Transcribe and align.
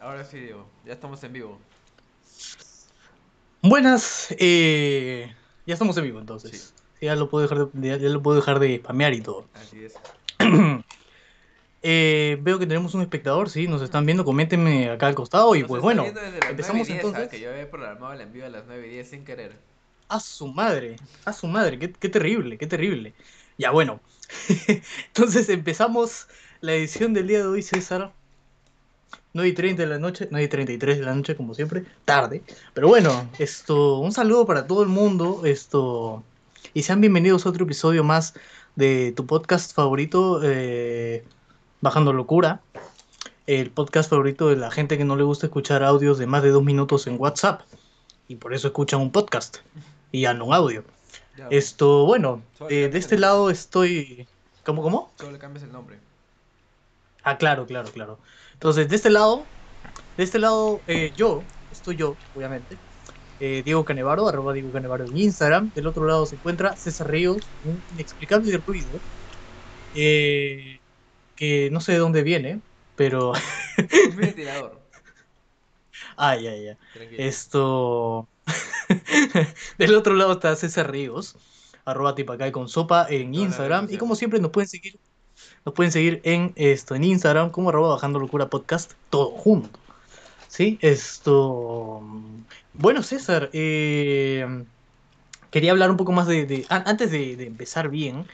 Ahora 0.00 0.24
sí, 0.24 0.38
Diego, 0.38 0.66
ya 0.86 0.92
estamos 0.92 1.22
en 1.24 1.32
vivo. 1.32 1.58
Buenas, 3.62 4.34
eh, 4.38 5.34
ya 5.66 5.74
estamos 5.74 5.96
en 5.98 6.04
vivo 6.04 6.20
entonces. 6.20 6.72
Ya 7.00 7.14
lo 7.14 7.28
puedo 7.28 7.42
dejar 7.42 7.70
de, 7.72 7.88
ya, 7.88 7.96
ya 7.96 8.08
lo 8.08 8.22
puedo 8.22 8.36
dejar 8.36 8.58
de 8.58 8.78
spamear 8.78 9.12
y 9.12 9.20
todo. 9.20 9.46
Así 9.54 9.84
es. 9.84 9.94
Eh, 11.80 12.36
veo 12.40 12.58
que 12.58 12.66
tenemos 12.66 12.94
un 12.94 13.02
espectador, 13.02 13.50
sí, 13.50 13.68
nos 13.68 13.82
están 13.82 14.04
viendo, 14.04 14.24
coméntenme 14.24 14.90
acá 14.90 15.06
al 15.06 15.14
costado 15.14 15.54
y 15.54 15.60
Nos 15.60 15.68
pues 15.68 15.80
bueno, 15.80 16.06
empezamos 16.48 16.88
9:10, 16.88 16.90
entonces. 16.90 17.28
Que 17.28 17.38
yo 17.38 17.50
había 17.50 17.70
programado 17.70 18.12
el 18.14 18.20
envío 18.20 18.44
a 18.46 18.48
las 18.48 18.66
9 18.66 18.88
y 18.88 18.90
10 18.90 19.10
sin 19.10 19.24
querer. 19.24 19.56
A 20.08 20.18
su 20.18 20.48
madre, 20.48 20.96
a 21.24 21.32
su 21.32 21.46
madre, 21.46 21.78
qué, 21.78 21.92
qué 21.92 22.08
terrible, 22.08 22.58
qué 22.58 22.66
terrible. 22.66 23.14
Ya 23.58 23.70
bueno, 23.70 24.00
entonces 25.06 25.48
empezamos 25.50 26.26
la 26.60 26.74
edición 26.74 27.14
del 27.14 27.28
día 27.28 27.38
de 27.38 27.46
hoy, 27.46 27.62
César. 27.62 28.12
9 29.34 29.48
y 29.48 29.52
30 29.52 29.82
de 29.82 29.88
la 29.88 29.98
noche, 29.98 30.26
9 30.30 30.44
y 30.44 30.48
33 30.48 30.98
de 30.98 31.04
la 31.04 31.14
noche, 31.14 31.36
como 31.36 31.54
siempre, 31.54 31.84
tarde. 32.04 32.42
Pero 32.74 32.88
bueno, 32.88 33.28
esto, 33.38 33.98
un 33.98 34.12
saludo 34.12 34.46
para 34.46 34.66
todo 34.66 34.82
el 34.82 34.88
mundo, 34.88 35.42
esto, 35.44 36.24
y 36.74 36.82
sean 36.82 37.00
bienvenidos 37.00 37.46
a 37.46 37.50
otro 37.50 37.64
episodio 37.64 38.02
más 38.04 38.34
de 38.74 39.12
tu 39.12 39.26
podcast 39.26 39.74
favorito, 39.74 40.40
eh, 40.42 41.24
Bajando 41.80 42.12
Locura, 42.12 42.62
el 43.46 43.70
podcast 43.70 44.10
favorito 44.10 44.48
de 44.48 44.56
la 44.56 44.70
gente 44.70 44.98
que 44.98 45.04
no 45.04 45.14
le 45.14 45.24
gusta 45.24 45.46
escuchar 45.46 45.84
audios 45.84 46.18
de 46.18 46.26
más 46.26 46.42
de 46.42 46.50
dos 46.50 46.64
minutos 46.64 47.06
en 47.06 47.20
WhatsApp, 47.20 47.60
y 48.28 48.36
por 48.36 48.54
eso 48.54 48.68
escuchan 48.68 49.00
un 49.00 49.12
podcast, 49.12 49.58
y 50.10 50.22
ya 50.22 50.34
no 50.34 50.46
un 50.46 50.54
audio. 50.54 50.84
Ya, 51.36 51.46
Esto, 51.50 52.06
bueno, 52.06 52.42
eh, 52.70 52.88
de 52.88 52.98
este 52.98 53.18
lado 53.18 53.50
estoy... 53.50 54.26
¿Cómo, 54.64 54.82
cómo? 54.82 55.12
Solo 55.16 55.32
le 55.32 55.38
cambias 55.38 55.64
el 55.64 55.72
nombre. 55.72 56.07
Ah, 57.22 57.36
claro, 57.38 57.66
claro, 57.66 57.90
claro. 57.92 58.20
Entonces, 58.54 58.88
de 58.88 58.96
este 58.96 59.10
lado, 59.10 59.52
de 60.16 60.24
este 60.24 60.38
lado, 60.38 60.84
eh, 60.86 61.12
yo, 61.16 61.48
estoy 61.70 61.96
yo, 61.96 62.20
obviamente. 62.32 62.82
eh, 63.40 63.62
Diego 63.64 63.84
Canevaro, 63.84 64.28
arroba 64.28 64.52
Diego 64.54 64.72
Canevaro 64.72 65.06
en 65.06 65.16
Instagram. 65.16 65.72
Del 65.74 65.86
otro 65.88 66.06
lado 66.06 66.26
se 66.26 66.36
encuentra 66.36 66.76
César 66.76 67.10
Ríos, 67.10 67.54
un 67.62 67.84
inexplicable 67.90 68.58
ruido. 68.66 69.02
eh, 69.92 70.80
que 71.36 71.70
no 71.70 71.80
sé 71.80 71.92
de 71.92 71.98
dónde 71.98 72.22
viene, 72.22 72.62
pero. 72.96 73.32
Un 74.10 74.16
ventilador. 74.16 74.88
Ay, 76.16 76.46
ay, 76.46 76.68
ay. 76.68 76.76
Tranquilo. 76.92 77.22
Esto. 77.24 78.30
Del 79.78 79.94
otro 79.94 80.14
lado 80.14 80.32
está 80.34 80.54
César 80.56 80.90
Ríos, 80.90 81.36
arroba 81.84 82.14
tipacay 82.14 82.52
con 82.52 82.68
sopa 82.68 83.06
en 83.08 83.34
Instagram. 83.34 83.88
Y 83.90 83.98
como 83.98 84.14
siempre 84.16 84.40
nos 84.40 84.50
pueden 84.50 84.68
seguir, 84.68 85.00
nos 85.68 85.74
pueden 85.74 85.92
seguir 85.92 86.22
en 86.24 86.54
esto, 86.56 86.94
en 86.94 87.04
Instagram, 87.04 87.50
como 87.50 87.68
arroba 87.68 87.90
bajando 87.90 88.18
locura 88.18 88.48
podcast, 88.48 88.92
todo 89.10 89.32
junto. 89.32 89.78
Sí, 90.48 90.78
esto. 90.80 92.00
Bueno, 92.72 93.02
César, 93.02 93.50
eh, 93.52 94.64
quería 95.50 95.72
hablar 95.72 95.90
un 95.90 95.98
poco 95.98 96.12
más 96.12 96.26
de. 96.26 96.46
de- 96.46 96.64
an- 96.70 96.84
antes 96.86 97.10
de, 97.10 97.36
de 97.36 97.46
empezar 97.46 97.90
bien, 97.90 98.24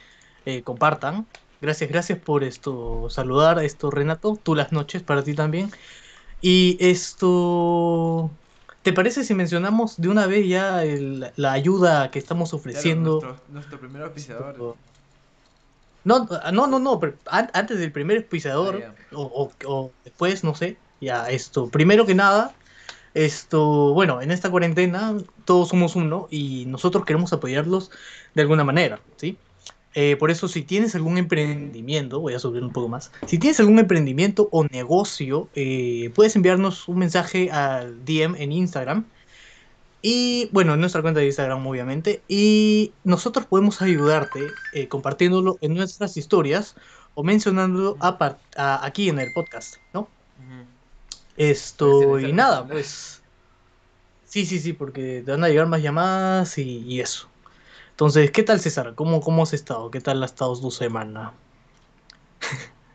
eh, 0.45 0.61
compartan. 0.63 1.25
Gracias, 1.61 1.89
gracias 1.89 2.19
por 2.19 2.45
esto, 2.45 3.09
saludar 3.09 3.61
esto, 3.61 3.91
Renato. 3.91 4.39
Tú 4.41 4.55
las 4.55 4.71
noches 4.71 5.03
para 5.03 5.21
ti 5.21 5.33
también. 5.33 5.71
Y 6.39 6.77
esto. 6.79 8.31
¿Te 8.81 8.93
parece 8.93 9.25
si 9.25 9.33
mencionamos 9.33 9.97
de 9.99 10.07
una 10.07 10.25
vez 10.25 10.47
ya 10.47 10.85
el- 10.85 11.33
la 11.35 11.51
ayuda 11.51 12.11
que 12.11 12.19
estamos 12.19 12.51
Claro, 12.51 12.59
ofreciendo? 12.61 13.11
nuestro, 13.21 13.37
nuestro 13.49 13.77
primer 13.79 14.03
auspiciador. 14.03 14.51
Esto- 14.51 14.77
No, 16.05 16.25
no, 16.53 16.67
no, 16.67 16.79
no, 16.79 16.99
pero 16.99 17.17
an- 17.25 17.49
antes 17.53 17.77
del 17.79 17.91
primer 17.91 18.17
auspiciador, 18.17 18.81
Ah, 18.85 18.95
o, 19.13 19.23
o- 19.65 19.71
o 19.73 19.91
después, 20.03 20.43
no 20.43 20.55
sé, 20.55 20.77
ya 21.01 21.29
esto, 21.29 21.69
primero 21.69 22.05
que 22.05 22.15
nada, 22.15 22.55
esto, 23.13 23.93
bueno, 23.93 24.21
en 24.21 24.31
esta 24.31 24.49
cuarentena 24.51 25.17
todos 25.45 25.69
somos 25.69 25.95
uno 25.95 26.27
y 26.31 26.65
nosotros 26.67 27.05
queremos 27.05 27.33
apoyarlos 27.33 27.91
de 28.33 28.41
alguna 28.41 28.63
manera, 28.63 28.99
¿sí? 29.17 29.37
Eh, 29.95 30.17
por 30.17 30.29
eso, 30.29 30.47
si 30.49 30.63
tienes 30.63 30.93
algún 30.95 31.17
emprendimiento, 31.17 32.19
voy 32.19 32.33
a 32.33 32.39
subir 32.39 32.61
un 32.63 32.71
poco 32.73 32.89
más, 32.89 33.11
si 33.25 33.39
tienes 33.39 33.59
algún 33.61 33.79
emprendimiento 33.79 34.49
o 34.51 34.65
negocio, 34.65 35.49
eh, 35.55 36.11
puedes 36.13 36.35
enviarnos 36.35 36.87
un 36.89 36.97
mensaje 36.99 37.49
al 37.51 38.03
DM 38.03 38.35
en 38.43 38.51
Instagram. 38.51 39.05
Y 40.07 40.49
bueno, 40.53 40.75
en 40.75 40.81
nuestra 40.81 41.01
cuenta 41.01 41.19
de 41.19 41.25
Instagram, 41.25 41.65
obviamente. 41.65 42.23
Y 42.27 42.93
nosotros 43.03 43.47
podemos 43.47 43.81
ayudarte 43.81 44.59
eh, 44.71 44.87
compartiéndolo 44.87 45.57
en 45.61 45.73
nuestras 45.73 46.15
historias 46.15 46.75
o 47.15 47.23
mencionándolo 47.23 47.97
a 48.01 48.19
par- 48.19 48.39
a- 48.55 48.85
aquí 48.85 49.09
en 49.09 49.17
el 49.19 49.33
podcast, 49.33 49.77
¿no? 49.93 50.11
Esto 51.35 52.19
y 52.19 52.31
nada, 52.33 52.67
pues. 52.67 53.23
Sí, 54.25 54.45
sí, 54.45 54.59
sí, 54.59 54.73
porque 54.73 55.23
te 55.25 55.31
van 55.31 55.43
a 55.43 55.49
llegar 55.49 55.67
más 55.67 55.81
llamadas 55.81 56.55
y, 56.59 56.81
y 56.83 57.01
eso. 57.01 57.27
Entonces, 57.89 58.29
¿qué 58.29 58.43
tal, 58.43 58.59
César? 58.59 58.93
¿Cómo, 58.95 59.21
¿Cómo 59.21 59.41
has 59.43 59.53
estado? 59.53 59.89
¿Qué 59.89 60.01
tal 60.01 60.21
ha 60.21 60.25
estado 60.27 60.59
tu 60.59 60.69
semana? 60.69 61.33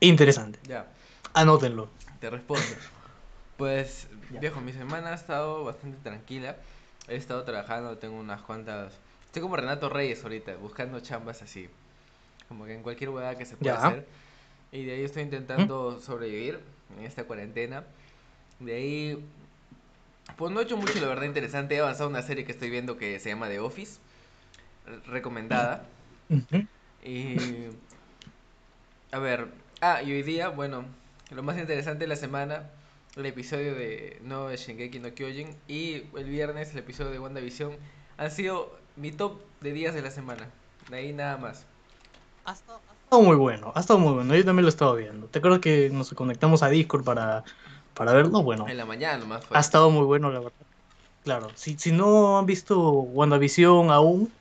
Interesante. 0.00 0.58
Ya, 0.66 0.86
Anótenlo. 1.34 1.88
te 2.20 2.30
respondo. 2.30 2.62
Pues, 3.60 4.08
Ya. 4.32 4.40
viejo, 4.40 4.60
mi 4.60 4.72
semana 4.72 5.10
ha 5.10 5.14
estado 5.14 5.64
bastante 5.64 5.98
tranquila. 5.98 6.56
He 7.08 7.16
estado 7.16 7.44
trabajando, 7.44 7.98
tengo 7.98 8.18
unas 8.18 8.40
cuantas. 8.42 9.00
Estoy 9.26 9.42
como 9.42 9.56
Renato 9.56 9.88
Reyes 9.88 10.22
ahorita, 10.22 10.56
buscando 10.56 11.00
chambas 11.00 11.42
así. 11.42 11.68
Como 12.48 12.64
que 12.66 12.74
en 12.74 12.82
cualquier 12.82 13.10
hueá 13.10 13.36
que 13.36 13.46
se 13.46 13.56
pueda 13.56 13.74
Ya. 13.74 13.86
hacer. 13.86 14.06
Y 14.72 14.84
de 14.84 14.92
ahí 14.94 15.04
estoy 15.04 15.22
intentando 15.24 16.00
sobrevivir 16.00 16.60
en 16.96 17.04
esta 17.04 17.24
cuarentena. 17.24 17.84
De 18.60 18.74
ahí. 18.74 19.30
Pues 20.36 20.50
no 20.52 20.60
he 20.60 20.64
hecho 20.64 20.76
mucho, 20.76 21.00
la 21.00 21.08
verdad, 21.08 21.24
interesante. 21.24 21.76
He 21.76 21.80
avanzado 21.80 22.08
una 22.08 22.22
serie 22.22 22.44
que 22.44 22.52
estoy 22.52 22.70
viendo 22.70 22.96
que 22.96 23.18
se 23.20 23.28
llama 23.30 23.48
The 23.48 23.60
Office. 23.60 24.00
re- 24.86 25.00
Recomendada. 25.06 25.86
Ujú. 26.30 26.66
Y. 27.02 27.68
A 29.12 29.18
ver. 29.18 29.48
Ah, 29.80 30.02
y 30.02 30.12
hoy 30.12 30.22
día, 30.22 30.48
bueno, 30.48 30.84
lo 31.30 31.42
más 31.42 31.58
interesante 31.58 32.04
de 32.04 32.08
la 32.08 32.16
semana, 32.16 32.70
el 33.16 33.26
episodio 33.26 33.74
de 33.74 34.18
nuevo 34.22 34.48
de 34.48 34.56
Shingeki 34.56 35.00
no 35.00 35.12
Kyojin 35.12 35.56
y 35.66 36.04
el 36.16 36.24
viernes 36.24 36.70
el 36.72 36.78
episodio 36.78 37.10
de 37.10 37.18
WandaVision 37.18 37.72
han 38.16 38.30
sido 38.30 38.76
mi 38.96 39.10
top 39.12 39.40
de 39.60 39.72
días 39.72 39.94
de 39.94 40.02
la 40.02 40.10
semana. 40.10 40.48
De 40.88 40.96
ahí 40.98 41.12
nada 41.12 41.36
más. 41.36 41.64
Ha 42.44 42.52
estado, 42.52 42.80
ha 42.88 43.04
estado 43.04 43.22
muy 43.22 43.36
bueno, 43.36 43.72
ha 43.74 43.80
estado 43.80 43.98
muy 43.98 44.12
bueno. 44.12 44.34
Yo 44.34 44.44
también 44.44 44.64
lo 44.64 44.68
he 44.68 44.70
estado 44.70 44.94
viendo. 44.96 45.26
¿Te 45.26 45.38
acuerdas 45.38 45.60
que 45.60 45.90
nos 45.90 46.10
conectamos 46.14 46.62
a 46.62 46.68
Discord 46.68 47.04
para, 47.04 47.44
para 47.94 48.12
verlo? 48.12 48.42
Bueno, 48.42 48.68
En 48.68 48.76
la 48.76 48.84
mañana 48.84 49.18
nomás 49.18 49.44
fue. 49.44 49.56
ha 49.56 49.60
estado 49.60 49.90
muy 49.90 50.04
bueno, 50.04 50.30
la 50.30 50.40
verdad. 50.40 50.52
Claro, 51.24 51.48
si, 51.54 51.76
si 51.78 51.92
no 51.92 52.38
han 52.38 52.46
visto 52.46 52.78
WandaVision 52.90 53.90
aún 53.90 54.32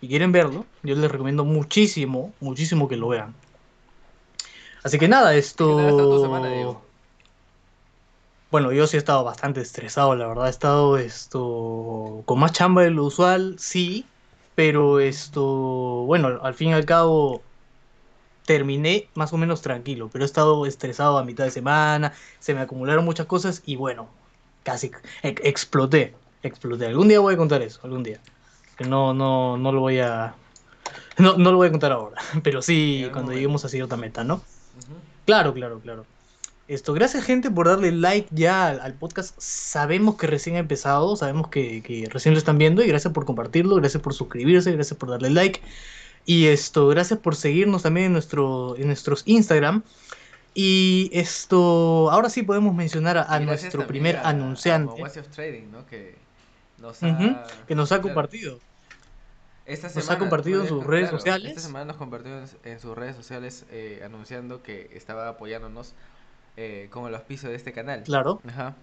y 0.00 0.08
quieren 0.08 0.30
verlo, 0.32 0.66
yo 0.82 0.94
les 0.94 1.10
recomiendo 1.10 1.44
muchísimo, 1.44 2.32
muchísimo 2.40 2.88
que 2.88 2.96
lo 2.96 3.08
vean. 3.08 3.34
Así 4.84 4.98
que 4.98 5.08
nada, 5.08 5.32
¿Qué 5.32 5.42
tal 5.56 5.78
ha 5.80 5.88
estado 5.88 6.16
tu 6.16 6.22
semana, 6.22 6.46
esto... 6.48 6.54
Diego? 6.56 6.87
Bueno, 8.50 8.72
yo 8.72 8.86
sí 8.86 8.96
he 8.96 8.98
estado 8.98 9.24
bastante 9.24 9.60
estresado, 9.60 10.14
la 10.16 10.26
verdad. 10.26 10.46
He 10.46 10.50
estado 10.50 10.96
esto 10.98 12.22
con 12.26 12.38
más 12.38 12.52
chamba 12.52 12.82
de 12.82 12.90
lo 12.90 13.04
usual, 13.04 13.56
sí, 13.58 14.14
pero 14.54 15.00
esto, 15.00 15.42
bueno, 16.06 16.28
al 16.42 16.54
fin 16.54 16.70
y 16.70 16.72
al 16.72 16.86
cabo 16.86 17.50
terminé 18.44 19.10
más 19.14 19.32
o 19.32 19.36
menos 19.38 19.62
tranquilo, 19.62 20.10
pero 20.10 20.24
he 20.24 20.26
estado 20.26 20.66
estresado 20.66 21.18
a 21.18 21.24
mitad 21.24 21.44
de 21.44 21.50
semana, 21.52 22.14
se 22.40 22.54
me 22.54 22.60
acumularon 22.60 23.04
muchas 23.04 23.26
cosas 23.26 23.62
y 23.64 23.76
bueno, 23.76 24.18
casi 24.62 24.90
ex- 25.22 25.42
exploté, 25.44 26.16
exploté. 26.42 26.86
Algún 26.86 27.08
día 27.08 27.20
voy 27.20 27.34
a 27.34 27.36
contar 27.38 27.62
eso, 27.62 27.80
algún 27.84 28.02
día. 28.02 28.22
Que 28.76 28.84
no, 28.84 29.14
no, 29.14 29.58
no 29.58 29.72
lo 29.72 29.80
voy 29.80 30.00
a, 30.00 30.36
no, 31.18 31.36
no 31.38 31.52
lo 31.52 31.58
voy 31.58 31.68
a 31.68 31.70
contar 31.72 31.92
ahora, 31.92 32.20
pero 32.44 32.62
sí 32.62 33.10
cuando 33.12 33.32
momento. 33.32 33.34
lleguemos 33.34 33.64
a 33.64 33.68
cierta 33.70 33.96
meta, 33.98 34.24
¿no? 34.24 34.42
Claro, 35.24 35.52
claro, 35.54 35.80
claro. 35.80 36.06
Esto, 36.68 36.92
gracias 36.92 37.24
gente 37.24 37.50
por 37.50 37.66
darle 37.66 37.92
like 37.92 38.28
ya 38.30 38.68
al, 38.68 38.80
al 38.80 38.92
podcast. 38.94 39.34
Sabemos 39.40 40.16
que 40.16 40.26
recién 40.26 40.56
ha 40.56 40.58
empezado, 40.58 41.16
sabemos 41.16 41.48
que, 41.48 41.82
que 41.82 42.06
recién 42.10 42.34
lo 42.34 42.38
están 42.38 42.58
viendo 42.58 42.82
y 42.82 42.86
gracias 42.88 43.12
por 43.14 43.24
compartirlo, 43.24 43.76
gracias 43.76 44.02
por 44.02 44.12
suscribirse, 44.12 44.70
gracias 44.72 44.98
por 44.98 45.08
darle 45.08 45.30
like. 45.30 45.62
Y 46.26 46.48
esto, 46.48 46.88
gracias 46.88 47.18
por 47.20 47.36
seguirnos 47.36 47.82
también 47.84 48.06
en, 48.06 48.12
nuestro, 48.12 48.76
en 48.76 48.86
nuestros 48.88 49.22
Instagram. 49.24 49.82
Y 50.52 51.08
esto, 51.14 52.10
ahora 52.10 52.28
sí 52.28 52.42
podemos 52.42 52.74
mencionar 52.74 53.16
a, 53.16 53.22
a 53.22 53.40
nuestro 53.40 53.86
primer 53.86 54.16
a- 54.16 54.22
a 54.22 54.28
anunciante 54.30 55.02
of 55.02 55.28
Trading, 55.28 55.70
¿no? 55.72 55.86
Que 55.86 56.16
nos 56.78 57.02
ha, 57.02 57.46
que 57.66 57.74
nos 57.74 57.92
ha 57.92 57.96
claro, 57.96 58.02
compartido. 58.02 58.58
Esta 59.64 59.86
Nos 59.88 59.96
ha 59.98 60.00
semana, 60.00 60.18
compartido 60.18 60.62
en 60.62 60.68
sus 60.68 60.84
redes 60.84 61.10
sociales. 61.10 61.48
Esta 61.50 61.60
semana 61.60 61.84
nos 61.86 61.96
compartió 61.96 62.38
en, 62.38 62.46
en 62.64 62.80
sus 62.80 62.96
redes 62.96 63.16
sociales 63.16 63.64
eh, 63.70 64.02
anunciando 64.04 64.62
que 64.62 64.90
estaba 64.94 65.28
apoyándonos 65.28 65.94
eh, 66.60 66.88
con 66.90 67.06
el 67.06 67.14
auspicio 67.14 67.48
de 67.48 67.54
este 67.54 67.72
canal. 67.72 68.02
Claro. 68.02 68.40
Ajá. 68.48 68.74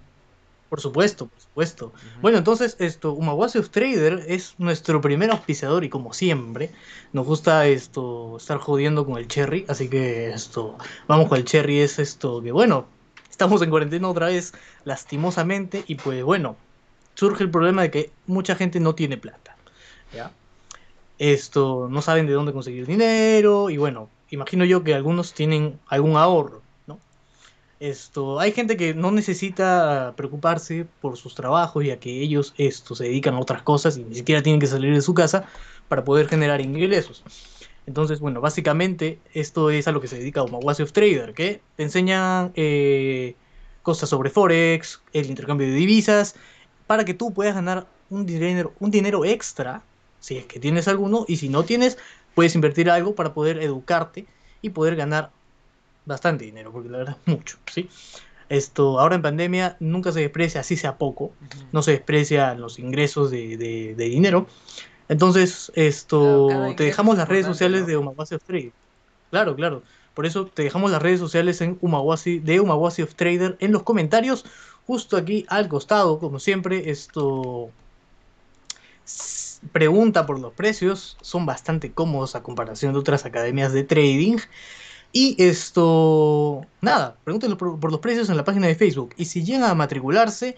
Por 0.70 0.80
supuesto, 0.80 1.28
por 1.28 1.42
supuesto. 1.42 1.94
Bueno, 2.22 2.38
entonces, 2.38 2.78
esto, 2.80 3.12
Umawasi 3.12 3.60
of 3.60 3.70
Trader 3.70 4.24
es 4.28 4.56
nuestro 4.58 5.02
primer 5.02 5.30
auspiciador 5.30 5.84
y 5.84 5.90
como 5.90 6.14
siempre, 6.14 6.72
nos 7.12 7.26
gusta 7.26 7.68
esto, 7.68 8.38
estar 8.38 8.60
jodiendo 8.60 9.06
con 9.06 9.18
el 9.18 9.28
Cherry, 9.28 9.66
así 9.68 9.90
que 9.90 10.30
esto, 10.30 10.78
vamos 11.08 11.28
con 11.28 11.38
el 11.38 11.44
Cherry, 11.44 11.82
es 11.82 12.00
esto, 12.00 12.42
que 12.42 12.54
bueno, 12.54 12.88
estamos 13.30 13.62
en 13.62 13.70
cuarentena 13.70 14.10
otra 14.10 14.28
vez, 14.28 14.54
lastimosamente, 14.86 15.84
y 15.86 15.96
pues 15.96 16.24
bueno, 16.24 16.56
surge 17.14 17.44
el 17.44 17.52
problema 17.52 17.82
de 17.82 17.92
que 17.92 18.12
mucha 18.26 18.56
gente 18.56 18.80
no 18.80 18.96
tiene 18.96 19.18
plata, 19.18 19.56
¿ya? 20.14 20.32
Esto, 21.20 21.90
no 21.92 22.02
saben 22.02 22.26
de 22.26 22.34
dónde 22.34 22.54
conseguir 22.54 22.88
dinero, 22.88 23.70
y 23.70 23.78
bueno, 23.78 24.10
imagino 24.30 24.66
yo 24.66 24.84
que 24.84 24.96
algunos 24.96 25.34
tienen 25.34 25.80
algún 25.88 26.18
ahorro, 26.18 26.65
esto, 27.80 28.40
hay 28.40 28.52
gente 28.52 28.78
que 28.78 28.94
no 28.94 29.12
necesita 29.12 30.14
preocuparse 30.16 30.86
por 31.02 31.18
sus 31.18 31.36
trabajos, 31.36 31.84
ya 31.86 31.98
que 32.00 32.22
ellos 32.22 32.54
esto, 32.58 32.96
se 32.96 33.06
dedican 33.06 33.36
a 33.36 33.40
otras 33.40 33.62
cosas 33.62 33.98
y 33.98 34.04
ni 34.04 34.16
siquiera 34.16 34.42
tienen 34.42 34.60
que 34.60 34.68
salir 34.68 34.94
de 34.94 35.02
su 35.02 35.14
casa 35.14 35.46
para 35.88 36.04
poder 36.04 36.28
generar 36.28 36.62
ingresos. 36.62 37.24
Entonces, 37.88 38.20
bueno, 38.20 38.42
básicamente 38.42 39.20
esto 39.34 39.70
es 39.70 39.88
a 39.88 39.92
lo 39.92 40.02
que 40.02 40.08
se 40.08 40.18
dedica 40.18 40.44
Umawasi 40.44 40.84
of 40.84 40.92
Trader, 40.92 41.34
que 41.34 41.62
te 41.76 41.84
enseñan 41.84 42.52
eh, 42.56 43.36
cosas 43.84 44.10
sobre 44.10 44.30
Forex, 44.30 45.02
el 45.14 45.28
intercambio 45.28 45.68
de 45.68 45.74
divisas, 45.74 46.36
para 46.88 47.06
que 47.06 47.14
tú 47.14 47.34
puedas 47.34 47.54
ganar 47.54 47.88
un 48.10 48.26
dinero, 48.26 48.74
un 48.80 48.90
dinero 48.90 49.26
extra, 49.26 49.84
si 50.20 50.38
es 50.38 50.46
que 50.46 50.60
tienes 50.60 50.88
alguno, 50.88 51.26
y 51.28 51.38
si 51.38 51.50
no 51.50 51.64
tienes, 51.64 51.98
puedes 52.34 52.56
invertir 52.56 52.90
algo 52.90 53.14
para 53.14 53.34
poder 53.34 53.60
educarte 53.62 54.26
y 54.62 54.72
poder 54.72 54.96
ganar 54.96 55.32
bastante 56.06 56.46
dinero, 56.46 56.72
porque 56.72 56.90
la 56.90 57.00
verdad 57.00 57.18
es 57.26 57.34
mucho, 57.34 57.58
¿sí? 57.72 57.90
Esto, 58.48 59.00
ahora 59.00 59.16
en 59.16 59.22
pandemia 59.24 59.76
nunca 59.80 60.12
se 60.12 60.20
desprecia, 60.20 60.62
así 60.62 60.78
sea 60.78 60.98
poco, 60.98 61.34
no 61.72 61.82
se 61.82 61.92
desprecia 61.92 62.54
los 62.54 62.78
ingresos 62.78 63.32
de, 63.32 63.58
de, 63.58 64.06
dinero. 64.06 64.48
Entonces, 65.10 65.72
esto, 65.76 66.74
te 66.78 66.84
dejamos 66.84 67.18
las 67.18 67.28
redes 67.28 67.46
sociales 67.46 67.88
de 67.88 67.98
Umawasi 67.98 68.36
of 68.36 68.44
Trader. 68.44 68.72
Claro, 69.32 69.56
claro. 69.56 69.84
Por 70.14 70.26
eso 70.26 70.46
te 70.46 70.64
dejamos 70.64 70.92
las 70.92 71.02
redes 71.02 71.20
sociales 71.20 71.60
en 71.62 71.78
Umawasi, 71.82 72.40
de 72.40 72.60
Umawasi 72.60 73.02
of 73.02 73.16
Trader 73.16 73.58
en 73.60 73.72
los 73.72 73.84
comentarios, 73.84 74.46
justo 74.86 75.18
aquí 75.18 75.46
al 75.50 75.68
costado, 75.68 76.20
como 76.20 76.40
siempre, 76.40 76.90
esto 76.92 77.72
pregunta 79.72 80.26
por 80.26 80.40
los 80.40 80.54
precios, 80.54 81.18
son 81.22 81.46
bastante 81.46 81.92
cómodos 81.92 82.36
a 82.36 82.44
comparación 82.44 82.94
de 82.94 83.00
otras 83.00 83.26
academias 83.26 83.74
de 83.74 83.84
trading. 83.84 84.38
Y 85.18 85.42
esto, 85.42 86.66
nada, 86.82 87.16
pregúntenle 87.24 87.56
por, 87.56 87.90
los 87.90 88.02
precios 88.02 88.30
en 88.30 88.36
la 88.36 88.44
página 88.44 88.68
de 88.68 88.76
Facebook. 88.76 89.14
Y 89.16 89.24
si 89.24 89.46
llegan 89.46 89.64
a 89.64 89.74
matricularse, 89.74 90.58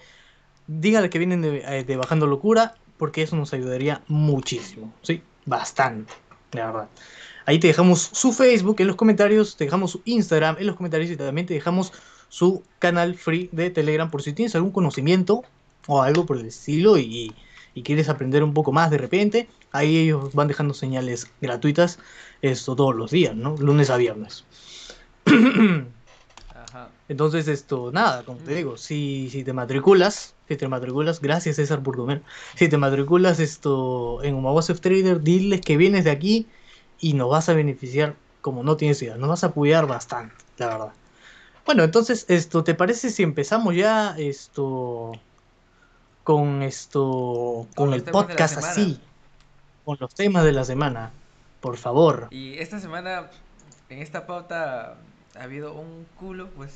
díganle 0.66 1.12
que 1.12 1.20
vienen 1.20 1.44
de, 1.44 1.84
de, 1.84 1.96
Bajando 1.96 2.26
Locura, 2.26 2.74
porque 2.98 3.22
eso 3.22 3.36
nos 3.36 3.54
ayudaría 3.54 4.02
muchísimo, 4.08 4.92
¿sí? 5.04 5.22
Bastante, 5.46 6.12
la 6.54 6.66
verdad. 6.66 6.90
Ahí 7.46 7.60
te 7.60 7.68
dejamos 7.68 8.10
su 8.12 8.34
Facebook 8.34 8.78
en 8.80 8.88
los 8.88 8.96
comentarios, 8.96 9.58
te 9.58 9.66
dejamos 9.66 9.92
su 9.92 10.02
Instagram 10.06 10.56
en 10.58 10.66
los 10.66 10.76
comentarios 10.76 11.12
y 11.12 11.18
también 11.18 11.46
te 11.46 11.54
dejamos 11.54 11.94
su 12.28 12.64
canal 12.80 13.14
free 13.14 13.50
de 13.52 13.70
Telegram 13.70 14.10
por 14.10 14.24
si 14.24 14.34
tienes 14.34 14.56
algún 14.56 14.72
conocimiento 14.72 15.44
o 15.86 16.02
algo 16.02 16.26
por 16.26 16.36
el 16.36 16.48
estilo 16.48 16.98
y, 16.98 17.32
y 17.76 17.84
quieres 17.84 18.10
aprender 18.10 18.44
un 18.44 18.56
poco 18.56 18.72
más 18.72 18.90
de 18.90 18.98
repente. 18.98 19.50
Ahí 19.72 19.98
ellos 19.98 20.34
van 20.34 20.48
dejando 20.48 20.74
señales 20.74 21.32
gratuitas 21.42 22.00
esto 22.42 22.76
todos 22.76 22.96
los 22.96 23.12
días, 23.12 23.36
¿no? 23.36 23.56
Lunes 23.58 23.90
a 23.90 23.98
viernes. 23.98 24.46
Entonces, 27.10 27.48
esto, 27.48 27.92
nada, 27.92 28.24
como 28.24 28.40
te 28.40 28.54
digo, 28.54 28.78
si, 28.78 29.30
si 29.32 29.44
te 29.44 29.54
matriculas, 29.54 30.36
si 30.48 30.58
te 30.58 30.68
matriculas, 30.68 31.22
gracias 31.22 31.56
César 31.56 31.82
por 31.82 31.96
comer, 31.96 32.22
si 32.56 32.68
te 32.68 32.78
matriculas 32.78 33.40
esto 33.40 34.22
en 34.24 34.36
Umawase 34.36 34.74
of 34.74 34.82
Trader, 34.82 35.22
diles 35.22 35.62
que 35.62 35.78
vienes 35.78 36.04
de 36.04 36.12
aquí 36.12 36.48
y 37.00 37.14
nos 37.14 37.30
vas 37.30 37.48
a 37.50 37.54
beneficiar 37.54 38.16
como 38.42 38.64
no 38.64 38.78
tienes 38.78 39.02
idea, 39.02 39.18
nos 39.18 39.30
vas 39.30 39.44
a 39.44 39.48
apoyar 39.48 39.88
bastante, 39.88 40.36
la 40.58 40.68
verdad. 40.68 40.94
Bueno, 41.66 41.84
entonces, 41.84 42.26
esto, 42.30 42.64
¿te 42.64 42.76
parece 42.76 43.10
si 43.10 43.24
empezamos 43.24 43.76
ya 43.76 44.16
esto 44.18 45.12
con 46.24 46.62
esto, 46.62 47.68
con, 47.76 47.94
el 47.94 48.04
podcast 48.04 48.58
así, 48.58 49.00
con 49.88 49.98
los 50.02 50.14
temas 50.14 50.44
de 50.44 50.52
la 50.52 50.66
semana? 50.66 51.12
Por 51.62 51.78
favor. 51.78 52.28
Y 52.30 52.58
esta 52.58 52.82
semana, 52.82 53.28
en 53.88 54.00
esta 54.00 54.28
pauta, 54.28 54.98
ha 55.34 55.42
habido 55.42 55.74
un 55.76 56.06
culo, 56.20 56.50
pues, 56.50 56.74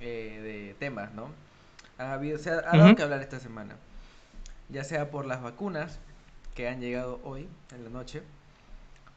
eh, 0.00 0.40
de 0.42 0.74
temas, 0.78 1.12
¿no? 1.12 1.28
Ha 1.98 2.14
habido, 2.14 2.38
se 2.38 2.48
ha, 2.48 2.62
dado 2.62 2.96
que 2.96 3.02
hablar 3.02 3.20
esta 3.20 3.38
semana. 3.38 3.76
Ya 4.70 4.82
sea 4.82 5.10
por 5.10 5.26
las 5.26 5.42
vacunas 5.42 5.98
que 6.54 6.70
han 6.70 6.80
llegado 6.80 7.20
hoy, 7.22 7.46
en 7.74 7.84
la 7.84 7.90
noche. 7.90 8.22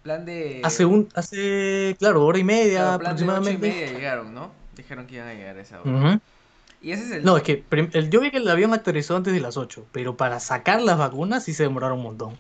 Plan 0.04 0.26
de... 0.26 0.60
Hace, 0.66 0.84
un, 0.84 1.08
hace 1.16 1.96
claro, 2.00 2.26
hora 2.26 2.38
y 2.38 2.44
media 2.44 2.96
aproximadamente. 2.96 3.66
y 3.66 3.72
media 3.72 3.94
llegaron, 3.94 4.34
¿no? 4.34 4.52
Dijeron 4.76 5.08
que 5.08 5.16
iban 5.16 5.30
a 5.30 5.34
llegar 5.34 5.56
a 5.56 5.62
esa 5.62 5.80
hora. 5.82 6.20
Y 6.82 6.92
ese 6.92 7.06
es 7.06 7.12
el... 7.12 7.24
No, 7.24 7.38
es 7.38 7.44
que 7.44 7.64
el, 7.72 8.10
yo 8.10 8.20
vi 8.20 8.30
que 8.30 8.38
el 8.38 8.50
avión 8.50 8.74
aterrizó 8.74 9.16
antes 9.16 9.32
de 9.32 9.40
las 9.40 9.56
8, 9.56 9.86
pero 9.94 10.18
para 10.18 10.42
sacar 10.42 10.82
las 10.82 10.98
vacunas 10.98 11.46
sí 11.46 11.54
se 11.54 11.64
demoraron 11.64 12.00
un 12.00 12.04
montón. 12.04 12.38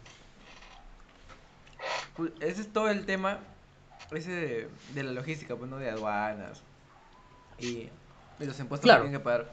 Pues, 2.15 2.31
ese 2.39 2.61
es 2.61 2.73
todo 2.73 2.89
el 2.89 3.05
tema 3.05 3.39
ese 4.11 4.67
de, 4.93 5.03
la 5.03 5.11
logística, 5.11 5.55
pues, 5.55 5.69
¿no? 5.69 5.77
De 5.77 5.89
aduanas 5.89 6.61
y, 7.57 7.89
los 8.39 8.59
impuestos 8.59 8.89
que 8.89 8.95
tienen 8.95 9.11
que 9.11 9.19
pagar. 9.19 9.51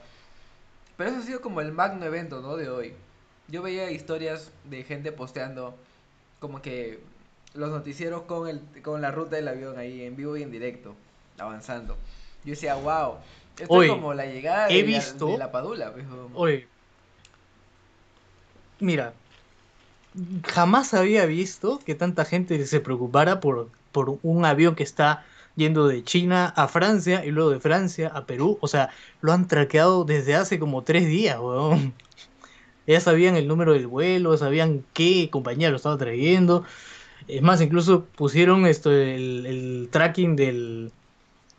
Pero 0.97 1.11
eso 1.11 1.19
ha 1.21 1.23
sido 1.23 1.41
como 1.41 1.61
el 1.61 1.73
magno 1.73 2.05
evento, 2.07 2.41
¿no? 2.41 2.57
De 2.57 2.69
hoy. 2.69 2.95
Yo 3.49 3.63
veía 3.63 3.91
historias 3.91 4.51
de 4.65 4.83
gente 4.85 5.13
posteando 5.13 5.77
como 6.41 6.61
que 6.61 7.01
los 7.55 7.71
noticieros 7.71 8.23
con, 8.23 8.49
el, 8.49 8.61
con 8.83 9.01
la 9.01 9.11
ruta 9.11 9.37
del 9.37 9.49
avión 9.49 9.79
ahí 9.79 10.03
en 10.03 10.17
vivo 10.17 10.37
y 10.37 10.43
en 10.43 10.51
directo, 10.51 10.95
avanzando. 11.39 11.97
Yo 12.45 12.51
decía, 12.51 12.75
wow, 12.75 13.17
esto 13.59 13.83
es 13.83 13.91
como 13.91 14.15
la 14.15 14.27
llegada 14.27 14.69
de, 14.69 14.83
la, 14.83 15.13
de 15.13 15.39
la 15.39 15.53
Padula. 15.53 15.93
Pues, 15.93 16.07
Oye, 16.35 16.69
mira, 18.81 19.13
jamás 20.47 20.95
había 20.95 21.27
visto 21.27 21.81
que 21.85 21.95
tanta 21.95 22.25
gente 22.25 22.65
se 22.67 22.81
preocupara 22.81 23.41
por, 23.41 23.69
por 23.93 24.19
un 24.23 24.45
avión 24.45 24.75
que 24.75 24.83
está 24.83 25.25
yendo 25.57 25.89
de 25.89 26.05
China 26.05 26.53
a 26.57 26.69
Francia 26.69 27.25
y 27.25 27.31
luego 27.31 27.51
de 27.51 27.61
Francia 27.61 28.11
a 28.15 28.25
Perú. 28.25 28.59
O 28.61 28.69
sea, 28.69 28.91
lo 29.21 29.33
han 29.33 29.49
traqueado 29.49 30.05
desde 30.05 30.37
hace 30.37 30.59
como 30.59 30.83
tres 30.83 31.07
días, 31.07 31.39
weón. 31.39 31.93
Ya 32.87 33.01
sabían 33.01 33.37
el 33.37 33.47
número 33.49 33.75
del 33.75 33.87
vuelo, 33.87 34.35
sabían 34.39 34.83
qué 34.95 35.29
compañía 35.31 35.69
lo 35.69 35.77
estaba 35.77 35.99
trayendo. 35.99 36.65
Es 37.27 37.43
más, 37.43 37.61
incluso 37.61 38.07
pusieron 38.17 38.65
esto 38.65 38.91
el, 38.91 39.91
tracking 39.93 40.37
del 40.37 40.91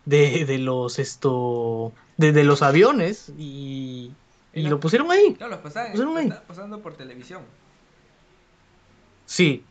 de, 0.05 0.57
los 0.57 0.97
esto 0.97 1.93
de, 2.17 2.43
los 2.43 2.63
aviones 2.63 3.31
y, 3.37 4.11
y, 4.55 4.63
lo 4.63 4.79
pusieron 4.79 5.11
ahí. 5.11 5.37
No, 5.39 5.49
los 5.49 5.59
pasaron, 5.59 6.17
ahí. 6.17 6.33
pasando 6.47 6.79
por 6.81 6.95
televisión. 6.95 7.43
Sí. 9.29 9.63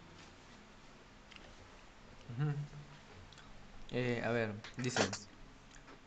Eh, 3.91 4.23
a 4.25 4.31
ver, 4.31 4.51
dice. 4.77 5.03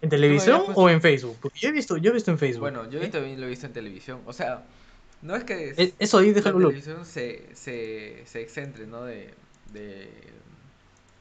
¿En 0.01 0.09
televisión 0.09 0.63
o 0.73 0.89
en 0.89 1.01
Facebook? 1.01 1.37
Porque 1.41 1.59
yo 1.59 1.67
he 1.67 1.73
visto, 1.73 1.97
yo 1.97 2.11
he 2.11 2.13
visto 2.13 2.31
en 2.31 2.39
Facebook. 2.39 2.61
Bueno, 2.61 2.89
yo 2.89 2.99
he 2.99 3.01
visto, 3.01 3.19
lo 3.19 3.25
he 3.27 3.49
visto 3.49 3.65
en 3.65 3.73
televisión. 3.73 4.21
O 4.25 4.31
sea, 4.31 4.63
no 5.21 5.35
es 5.35 5.43
que 5.43 5.73
e, 5.75 5.93
eso 5.99 6.19
ahí 6.19 6.33
la 6.33 6.41
televisión 6.41 7.05
se, 7.05 7.53
se, 7.53 8.23
se 8.25 8.41
excentre, 8.41 8.87
¿no? 8.87 9.03
De, 9.03 9.33
de, 9.73 10.09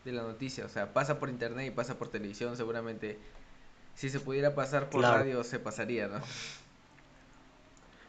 de, 0.05 0.13
la 0.13 0.23
noticia. 0.23 0.67
O 0.67 0.69
sea, 0.69 0.93
pasa 0.93 1.19
por 1.19 1.31
internet 1.31 1.67
y 1.67 1.71
pasa 1.73 1.99
por 1.99 2.11
televisión. 2.11 2.57
Seguramente, 2.57 3.19
si 3.97 4.09
se 4.09 4.21
pudiera 4.21 4.55
pasar 4.55 4.89
por 4.89 5.03
radio, 5.03 5.43
se 5.43 5.59
pasaría, 5.59 6.07
¿no? 6.07 6.21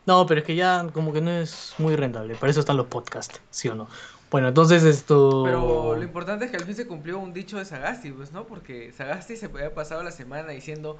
No, 0.06 0.26
pero 0.26 0.40
es 0.42 0.46
que 0.46 0.56
ya 0.56 0.88
como 0.94 1.14
que 1.14 1.22
no 1.22 1.32
es 1.32 1.74
muy 1.78 1.96
rentable. 1.96 2.36
Para 2.36 2.52
eso 2.52 2.60
están 2.60 2.78
los 2.78 2.88
podcasts, 2.88 3.40
¿sí 3.50 3.70
o 3.70 3.76
no? 3.76 3.88
Bueno, 4.32 4.48
entonces 4.48 4.84
esto... 4.84 5.44
Pero 5.44 5.96
lo 5.96 6.04
importante 6.04 6.46
es 6.46 6.52
que 6.52 6.58
al 6.58 6.64
fin 6.64 6.76
se 6.76 6.88
cumplió 6.88 7.20
un 7.20 7.34
dicho 7.34 7.58
de 7.58 7.66
Sagasti, 7.66 8.12
pues, 8.12 8.32
¿no? 8.32 8.46
Porque 8.46 8.94
Sagasti 8.94 9.36
se 9.36 9.48
había 9.48 9.74
pasado 9.74 10.04
la 10.04 10.12
semana 10.12 10.50
diciendo, 10.50 10.98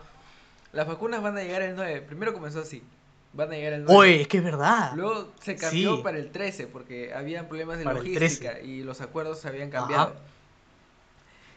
las 0.74 0.86
vacunas 0.86 1.22
van 1.22 1.38
a 1.38 1.42
llegar 1.42 1.62
el 1.62 1.78
9. 1.78 2.02
Primero 2.02 2.34
comenzó 2.34 2.60
así, 2.60 2.84
van 3.32 3.52
a 3.52 3.56
llegar 3.56 3.74
el 3.74 3.86
9. 3.86 3.98
Oye, 3.98 4.22
es 4.22 4.28
que 4.28 4.40
es 4.40 4.44
verdad. 4.44 4.92
Luego 4.96 5.30
se 5.42 5.56
cambió 5.56 6.04
para 6.04 6.18
el 6.18 6.30
13 6.30 6.68
porque 6.68 7.14
habían 7.14 7.48
problemas 7.48 7.78
de 7.78 7.86
logística 7.86 8.60
y 8.60 8.84
los 8.84 9.00
acuerdos 9.00 9.40
se 9.40 9.48
habían 9.48 9.70
cambiado. 9.70 10.14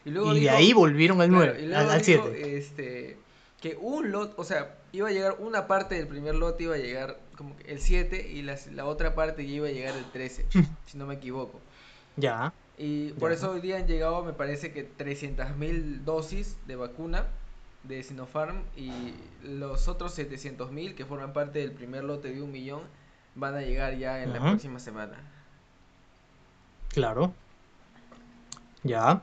Y, 0.05 0.11
luego 0.11 0.33
de 0.33 0.51
ahí 0.51 0.73
volvieron 0.73 1.21
al 1.21 1.31
9, 1.31 1.75
al, 1.75 2.05
7. 2.05 2.57
Este, 2.57 3.17
que 3.61 3.77
un 3.81 4.13
lot, 4.13 4.35
o 4.37 4.45
sea, 4.45 4.77
iba 4.93 5.09
a 5.09 5.13
llegar 5.13 5.37
una 5.41 5.67
parte 5.67 5.97
del 5.97 6.07
primer 6.07 6.37
lot, 6.37 6.61
iba 6.61 6.75
a 6.75 6.79
llegar 6.79 7.17
como 7.37 7.57
el 7.65 7.81
7 7.81 8.29
y 8.31 8.43
la, 8.43 8.59
la 8.73 8.87
otra 8.87 9.15
parte 9.15 9.47
ya 9.47 9.53
iba 9.55 9.69
a 9.69 9.73
llegar 9.73 9.97
el 9.97 10.11
13, 10.11 10.51
si 10.87 10.99
no 10.99 11.07
me 11.07 11.15
equivoco. 11.15 11.65
Ya. 12.17 12.53
Y 12.77 13.13
por 13.15 13.33
eso 13.33 13.51
hoy 13.53 13.61
día 13.61 13.77
han 13.79 13.87
llegado, 13.87 14.25
me 14.25 14.33
parece 14.33 14.73
que 14.73 14.97
300.000 14.97 16.05
dosis 16.05 16.59
de 16.67 16.77
vacuna 16.77 17.39
de 17.83 18.03
Sinopharm 18.03 18.71
y 18.77 19.29
los 19.43 19.89
otros 19.89 20.15
700.000 20.19 20.95
que 20.95 21.07
forman 21.07 21.33
parte 21.33 21.61
del 21.61 21.73
primer 21.73 22.05
lote 22.05 22.33
de 22.33 22.43
un 22.43 22.51
millón 22.53 22.83
van 23.35 23.55
a 23.57 23.63
llegar 23.63 23.97
ya 23.99 24.23
en 24.23 24.33
la 24.33 24.45
próxima 24.45 24.79
semana. 24.81 25.31
Claro. 26.89 27.35
Ya. 28.83 29.23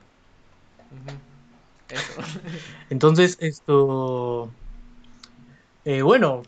Eso. 1.89 2.21
Entonces, 2.89 3.37
esto... 3.39 4.55
eh, 5.85 6.01
bueno, 6.01 6.43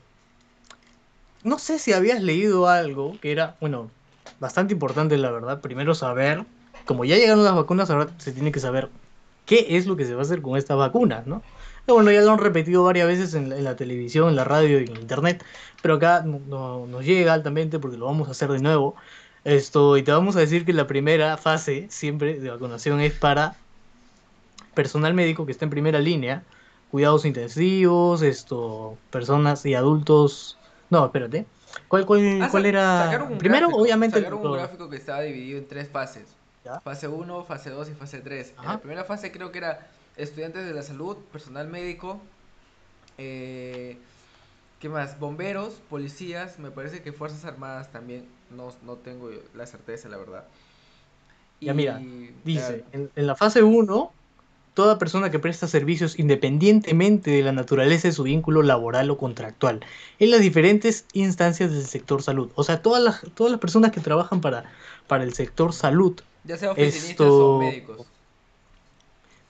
no 1.44 1.60
sé 1.60 1.80
si 1.80 1.94
habías 1.94 2.22
leído 2.22 2.68
algo 2.68 3.20
que 3.20 3.32
era, 3.32 3.58
bueno, 3.62 3.96
bastante 4.40 4.74
importante, 4.74 5.18
la 5.18 5.32
verdad. 5.32 5.62
Primero 5.62 5.96
saber, 5.96 6.48
como 6.86 7.06
ya 7.06 7.16
llegaron 7.18 7.44
las 7.44 7.56
vacunas, 7.56 7.90
ahora 7.90 8.16
se 8.20 8.34
tiene 8.34 8.52
que 8.52 8.60
saber 8.60 8.94
qué 9.46 9.78
es 9.78 9.86
lo 9.88 9.96
que 9.96 10.06
se 10.06 10.14
va 10.16 10.22
a 10.22 10.24
hacer 10.24 10.42
con 10.42 10.58
estas 10.58 10.78
vacunas, 10.78 11.28
¿no? 11.28 11.46
Bueno, 11.88 12.12
ya 12.12 12.22
lo 12.22 12.32
han 12.32 12.40
repetido 12.40 12.84
varias 12.84 13.08
veces 13.08 13.34
en 13.34 13.50
la, 13.50 13.58
en 13.58 13.64
la 13.66 13.76
televisión, 13.76 14.30
en 14.30 14.36
la 14.38 14.44
radio 14.46 14.80
y 14.82 14.86
en 14.86 14.98
internet, 15.00 15.44
pero 15.82 15.96
acá 15.96 16.24
no, 16.26 16.40
no- 16.40 16.88
nos 16.88 17.06
llega 17.06 17.34
altamente 17.34 17.80
porque 17.80 17.98
lo 17.98 18.06
vamos 18.06 18.28
a 18.30 18.32
hacer 18.32 18.50
de 18.52 18.60
nuevo. 18.60 18.96
Esto, 19.44 19.98
y 19.98 20.04
te 20.04 20.12
vamos 20.12 20.36
a 20.38 20.40
decir 20.40 20.66
que 20.66 20.72
la 20.74 20.88
primera 20.88 21.38
fase 21.38 21.90
siempre 21.90 22.40
de 22.40 22.50
vacunación 22.50 23.02
es 23.02 23.14
para 23.16 23.60
personal 24.74 25.14
médico 25.14 25.46
que 25.46 25.52
está 25.52 25.66
en 25.66 25.72
primera 25.72 26.00
línea, 26.00 26.48
cuidados 26.88 27.26
intensivos, 27.26 28.22
esto, 28.22 29.04
personas 29.10 29.66
y 29.66 29.74
adultos. 29.76 30.63
No, 30.94 31.06
espérate. 31.06 31.46
¿Cuál, 31.88 32.06
cuál, 32.06 32.40
Ah, 32.40 32.50
cuál 32.52 32.68
era? 32.68 33.06
sacaron 33.06 33.32
un 33.34 33.38
Primero, 33.40 33.68
gráfico, 33.68 33.82
obviamente, 33.82 34.20
Sacaron 34.20 34.46
un 34.46 34.54
gráfico 34.54 34.90
que 34.92 34.96
estaba 34.98 35.22
dividido 35.22 35.58
en 35.58 35.68
tres 35.68 35.90
fases. 35.90 36.26
¿Ya? 36.64 36.80
Fase 36.82 37.08
1, 37.08 37.44
fase 37.46 37.72
2 37.72 37.90
y 37.90 37.94
fase 37.94 38.20
3. 38.20 38.54
En 38.62 38.68
la 38.68 38.78
primera 38.78 39.04
fase 39.04 39.32
creo 39.32 39.52
que 39.52 39.58
era 39.58 39.88
estudiantes 40.18 40.66
de 40.68 40.74
la 40.74 40.84
salud, 40.84 41.18
personal 41.32 41.68
médico, 41.68 42.22
eh, 43.18 43.98
¿qué 44.80 44.88
más? 44.88 45.20
Bomberos, 45.20 45.74
policías, 45.90 46.60
me 46.60 46.70
parece 46.70 47.02
que 47.02 47.12
Fuerzas 47.12 47.44
Armadas 47.46 47.92
también, 47.92 48.26
no, 48.56 48.72
no 48.86 48.94
tengo 48.98 49.32
la 49.56 49.66
certeza, 49.66 50.10
la 50.10 50.18
verdad. 50.18 50.44
Ya 51.60 51.74
mira, 51.74 52.00
Y, 52.00 52.30
dice, 52.46 52.84
en, 52.92 53.10
en 53.16 53.28
la 53.28 53.36
fase 53.36 53.64
1, 53.64 54.12
toda 54.74 54.98
persona 54.98 55.30
que 55.30 55.40
presta 55.40 55.68
servicios 55.68 56.18
independientemente 56.18 57.30
de 57.32 57.44
la 57.44 57.52
naturaleza 57.52 58.08
de 58.08 58.12
su 58.14 58.24
vínculo 58.24 58.64
laboral 58.64 59.10
o 59.12 59.18
contractual, 59.18 59.82
en 60.20 60.32
las 60.32 60.42
diferentes 60.42 61.06
instancias 61.14 61.72
del 61.72 61.86
sector 61.86 62.24
salud. 62.24 62.50
O 62.56 62.64
sea, 62.64 62.82
todas 62.82 63.04
las, 63.04 63.22
todas 63.36 63.52
las 63.52 63.60
personas 63.60 63.92
que 63.92 64.00
trabajan 64.02 64.42
para, 64.42 64.66
para 65.08 65.24
el 65.24 65.34
sector 65.34 65.74
salud, 65.74 66.20
ya 66.44 66.58
sea 66.58 66.72
oficinistas 66.72 67.10
esto- 67.28 67.56
o 67.56 67.60
médicos. 67.60 68.08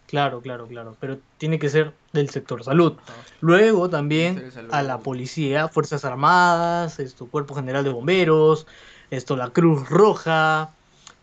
claro, 0.07 0.41
claro, 0.41 0.67
claro, 0.67 0.95
pero 0.99 1.17
tiene 1.37 1.57
que 1.57 1.69
ser 1.69 1.93
del 2.11 2.29
sector 2.29 2.63
salud. 2.63 2.93
Ajá. 3.01 3.13
Luego 3.41 3.89
también 3.89 4.51
a 4.71 4.83
la 4.83 4.99
policía, 4.99 5.67
Fuerzas 5.69 6.05
Armadas, 6.05 6.99
esto, 6.99 7.25
Cuerpo 7.27 7.55
General 7.55 7.83
de 7.83 7.89
Bomberos, 7.91 8.67
esto, 9.09 9.35
la 9.37 9.49
Cruz 9.49 9.89
Roja, 9.89 10.71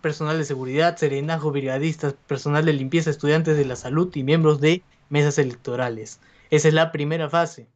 personal 0.00 0.38
de 0.38 0.44
seguridad, 0.44 0.96
serenazgo, 0.96 1.50
brigadistas, 1.52 2.14
personal 2.26 2.64
de 2.64 2.72
limpieza, 2.72 3.10
estudiantes 3.10 3.56
de 3.56 3.64
la 3.64 3.76
salud 3.76 4.14
y 4.14 4.22
miembros 4.24 4.60
de 4.60 4.82
mesas 5.08 5.38
electorales. 5.38 6.20
Esa 6.50 6.68
es 6.68 6.74
la 6.74 6.92
primera 6.92 7.28
fase. 7.28 7.68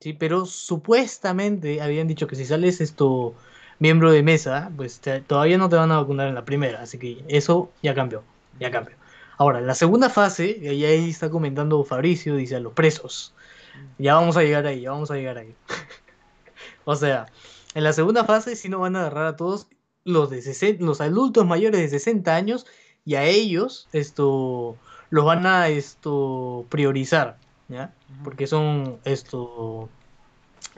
Sí, 0.00 0.12
pero 0.12 0.46
supuestamente 0.46 1.80
habían 1.80 2.08
dicho 2.08 2.26
que 2.26 2.36
si 2.36 2.44
sales 2.44 2.80
esto 2.80 3.34
miembro 3.78 4.10
de 4.12 4.22
mesa, 4.22 4.70
pues 4.76 5.00
te- 5.00 5.20
todavía 5.20 5.58
no 5.58 5.68
te 5.68 5.76
van 5.76 5.92
a 5.92 5.98
vacunar 6.00 6.28
en 6.28 6.34
la 6.34 6.44
primera, 6.44 6.82
así 6.82 6.98
que 6.98 7.24
eso 7.28 7.70
ya 7.82 7.94
cambió, 7.94 8.22
ya 8.58 8.70
cambió. 8.70 8.96
Ahora, 9.38 9.60
la 9.60 9.74
segunda 9.74 10.10
fase, 10.10 10.58
y 10.60 10.68
ahí 10.68 10.84
ahí 10.84 11.10
está 11.10 11.30
comentando 11.30 11.82
Fabricio, 11.84 12.36
dice 12.36 12.56
a 12.56 12.60
los 12.60 12.72
presos. 12.74 13.34
Ya 13.98 14.14
vamos 14.14 14.36
a 14.36 14.42
llegar 14.42 14.66
ahí, 14.66 14.82
ya 14.82 14.90
vamos 14.92 15.10
a 15.10 15.16
llegar 15.16 15.38
ahí. 15.38 15.54
o 16.84 16.96
sea, 16.96 17.26
en 17.74 17.84
la 17.84 17.92
segunda 17.92 18.24
fase 18.24 18.56
sí 18.56 18.68
no 18.68 18.80
van 18.80 18.96
a 18.96 19.00
agarrar 19.00 19.26
a 19.26 19.36
todos 19.36 19.68
los 20.04 20.30
de 20.30 20.42
60, 20.42 20.84
los 20.84 21.00
adultos 21.00 21.46
mayores 21.46 21.80
de 21.80 21.88
60 21.88 22.34
años 22.34 22.66
y 23.04 23.14
a 23.16 23.24
ellos 23.24 23.88
esto 23.92 24.76
los 25.10 25.24
van 25.24 25.46
a 25.46 25.68
esto 25.68 26.66
priorizar, 26.68 27.36
¿ya? 27.68 27.92
Porque 28.24 28.46
son 28.46 28.98
esto 29.04 29.88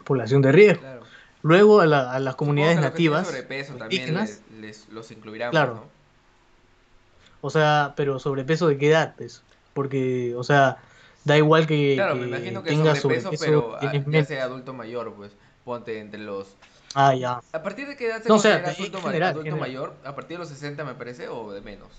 población 0.05 0.43
de 0.43 0.53
riesgo. 0.53 0.81
Claro. 0.81 1.03
Luego 1.43 1.81
a, 1.81 1.87
la- 1.87 2.13
a 2.13 2.19
las 2.21 2.37
comunidades 2.37 2.81
nativas, 2.81 3.27
sobrepeso 3.27 3.75
también 3.75 4.03
indígenas, 4.03 4.41
les, 4.53 4.61
les- 4.61 4.89
los 4.89 5.11
incluirán, 5.11 5.51
Claro. 5.51 5.75
¿no? 5.75 5.85
o 7.41 7.51
sea, 7.51 7.93
pero 7.97 8.19
sobrepeso 8.19 8.69
de 8.69 8.79
qué 8.79 8.89
edad, 8.89 9.15
pues? 9.19 9.43
Porque, 9.75 10.35
o 10.37 10.43
sea, 10.43 10.79
da 11.25 11.37
igual 11.37 11.67
que, 11.67 11.93
Claro, 11.95 12.15
que 12.15 12.21
me 12.21 12.27
imagino 12.29 12.63
que 12.63 12.71
tengas 12.71 13.01
sobrepeso, 13.01 13.33
sobrepeso, 13.37 13.77
pero 13.79 13.91
tienes 13.91 14.07
ya 14.11 14.25
sea 14.25 14.45
adulto 14.45 14.73
mayor, 14.73 15.13
pues 15.15 15.33
ponte 15.65 15.99
entre 15.99 16.21
los... 16.21 16.57
Ah, 16.95 17.15
ya. 17.15 17.41
¿A 17.53 17.63
partir 17.63 17.87
de 17.89 17.97
qué 17.97 18.07
edad 18.07 18.23
se 18.23 18.29
No, 18.29 18.37
o 18.37 18.39
sea, 18.39 18.63
considera 18.63 18.69
adulto, 18.79 18.99
general, 19.03 19.29
adulto 19.31 19.45
general. 19.45 19.69
mayor? 19.69 20.01
¿A 20.05 20.15
partir 20.15 20.37
de 20.37 20.39
los 20.41 20.49
60 20.49 20.85
me 20.85 20.95
parece 20.95 21.29
o 21.29 21.53
de 21.53 21.61
menos? 21.61 21.91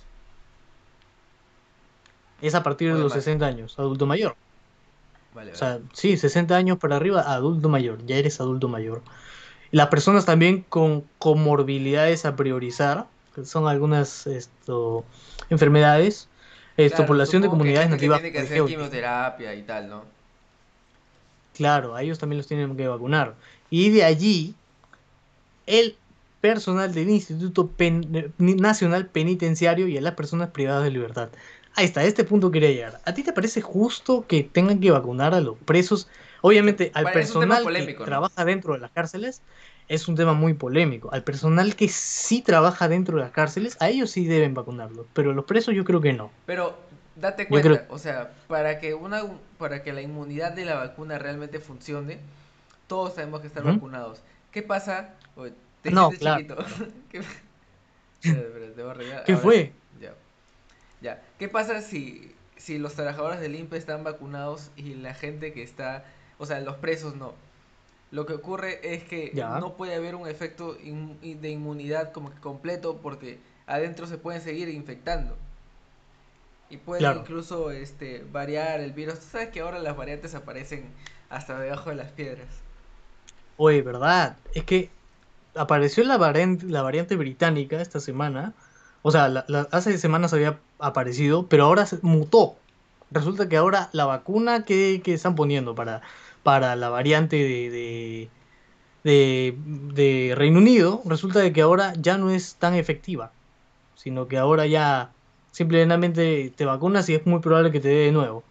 Es 2.42 2.56
a 2.56 2.64
partir 2.64 2.88
de 2.90 2.96
de 2.96 3.04
los 3.04 3.12
más. 3.12 3.24
60 3.24 3.46
años, 3.46 3.78
adulto 3.78 4.06
mayor. 4.06 4.38
Vale, 5.34 5.52
O 5.52 5.56
sea, 5.56 5.70
vale. 5.74 5.86
sí, 5.94 6.18
60 6.18 6.56
años 6.58 6.78
para 6.78 6.98
arriba, 6.98 7.22
adulto 7.22 7.70
mayor, 7.70 8.06
ya 8.06 8.18
eres 8.18 8.40
adulto 8.42 8.68
mayor. 8.68 9.04
Las 9.72 9.88
personas 9.88 10.26
también 10.26 10.64
con 10.64 11.04
comorbilidades 11.20 12.26
a 12.26 12.36
priorizar, 12.36 13.08
que 13.34 13.46
son 13.46 13.68
algunas 13.68 14.28
esto, 14.28 15.06
enfermedades, 15.50 16.30
esto, 16.78 16.98
Claro, 16.98 17.08
población 17.08 17.42
de 17.42 17.50
comunidades 17.50 17.90
que 17.90 17.96
nativas. 17.96 18.20
tiene 18.22 18.32
que 18.32 18.40
hacer 18.40 18.66
quimioterapia 18.66 19.54
y 19.56 19.64
tal, 19.64 19.90
¿no? 19.90 20.06
Claro, 21.54 21.96
a 21.96 22.02
ellos 22.04 22.20
también 22.20 22.38
los 22.38 22.48
tienen 22.48 22.76
que 22.76 22.88
vacunar. 22.88 23.38
Y 23.70 23.90
de 23.92 24.04
allí, 24.04 24.56
el 25.66 26.00
personal 26.42 26.94
del 26.94 27.10
Instituto 27.10 27.76
Pen- 27.76 28.34
Nacional 28.38 29.10
Penitenciario 29.10 29.88
y 29.88 29.98
a 29.98 30.02
las 30.02 30.14
personas 30.16 30.52
privadas 30.52 30.84
de 30.84 30.92
libertad. 30.92 31.32
Ahí 31.74 31.86
está, 31.86 32.02
a 32.02 32.04
este 32.06 32.24
punto 32.24 32.52
quería 32.52 32.70
llegar. 32.72 33.02
¿A 33.06 33.14
ti 33.14 33.24
te 33.24 33.34
parece 33.34 33.62
justo 33.62 34.28
que 34.28 34.44
tengan 34.44 34.80
que 34.80 34.92
vacunar 34.92 35.34
a 35.34 35.42
los 35.42 35.58
presos? 35.60 36.08
Obviamente, 36.42 36.92
al 36.94 37.04
Bueno, 37.04 37.12
personal 37.14 37.64
polémico, 37.64 38.00
que 38.00 38.06
¿no? 38.06 38.06
trabaja 38.06 38.46
dentro 38.46 38.74
de 38.74 38.80
las 38.80 38.92
cárceles 38.92 39.44
es 39.88 40.08
un 40.08 40.16
tema 40.16 40.34
muy 40.34 40.54
polémico. 40.54 41.12
Al 41.14 41.24
personal 41.24 41.76
que 41.76 41.90
sí 41.90 42.42
trabaja 42.42 42.88
dentro 42.88 43.18
de 43.18 43.24
las 43.24 43.32
cárceles, 43.32 43.78
a 43.80 43.90
ellos 43.90 44.12
sí 44.12 44.26
deben 44.26 44.54
vacunarlos, 44.54 45.08
pero 45.14 45.32
a 45.32 45.34
los 45.34 45.46
presos 45.46 45.76
yo 45.76 45.84
creo 45.84 46.02
que 46.02 46.14
no. 46.14 46.32
Pero 46.46 46.78
date 47.16 47.48
cuenta, 47.50 47.70
creo- 47.70 47.86
o 47.90 47.98
sea, 47.98 48.34
para 48.48 48.80
que 48.80 48.94
una 48.94 49.24
para 49.58 49.84
que 49.84 49.94
la 49.94 50.02
inmunidad 50.02 50.52
de 50.52 50.66
la 50.66 50.76
vacuna 50.76 51.18
realmente 51.18 51.60
funcione, 51.60 52.20
todos 52.88 53.16
tenemos 53.16 53.42
que 53.42 53.48
estar 53.48 53.64
vacunados. 53.64 54.22
¿Qué 54.52 54.62
pasa? 54.64 55.16
Te 55.82 55.92
No, 55.92 56.10
claro. 56.12 56.58
¿Qué... 57.12 57.20
Espera, 58.24 58.42
espera, 58.48 58.74
te 58.74 58.82
voy 58.82 58.90
a 58.90 58.92
arreglar. 58.92 59.24
¿Qué 59.24 59.34
Ahora 59.34 59.44
fue? 59.44 59.74
Ya. 60.02 60.14
Ya. 61.02 61.22
¿Qué 61.38 61.48
pasa 61.48 61.82
si 61.82 62.32
si 62.58 62.78
los 62.80 62.96
trabajadores 62.96 63.40
del 63.42 63.54
INPE 63.56 63.78
están 63.78 64.04
vacunados 64.04 64.72
y 64.76 64.96
la 64.96 65.14
gente 65.14 65.54
que 65.54 65.62
está, 65.62 66.06
o 66.40 66.46
sea, 66.46 66.60
los 66.62 66.78
presos 66.78 67.16
no? 67.16 67.34
Lo 68.12 68.26
que 68.26 68.34
ocurre 68.34 68.80
es 68.96 69.04
que 69.04 69.32
Ya. 69.34 69.60
no 69.60 69.74
puede 69.76 69.94
haber 69.96 70.16
un 70.16 70.28
efecto 70.28 70.78
in- 70.82 71.20
de 71.22 71.50
inmunidad 71.50 72.12
como 72.14 72.34
que 72.34 72.40
completo 72.40 72.98
porque 73.02 73.40
adentro 73.68 74.08
se 74.08 74.18
pueden 74.18 74.42
seguir 74.42 74.70
infectando. 74.70 75.38
Y 76.70 76.78
puede 76.78 77.00
Claro. 77.00 77.20
incluso 77.22 77.70
este 77.72 78.24
variar 78.32 78.80
el 78.80 78.92
virus. 78.94 79.20
Tú 79.20 79.26
sabes 79.32 79.50
que 79.50 79.60
ahora 79.62 79.80
las 79.80 79.96
variantes 79.96 80.34
aparecen 80.34 80.86
hasta 81.30 81.60
debajo 81.60 81.90
de 81.92 81.96
las 81.98 82.12
piedras. 82.12 82.48
Oye, 83.58 83.82
¿verdad? 83.82 84.38
Es 84.54 84.64
que 84.64 84.90
apareció 85.56 86.04
la 86.04 86.18
variante, 86.18 87.16
británica 87.16 87.82
esta 87.82 88.00
semana. 88.00 88.54
O 89.02 89.12
sea, 89.12 89.30
la- 89.30 89.46
la- 89.48 89.68
hace 89.72 89.98
semanas 89.98 90.34
había 90.34 90.64
aparecido, 90.80 91.48
pero 91.50 91.66
ahora 91.66 91.86
mutó. 92.02 92.58
Resulta 93.12 93.48
que 93.50 93.58
ahora 93.58 93.90
la 93.94 94.06
vacuna 94.06 94.66
que, 94.66 95.02
están 95.06 95.36
poniendo 95.36 95.76
para, 95.76 96.02
para 96.44 96.76
la 96.76 96.90
variante 96.90 97.36
de, 97.38 97.70
de, 97.70 98.32
de- 99.04 99.56
de 99.94 100.36
Reino 100.36 100.60
Unido, 100.60 101.02
resulta 101.06 101.40
de 101.40 101.54
que 101.54 101.62
ahora 101.62 101.94
ya 101.98 102.18
no 102.18 102.32
es 102.32 102.58
tan 102.58 102.76
efectiva, 102.76 103.32
sino 103.96 104.28
que 104.28 104.38
ahora 104.38 104.66
ya 104.68 105.16
simplemente 105.52 106.52
te 106.56 106.66
vacunas 106.66 107.10
y 107.10 107.16
es 107.16 107.26
muy 107.26 107.40
probable 107.42 107.72
que 107.72 107.80
te 107.82 107.90
dé 107.90 107.96
de 108.06 108.12
nuevo. 108.12 108.44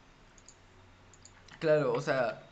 Claro, 1.58 1.94
o 1.94 2.00
sea, 2.00 2.43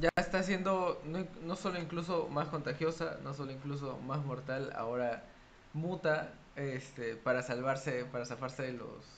ya 0.00 0.10
está 0.16 0.42
siendo 0.42 1.00
no, 1.04 1.26
no 1.42 1.56
solo 1.56 1.78
incluso 1.78 2.28
más 2.28 2.48
contagiosa, 2.48 3.18
no 3.22 3.34
solo 3.34 3.52
incluso 3.52 3.98
más 4.06 4.24
mortal, 4.24 4.72
ahora 4.76 5.24
muta 5.72 6.32
este 6.56 7.16
para 7.16 7.42
salvarse, 7.42 8.04
para 8.06 8.24
zafarse 8.24 8.62
de 8.62 8.72
los 8.72 9.16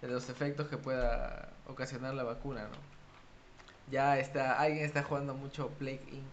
de 0.00 0.08
los 0.08 0.28
efectos 0.28 0.68
que 0.68 0.76
pueda 0.76 1.50
ocasionar 1.68 2.14
la 2.14 2.24
vacuna, 2.24 2.62
¿no? 2.62 2.92
Ya 3.90 4.18
está, 4.18 4.58
alguien 4.58 4.84
está 4.84 5.02
jugando 5.02 5.34
mucho 5.34 5.68
Plague 5.78 6.02
Inc. 6.10 6.24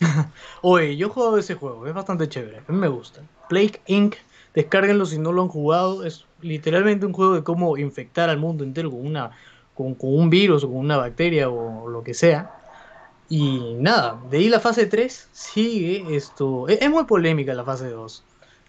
Oye, 0.62 0.96
yo 0.96 1.06
he 1.06 1.10
jugado 1.10 1.38
ese 1.38 1.54
juego, 1.54 1.86
es 1.86 1.94
bastante 1.94 2.28
chévere, 2.28 2.58
a 2.58 2.72
mí 2.72 2.78
me 2.78 2.88
gusta. 2.88 3.22
Plague 3.48 3.80
Inc., 3.86 4.16
descárguenlo 4.54 5.06
si 5.06 5.18
no 5.18 5.32
lo 5.32 5.42
han 5.42 5.48
jugado, 5.48 6.04
es 6.04 6.26
literalmente 6.40 7.06
un 7.06 7.12
juego 7.12 7.34
de 7.34 7.44
cómo 7.44 7.76
infectar 7.76 8.30
al 8.30 8.38
mundo 8.38 8.64
entero 8.64 8.90
con 8.90 9.06
una, 9.06 9.30
con, 9.74 9.94
con 9.94 10.14
un 10.14 10.30
virus 10.30 10.64
o 10.64 10.68
con 10.68 10.78
una 10.78 10.96
bacteria 10.96 11.48
o 11.50 11.88
lo 11.88 12.02
que 12.02 12.14
sea. 12.14 12.50
Y 13.28 13.74
nada, 13.78 14.20
de 14.30 14.38
ahí 14.38 14.48
la 14.48 14.60
fase 14.60 14.86
3 14.86 15.28
sigue 15.32 16.14
esto. 16.16 16.68
Es, 16.68 16.82
es 16.82 16.90
muy 16.90 17.04
polémica 17.04 17.54
la 17.54 17.64
fase 17.64 17.88
2. 17.88 18.24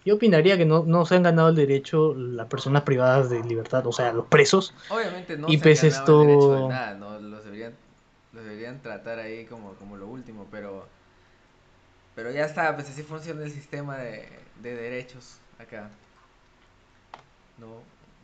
Yo 0.06 0.16
opinaría 0.16 0.56
que 0.58 0.66
no, 0.66 0.84
no 0.84 1.06
se 1.06 1.16
han 1.16 1.22
ganado 1.22 1.48
el 1.48 1.54
derecho 1.56 2.14
las 2.14 2.46
personas 2.46 2.82
privadas 2.82 3.30
de 3.30 3.42
libertad, 3.42 3.86
o 3.86 3.92
sea, 3.92 4.12
los 4.12 4.26
presos. 4.26 4.74
Obviamente 4.90 5.36
no 5.36 5.48
Y 5.48 5.56
se 5.56 5.62
pues 5.62 5.82
han 5.84 5.90
ganado 5.90 6.22
el 6.22 6.26
derecho 6.28 6.50
de 6.50 6.56
esto- 6.56 6.68
nada, 6.68 6.94
¿no? 6.94 7.18
Los 7.20 7.44
deberían, 7.44 7.74
los 8.32 8.44
deberían 8.44 8.80
tratar 8.82 9.18
ahí 9.18 9.44
como, 9.46 9.74
como 9.74 9.96
lo 9.96 10.06
último, 10.06 10.46
pero 10.50 10.86
pero 12.14 12.30
ya 12.30 12.44
está, 12.44 12.74
pues 12.76 12.88
así 12.88 13.02
funciona 13.02 13.42
el 13.42 13.50
sistema 13.50 13.96
de, 13.98 14.28
de 14.62 14.74
derechos 14.76 15.38
acá. 15.58 15.90
No, 17.58 17.66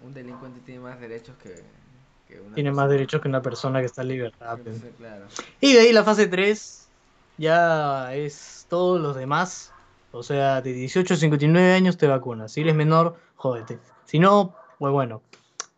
un 0.07 0.15
delincuente 0.15 0.61
tiene 0.65 0.81
más 0.81 1.01
derechos 1.01 1.35
que, 1.43 1.55
Tiene 2.55 2.73
más 2.73 2.91
derechos 2.91 3.21
que 3.21 3.29
una 3.29 3.43
persona 3.43 3.81
que 3.81 3.87
está 3.87 4.03
en 4.03 4.09
libertad. 4.09 4.59
Sí, 4.65 4.73
sí, 4.73 4.89
claro. 4.99 5.27
Y 5.61 5.73
de 5.73 5.81
ahí 5.81 5.93
la 5.93 6.05
fase 6.05 6.27
3 6.27 6.89
ya 7.39 8.15
es 8.15 8.67
todos 8.69 9.01
los 9.01 9.17
demás. 9.17 9.73
O 10.13 10.23
sea, 10.23 10.61
de 10.61 10.73
18 10.73 11.15
a 11.15 11.17
59 11.17 11.73
años 11.73 11.97
te 11.97 12.07
vacunas. 12.07 12.53
Si 12.53 12.61
eres 12.61 12.75
menor, 12.75 13.17
jódete. 13.37 13.79
Si 14.05 14.19
no, 14.19 14.55
pues 14.79 14.93
bueno. 14.93 15.23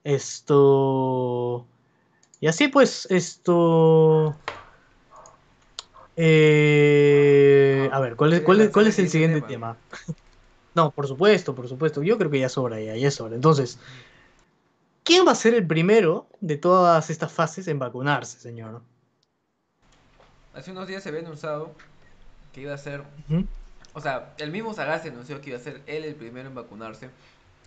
Esto. 0.05 1.67
Y 2.41 2.47
así 2.49 2.69
pues, 2.69 3.07
esto. 3.11 4.35
Eh, 6.17 7.89
a 7.93 8.01
ver, 8.01 8.17
¿cuál 8.17 8.33
es, 8.33 8.41
¿Quieres 8.41 8.47
cuál 8.47 8.61
es, 8.61 8.71
cuál 8.71 8.85
el 8.87 8.91
es 8.91 8.99
el 8.99 9.09
siguiente 9.09 9.37
siguiente 9.37 9.55
tema? 9.55 9.77
No, 10.75 10.91
por 10.91 11.07
supuesto, 11.07 11.55
por 11.55 11.69
supuesto. 11.69 12.03
Yo 12.03 12.17
creo 12.17 12.31
que 12.31 12.41
ya 12.41 12.49
sobra, 12.49 12.81
ya, 12.81 12.97
ya 12.97 13.11
sobra. 13.11 13.35
Entonces, 13.35 13.79
¿quién 15.05 15.27
va 15.27 15.33
a 15.33 15.35
ser 15.37 15.55
el 15.55 15.67
primero 15.67 16.29
de 16.41 16.57
todas 16.57 17.11
estas 17.11 17.33
fases 17.33 17.69
en 17.69 17.79
vacunarse, 17.79 18.39
señor? 18.41 18.83
Hace 20.55 20.71
unos 20.71 20.87
días 20.87 21.03
se 21.03 21.09
había 21.09 21.21
anunciado 21.23 21.73
que 22.53 22.63
iba 22.63 22.75
a 22.75 22.79
ser. 22.79 23.03
O 23.95 24.01
sea, 24.01 24.35
el 24.39 24.51
mismo 24.51 24.75
Sagasti 24.75 25.09
anunció 25.09 25.41
que 25.41 25.51
iba 25.51 25.59
a 25.59 25.63
ser 25.63 25.83
él 25.87 26.05
el 26.05 26.15
primero 26.15 26.49
en 26.49 26.55
vacunarse 26.55 27.11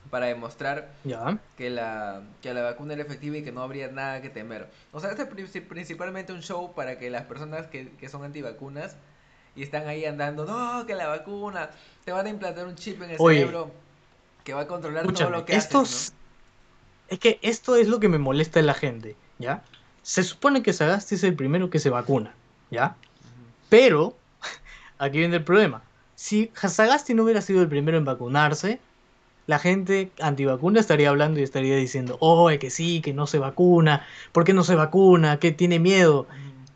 para 0.10 0.27
demostrar 0.27 0.89
que 1.58 1.70
la, 1.70 2.24
que 2.42 2.54
la 2.54 2.62
vacuna 2.63 2.94
era 2.94 3.04
efectiva 3.04 3.38
y 3.38 3.44
que 3.44 3.51
no 3.51 3.63
habría 3.63 3.89
nada 3.89 4.22
que 4.22 4.30
temer. 4.30 4.68
O 4.92 5.00
sea, 5.00 5.12
este 5.12 5.24
es 5.24 5.30
pri- 5.30 5.62
principalmente 5.62 6.34
un 6.34 6.42
show 6.42 6.74
para 6.74 7.00
que 7.00 7.10
las 7.10 7.24
personas 7.25 7.68
que, 7.68 7.92
que 8.00 8.10
son 8.10 8.24
antivacunas 8.24 8.96
y 9.56 9.63
están 9.63 9.88
ahí 9.88 10.06
andando, 10.06 10.46
no, 10.46 10.86
que 10.86 10.96
la 10.96 11.08
vacuna, 11.08 11.70
te 12.06 12.12
van 12.12 12.25
a 12.25 12.30
implantar 12.30 12.68
un 12.68 12.75
chip 12.75 13.01
en 13.01 13.12
el 13.12 13.18
Oye, 13.20 13.39
cerebro 13.39 13.72
que 14.44 14.54
va 14.54 14.62
a 14.62 14.68
controlar 14.68 15.12
todo 15.13 15.30
lo 15.30 15.46
que 15.46 15.56
estos... 15.56 15.89
haces, 15.89 16.13
Es 17.07 17.19
que 17.19 17.39
esto 17.41 17.75
es 17.75 17.88
lo 17.88 18.00
que 18.00 18.09
me 18.09 18.17
molesta 18.17 18.59
de 18.59 18.65
la 18.65 18.74
gente, 18.74 19.15
¿ya? 19.39 19.63
Se 20.01 20.24
supone 20.24 20.63
que 20.63 20.74
Sagasti 20.74 21.15
es 21.15 21.24
el 21.24 21.35
primero 21.35 21.69
que 21.69 21.79
se 21.79 21.89
vacuna, 21.89 22.33
¿ya? 22.71 22.95
Pero, 23.69 24.15
aquí 24.97 25.19
viene 25.19 25.38
el 25.38 25.43
problema. 25.43 25.83
Si 26.15 26.51
Sagasti 26.55 27.13
no 27.13 27.24
hubiera 27.24 27.41
sido 27.41 27.62
el 27.62 27.67
primero 27.67 27.97
en 27.97 28.05
vacunarse, 28.05 28.79
la 29.47 29.59
gente 29.59 30.12
antivacuna 30.19 30.79
estaría 30.79 31.09
hablando 31.09 31.39
y 31.39 31.43
estaría 31.43 31.75
diciendo, 31.75 32.17
oh, 32.19 32.50
que 32.59 32.69
sí, 32.69 33.01
que 33.01 33.13
no 33.13 33.27
se 33.27 33.38
vacuna, 33.38 34.05
¿por 34.31 34.43
qué 34.43 34.53
no 34.53 34.63
se 34.63 34.75
vacuna? 34.75 35.39
¿Qué 35.39 35.51
tiene 35.51 35.79
miedo? 35.79 36.27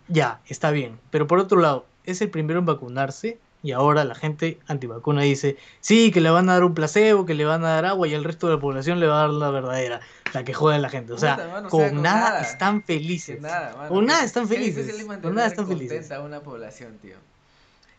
Ya, 0.08 0.40
está 0.48 0.72
bien. 0.72 1.00
Pero 1.10 1.28
por 1.28 1.40
otro 1.40 1.60
lado, 1.60 1.86
es 2.04 2.22
el 2.22 2.30
primero 2.30 2.60
en 2.60 2.66
vacunarse 2.66 3.40
y 3.62 3.72
ahora 3.74 4.06
la 4.06 4.16
gente 4.16 4.60
antivacuna 4.68 5.22
dice, 5.24 5.58
sí, 5.82 6.12
que 6.12 6.22
le 6.22 6.30
van 6.30 6.50
a 6.50 6.54
dar 6.54 6.64
un 6.64 6.74
placebo, 6.74 7.26
que 7.26 7.34
le 7.34 7.44
van 7.46 7.64
a 7.66 7.70
dar 7.70 7.86
agua 7.86 8.08
y 8.08 8.14
el 8.14 8.24
resto 8.24 8.48
de 8.48 8.54
la 8.56 8.60
población 8.62 9.00
le 9.00 9.08
va 9.08 9.18
a 9.18 9.22
dar 9.24 9.30
la 9.32 9.50
verdadera, 9.50 10.00
la 10.34 10.44
que 10.46 10.54
jode 10.54 10.76
a 10.76 10.80
la 10.80 10.90
gente. 10.90 11.12
O 11.14 11.18
sea, 11.18 11.36
Puta, 11.36 11.48
mano, 11.50 11.68
o 11.68 11.72
con, 11.72 11.82
sea, 11.82 11.92
nada, 11.92 12.30
nada. 12.30 12.42
están 12.42 12.84
felices. 12.84 13.42
nada, 13.42 13.76
mano, 13.76 13.90
Con 13.90 14.06
nada 14.06 14.24
están 14.24 14.48
felices, 14.48 15.06
con 15.22 15.36
nada 15.36 15.48
están 15.48 15.68
felices. 15.68 16.12
a 16.12 16.22
una 16.22 16.42
población, 16.42 16.98
tío. 17.02 17.16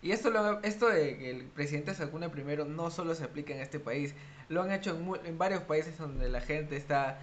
Y 0.03 0.13
esto, 0.13 0.31
lo, 0.31 0.63
esto 0.63 0.89
de 0.89 1.19
que 1.19 1.31
el 1.31 1.45
presidente 1.45 1.95
se 1.95 2.07
vacune 2.07 2.31
primero 2.31 2.65
no 2.65 2.91
solo 2.91 3.15
se 3.15 3.25
aplica 3.25 3.53
en 3.55 3.61
este 3.61 3.79
país, 3.79 4.15
lo 4.49 4.63
han 4.63 4.73
hecho 4.73 4.97
en, 4.97 5.27
en 5.27 5.37
varios 5.37 5.63
países 5.65 5.99
donde 5.99 6.31
la 6.31 6.41
gente 6.41 6.77
está, 6.79 7.19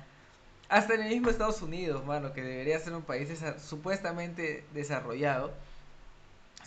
hasta 0.69 0.93
en 0.93 1.01
el 1.01 1.09
mismo 1.09 1.31
Estados 1.31 1.63
Unidos, 1.63 2.05
mano, 2.05 2.33
que 2.33 2.43
debería 2.43 2.79
ser 2.79 2.93
un 2.93 3.01
país 3.01 3.29
desa- 3.29 3.57
supuestamente 3.57 4.63
desarrollado. 4.75 5.51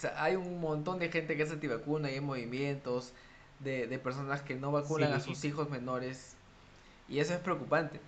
Sea, 0.00 0.22
hay 0.22 0.36
un 0.36 0.60
montón 0.60 0.98
de 0.98 1.10
gente 1.10 1.36
que 1.36 1.42
es 1.42 1.50
antivacuna 1.52 2.10
y 2.10 2.14
hay 2.14 2.20
movimientos 2.20 3.12
de, 3.60 3.86
de 3.86 3.98
personas 3.98 4.42
que 4.42 4.54
no 4.54 4.72
vacunan 4.72 5.12
a 5.12 5.20
sus 5.20 5.44
hijos 5.44 5.68
menores. 5.70 6.36
Y 7.08 7.18
eso 7.20 7.34
es 7.34 7.40
preocupante. 7.40 8.00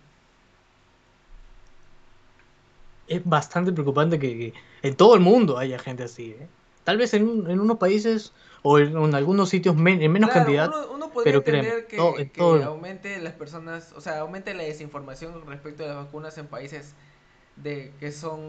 Es 3.07 3.25
bastante 3.25 3.73
preocupante 3.73 4.19
que, 4.19 4.29
que 4.39 4.55
en 4.89 4.97
todo 4.97 5.15
el 5.15 5.21
mundo 5.21 5.59
haya 5.59 5.79
gente 5.79 6.05
así. 6.05 6.31
¿eh? 6.31 6.49
Tal 6.85 6.97
vez 6.99 7.13
en, 7.15 7.29
un- 7.29 7.51
en 7.51 7.61
unos 7.61 7.79
países 7.79 8.33
o 8.63 8.79
en, 8.79 8.97
en 8.97 9.15
algunos 9.15 9.49
sitios 9.49 9.77
men- 9.77 10.01
en 10.03 10.13
menos 10.13 10.31
Claro, 10.31 10.47
cantidad. 10.47 10.69
Uno, 10.69 10.93
uno 10.95 11.11
podría 11.11 11.33
pero 11.33 11.45
créeme, 11.45 11.69
entender 11.69 11.89
que, 11.89 11.97
todo- 11.97 12.19
en 12.19 12.29
que 12.29 12.39
todo 12.39 12.57
el- 12.57 12.63
aumente 12.63 13.19
las 13.21 13.35
personas, 13.35 13.93
o 13.93 14.01
sea, 14.01 14.21
aumente 14.21 14.55
la 14.55 14.63
desinformación 14.63 15.47
respecto 15.47 15.85
a 15.85 15.89
las 15.89 15.97
vacunas 15.97 16.39
en 16.39 16.47
países 16.47 16.95
de 17.57 17.93
que 18.01 18.11
son 18.13 18.41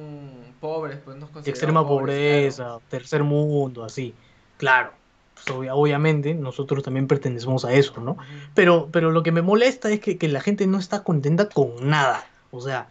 pobres, 0.59 0.97
pues 1.03 1.17
no 1.17 1.27
de 1.27 1.31
considerados 1.33 1.47
extrema 1.47 1.87
pobres, 1.87 2.15
pobreza, 2.15 2.63
claro. 2.63 2.81
tercer 2.89 3.23
mundo, 3.23 3.83
así. 3.83 4.13
Claro, 4.57 4.91
pues, 5.33 5.47
obvia- 5.55 5.75
obviamente 5.75 6.33
nosotros 6.33 6.83
también 6.83 7.07
pertenecemos 7.07 7.65
a 7.65 7.73
eso, 7.73 7.99
¿no? 7.99 8.17
Pero, 8.55 8.89
pero 8.91 9.11
lo 9.11 9.23
que 9.23 9.31
me 9.31 9.41
molesta 9.41 9.91
es 9.91 9.99
que, 9.99 10.17
que 10.17 10.27
la 10.27 10.41
gente 10.41 10.67
no 10.67 10.77
está 10.77 11.03
contenta 11.03 11.49
con 11.49 11.89
nada. 11.89 12.25
O 12.51 12.61
sea, 12.61 12.87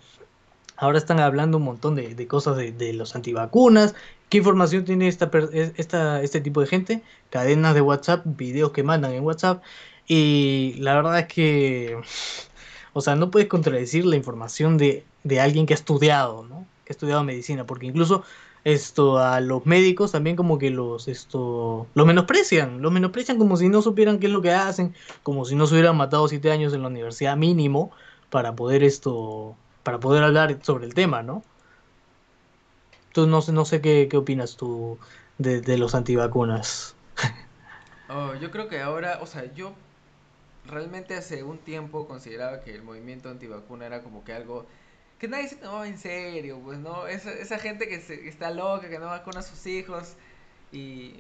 ahora 0.77 0.99
están 0.99 1.21
hablando 1.21 1.57
un 1.59 1.65
montón 1.65 1.95
de, 1.95 2.15
de 2.15 2.27
cosas 2.27 2.57
de, 2.57 2.73
de 2.73 2.93
los 2.93 3.15
antivacunas. 3.17 3.95
¿Qué 4.29 4.39
información 4.39 4.85
tiene 4.85 5.09
esta, 5.09 5.31
esta, 5.53 6.23
este 6.23 6.41
tipo 6.41 6.61
de 6.61 6.67
gente? 6.67 7.03
Cadenas 7.31 7.75
de 7.75 7.81
WhatsApp, 7.81 8.23
videos 8.25 8.73
que 8.73 8.83
mandan 8.83 9.13
en 9.13 9.23
WhatsApp. 9.25 9.63
Y 10.07 10.75
la 10.79 10.95
verdad 10.95 11.19
es 11.21 11.27
que, 11.27 11.97
o 12.93 13.01
sea, 13.01 13.15
no 13.15 13.31
puedes 13.31 13.49
contradecir 13.49 14.05
la 14.05 14.17
información 14.17 14.79
de, 14.79 15.05
de 15.25 15.41
alguien 15.41 15.67
que 15.67 15.75
ha 15.75 15.77
estudiado, 15.77 16.45
¿no? 16.45 16.67
Que 16.85 16.93
ha 16.93 16.95
estudiado 16.95 17.25
medicina, 17.25 17.67
porque 17.67 17.87
incluso 17.87 18.25
esto 18.65 19.19
a 19.19 19.41
los 19.41 19.67
médicos 19.67 20.13
también 20.13 20.37
como 20.37 20.59
que 20.59 20.71
los 20.71 21.09
esto 21.09 21.91
los 21.95 22.07
menosprecian, 22.07 22.81
los 22.83 22.93
menosprecian 22.93 23.39
como 23.39 23.57
si 23.57 23.69
no 23.69 23.83
supieran 23.83 24.19
qué 24.21 24.27
es 24.27 24.33
lo 24.33 24.43
que 24.43 24.53
hacen, 24.53 24.95
como 25.23 25.45
si 25.45 25.57
no 25.57 25.67
se 25.67 25.75
hubieran 25.75 25.97
matado 25.97 26.29
siete 26.29 26.51
años 26.53 26.73
en 26.75 26.83
la 26.83 26.89
universidad 26.89 27.37
mínimo 27.37 27.93
para 28.31 28.55
poder 28.55 28.83
esto 28.85 29.57
para 29.83 29.99
poder 30.01 30.23
hablar 30.25 30.59
sobre 30.63 30.87
el 30.87 30.95
tema, 30.95 31.23
¿no? 31.23 31.45
Tú 33.13 33.27
no 33.27 33.43
sé, 33.43 33.53
no 33.53 33.65
sé 33.65 33.81
qué, 33.81 34.09
qué 34.11 34.17
opinas 34.17 34.57
tú 34.57 34.99
de, 35.39 35.61
de 35.61 35.79
los 35.79 35.95
antivacunas. 35.95 36.97
Oh, 38.09 38.35
yo 38.35 38.51
creo 38.51 38.69
que 38.69 38.81
ahora, 38.81 39.21
o 39.23 39.27
sea, 39.27 39.53
yo 39.55 39.75
realmente 40.65 41.17
hace 41.17 41.43
un 41.45 41.65
tiempo 41.65 42.07
consideraba 42.07 42.61
que 42.63 42.75
el 42.75 42.83
movimiento 42.83 43.31
antivacuna 43.31 43.87
era 43.87 44.03
como 44.03 44.25
que 44.25 44.33
algo 44.35 44.69
que 45.23 45.29
nadie 45.29 45.49
se 45.49 45.57
tomaba 45.57 45.89
en 45.89 45.99
serio, 45.99 46.61
pues, 46.65 46.79
¿no? 46.81 47.07
Esa, 47.09 47.33
esa 47.33 47.59
gente 47.59 47.89
que, 47.89 48.01
se, 48.01 48.21
que 48.21 48.29
está 48.29 48.51
loca, 48.51 48.91
que 48.91 48.99
no 49.01 49.07
vacuna 49.07 49.41
a 49.41 49.45
sus 49.45 49.67
hijos 49.67 50.17
y 50.73 51.15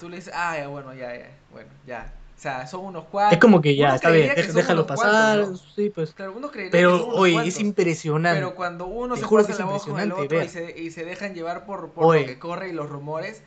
tú 0.00 0.08
le 0.08 0.16
dices, 0.16 0.32
ah, 0.36 0.58
ya, 0.58 0.68
bueno, 0.68 0.94
ya, 0.94 1.16
ya, 1.16 1.30
bueno, 1.52 1.70
ya. 1.86 2.14
O 2.38 2.40
sea, 2.42 2.66
son 2.66 2.86
unos 2.86 3.04
cuantos. 3.06 3.36
Es 3.36 3.40
como 3.40 3.60
que 3.60 3.76
ya, 3.76 3.94
está 3.94 4.10
bien, 4.10 4.34
que 4.34 4.42
déjalo 4.52 4.82
unos 4.82 4.88
pasar, 4.88 5.38
cuantos, 5.38 5.62
¿no? 5.62 5.72
sí, 5.76 5.90
pues. 5.90 6.14
Claro, 6.14 6.34
uno 6.36 6.50
creería 6.50 6.72
que 6.72 6.78
Pero, 6.78 6.96
son 6.98 7.08
unos 7.10 7.20
oye, 7.20 7.32
cuantos. 7.34 7.54
es 7.54 7.60
impresionante. 7.60 8.40
Pero 8.40 8.54
cuando 8.54 8.86
uno 8.86 9.14
Te 9.14 9.20
se 9.20 9.26
juro 9.26 9.42
pasa 9.42 9.46
que 9.48 9.52
es 9.52 9.58
la 9.58 9.64
voz 9.66 9.84
con 9.84 10.00
el 10.00 10.12
otro 10.12 10.42
y 10.42 10.48
se, 10.48 10.80
y 10.80 10.90
se 10.90 11.04
dejan 11.04 11.34
llevar 11.34 11.64
por, 11.66 11.92
por 11.92 12.04
Oye. 12.06 12.20
lo 12.22 12.26
que 12.26 12.38
corre 12.38 12.68
y 12.68 12.72
los 12.72 12.88
rumores, 12.90 13.42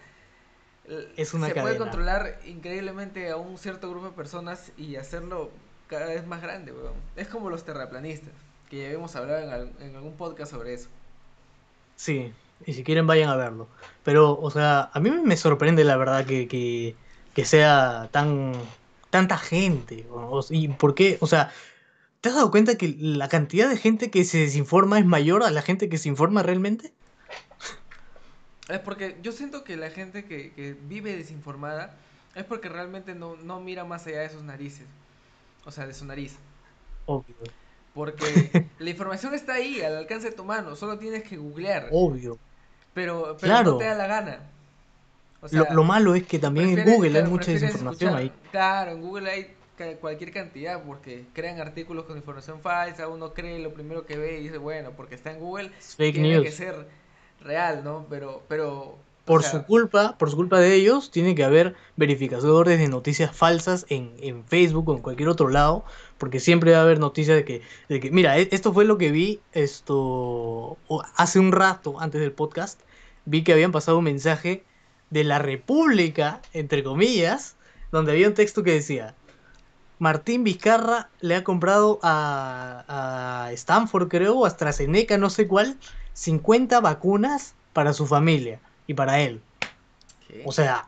l- 0.87 1.07
Es 1.17 1.33
una 1.33 1.47
se 1.47 1.55
puede 1.55 1.77
controlar 1.77 2.39
increíblemente 2.45 3.29
a 3.31 3.37
un 3.37 3.57
cierto 3.57 3.89
grupo 3.89 4.07
de 4.07 4.11
personas 4.13 4.71
y 4.77 4.95
hacerlo 4.97 5.51
cada 5.87 6.07
vez 6.07 6.25
más 6.27 6.41
grande, 6.41 6.71
weón. 6.73 6.93
Es 7.15 7.27
como 7.27 7.49
los 7.49 7.63
terraplanistas, 7.65 8.33
que 8.69 8.77
ya 8.81 8.85
habíamos 8.87 9.15
hablado 9.15 9.39
en, 9.41 9.49
al- 9.51 9.75
en 9.79 9.95
algún 9.95 10.17
podcast 10.17 10.51
sobre 10.51 10.73
eso. 10.73 10.89
Sí, 11.95 12.33
y 12.65 12.73
si 12.73 12.83
quieren 12.83 13.07
vayan 13.07 13.29
a 13.29 13.35
verlo. 13.35 13.69
Pero, 14.03 14.37
o 14.39 14.51
sea, 14.51 14.89
a 14.93 14.99
mí 14.99 15.09
me 15.11 15.37
sorprende 15.37 15.83
la 15.83 15.97
verdad 15.97 16.25
que, 16.25 16.47
que, 16.47 16.97
que 17.33 17.45
sea 17.45 18.09
tan 18.11 18.53
tanta 19.09 19.37
gente. 19.37 20.07
o- 20.09 20.43
¿Y 20.49 20.67
por 20.69 20.93
qué? 20.95 21.17
O 21.21 21.27
sea, 21.27 21.51
¿te 22.21 22.29
has 22.29 22.35
dado 22.35 22.51
cuenta 22.51 22.77
que 22.77 22.95
la 22.99 23.29
cantidad 23.29 23.69
de 23.69 23.77
gente 23.77 24.11
que 24.11 24.25
se 24.25 24.39
desinforma 24.39 24.99
es 24.99 25.05
mayor 25.05 25.43
a 25.43 25.51
la 25.51 25.61
gente 25.61 25.89
que 25.89 25.97
se 25.97 26.09
informa 26.09 26.43
realmente? 26.43 26.93
Es 28.69 28.79
porque 28.79 29.17
yo 29.21 29.31
siento 29.31 29.63
que 29.63 29.77
la 29.77 29.89
gente 29.91 30.25
que, 30.25 30.53
que 30.53 30.73
vive 30.73 31.15
desinformada 31.15 31.95
es 32.35 32.43
porque 32.45 32.69
realmente 32.69 33.13
no, 33.15 33.35
no 33.37 33.59
mira 33.59 33.85
más 33.85 34.05
allá 34.07 34.21
de 34.21 34.29
sus 34.29 34.43
narices. 34.43 34.87
O 35.65 35.71
sea, 35.71 35.87
de 35.87 35.93
su 35.93 36.05
nariz. 36.05 36.39
Obvio, 37.05 37.35
Porque 37.95 38.67
la 38.79 38.89
información 38.91 39.33
está 39.33 39.53
ahí, 39.55 39.81
al 39.81 39.97
alcance 39.97 40.29
de 40.29 40.35
tu 40.35 40.43
mano. 40.45 40.75
Solo 40.75 40.99
tienes 40.99 41.23
que 41.23 41.37
googlear. 41.37 41.87
obvio. 41.91 42.37
Pero, 42.93 43.35
pero 43.41 43.53
Claro. 43.53 43.71
no 43.71 43.77
te 43.77 43.85
da 43.85 43.95
la 43.95 44.05
gana. 44.07 44.39
O 45.41 45.47
lo, 45.51 45.65
lo 45.73 45.83
malo 45.83 46.13
es 46.13 46.27
que 46.27 46.37
también 46.37 46.77
en 46.77 46.85
Google 46.85 47.17
hay 47.19 47.25
mucha 47.25 47.51
desinformación 47.51 48.11
escuchar- 48.13 48.15
ahí. 48.15 48.31
Claro, 48.51 48.91
en 48.91 49.01
Google 49.01 49.29
hay 49.31 49.95
cualquier 49.99 50.31
cantidad 50.31 50.81
porque 50.83 51.25
crean 51.33 51.59
artículos 51.59 52.05
con 52.05 52.15
información 52.17 52.61
falsa, 52.61 53.07
uno 53.09 53.33
cree 53.33 53.59
lo 53.59 53.73
primero 53.73 54.05
que 54.05 54.17
ve 54.17 54.39
y 54.39 54.43
dice, 54.43 54.57
bueno, 54.57 54.91
porque 54.95 55.15
está 55.15 55.31
en 55.31 55.39
Google, 55.39 55.71
tiene 55.97 56.41
que 56.43 56.51
ser 56.51 56.87
real, 57.41 57.83
¿no? 57.83 58.05
Pero, 58.09 58.41
pero 58.47 58.97
por 59.25 59.41
su 59.41 59.63
culpa, 59.63 60.17
por 60.19 60.29
su 60.29 60.35
culpa 60.35 60.59
de 60.59 60.75
ellos, 60.75 61.09
tiene 61.09 61.33
que 61.33 61.43
haber 61.43 61.75
verificadores 61.95 62.77
de 62.77 62.87
noticias 62.87 63.35
falsas 63.35 63.87
en, 63.89 64.13
en, 64.21 64.45
Facebook 64.45 64.87
o 64.87 64.95
en 64.95 65.01
cualquier 65.01 65.29
otro 65.29 65.49
lado, 65.49 65.83
porque 66.19 66.39
siempre 66.39 66.71
va 66.73 66.77
a 66.77 66.81
haber 66.83 66.99
noticias 66.99 67.35
de 67.35 67.43
que, 67.43 67.61
de 67.89 67.99
que, 67.99 68.11
mira, 68.11 68.37
e, 68.37 68.47
esto 68.51 68.71
fue 68.71 68.85
lo 68.85 68.99
que 68.99 69.11
vi 69.11 69.39
esto 69.51 70.77
hace 71.15 71.39
un 71.39 71.51
rato 71.51 71.99
antes 71.99 72.21
del 72.21 72.31
podcast, 72.33 72.79
vi 73.25 73.43
que 73.43 73.51
habían 73.51 73.71
pasado 73.71 73.97
un 73.97 74.03
mensaje 74.03 74.63
de 75.09 75.23
la 75.23 75.39
República, 75.39 76.41
entre 76.53 76.83
comillas, 76.83 77.55
donde 77.91 78.11
había 78.11 78.27
un 78.27 78.35
texto 78.35 78.61
que 78.61 78.73
decía, 78.73 79.15
Martín 79.97 80.43
Vizcarra 80.43 81.09
le 81.19 81.35
ha 81.35 81.43
comprado 81.43 81.99
a, 82.03 83.45
a 83.47 83.51
Stanford, 83.53 84.07
creo, 84.07 84.35
o 84.35 84.45
AstraZeneca, 84.45 85.17
no 85.17 85.31
sé 85.31 85.47
cuál, 85.47 85.77
50 86.13 86.79
vacunas 86.79 87.55
para 87.73 87.91
su 87.93 88.05
familia 88.05 88.59
y 88.87 88.93
para 88.93 89.19
él. 89.21 89.41
O 90.45 90.51
sea, 90.51 90.87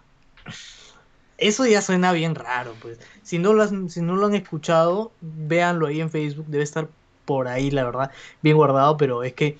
eso 1.37 1.65
ya 1.65 1.81
suena 1.81 2.11
bien 2.11 2.35
raro, 2.35 2.73
pues. 2.81 2.99
Si 3.23 3.39
no, 3.39 3.53
lo 3.53 3.67
si 3.89 4.01
no 4.01 4.15
lo 4.15 4.25
han 4.25 4.35
escuchado, 4.35 5.11
véanlo 5.21 5.87
ahí 5.87 6.01
en 6.01 6.09
Facebook, 6.09 6.47
debe 6.47 6.63
estar 6.63 6.89
por 7.25 7.47
ahí, 7.47 7.71
la 7.71 7.83
verdad, 7.83 8.11
bien 8.41 8.55
guardado, 8.57 8.97
pero 8.97 9.23
es 9.23 9.33
que, 9.33 9.57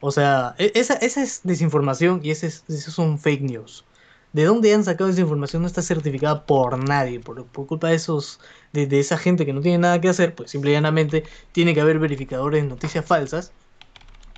o 0.00 0.10
sea, 0.10 0.54
e, 0.58 0.72
esa, 0.74 0.94
esa 0.94 1.22
es 1.22 1.40
desinformación 1.44 2.20
y 2.22 2.30
ese, 2.32 2.48
es, 2.48 2.64
esos 2.68 2.94
son 2.94 3.18
fake 3.18 3.42
news. 3.42 3.84
¿De 4.32 4.44
dónde 4.44 4.74
han 4.74 4.84
sacado 4.84 5.08
esa 5.08 5.20
información? 5.22 5.62
No 5.62 5.68
está 5.68 5.82
certificada 5.82 6.44
por 6.44 6.76
nadie, 6.78 7.20
por, 7.20 7.46
por 7.46 7.66
culpa 7.66 7.88
de 7.88 7.96
esos, 7.96 8.40
de, 8.72 8.86
de, 8.86 9.00
esa 9.00 9.16
gente 9.16 9.46
que 9.46 9.52
no 9.54 9.62
tiene 9.62 9.78
nada 9.78 10.00
que 10.00 10.08
hacer, 10.10 10.34
pues 10.34 10.50
simple 10.50 10.72
y 10.72 10.74
llanamente 10.74 11.24
tiene 11.52 11.74
que 11.74 11.80
haber 11.80 11.98
verificadores 11.98 12.62
de 12.62 12.68
noticias 12.68 13.04
falsas, 13.06 13.52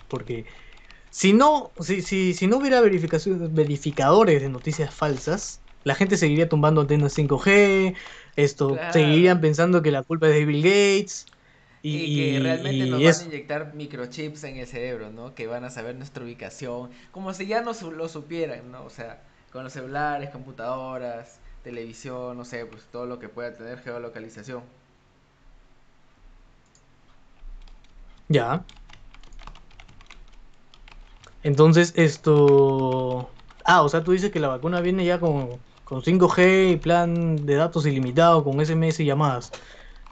porque 0.09 0.47
si 1.11 1.33
no, 1.33 1.73
si, 1.81 2.03
si, 2.03 2.35
si 2.35 2.47
no 2.47 2.59
hubiera 2.59 2.81
verificadores 2.81 4.43
de 4.43 4.49
noticias 4.49 4.95
falsas, 4.95 5.61
la 5.85 5.95
gente 5.95 6.17
seguiría 6.17 6.49
tumbando 6.49 6.81
antenas 6.81 7.17
5G, 7.17 7.97
esto, 8.37 8.77
seguirían 8.93 9.41
pensando 9.41 9.83
que 9.83 9.91
la 9.91 10.03
culpa 10.03 10.29
es 10.29 10.35
de 10.35 10.45
Bill 10.45 10.63
Gates. 10.63 11.27
Y, 11.81 12.17
que 12.17 12.41
realmente 12.41 12.87
nos 12.87 13.03
van 13.03 13.21
a 13.21 13.25
inyectar 13.25 13.75
microchips 13.75 14.45
en 14.45 14.57
el 14.57 14.67
cerebro, 14.67 15.11
¿no? 15.11 15.35
Que 15.35 15.47
van 15.47 15.65
a 15.65 15.71
saber 15.71 15.95
nuestra 15.95 16.25
ubicación, 16.25 16.91
como 17.13 17.33
si 17.33 17.47
ya 17.47 17.63
no 17.63 17.73
lo 17.93 18.09
supieran, 18.09 18.71
¿no? 18.73 18.85
O 18.85 18.91
sea, 18.91 19.23
con 19.53 19.65
los 19.65 19.73
celulares, 19.73 20.31
computadoras, 20.31 21.41
televisión, 21.63 22.37
no 22.37 22.45
sé, 22.45 22.67
pues 22.67 22.89
todo 22.91 23.07
lo 23.07 23.19
que 23.19 23.29
pueda 23.29 23.57
tener 23.57 23.79
geolocalización. 23.79 24.65
Ya. 28.29 28.65
Entonces, 31.43 31.93
esto... 31.97 33.31
Ah, 33.65 33.83
o 33.83 33.89
sea, 33.89 34.03
tú 34.03 34.13
dices 34.13 34.31
que 34.31 34.41
la 34.41 34.49
vacuna 34.49 34.81
viene 34.81 35.05
ya 35.05 35.21
con, 35.21 35.59
con 35.85 36.03
5G 36.03 36.73
y 36.73 36.77
plan 36.77 37.45
de 37.47 37.55
datos 37.57 37.87
ilimitado, 37.87 38.43
con 38.43 38.65
SMS 38.65 39.01
y 39.01 39.05
llamadas. 39.05 39.53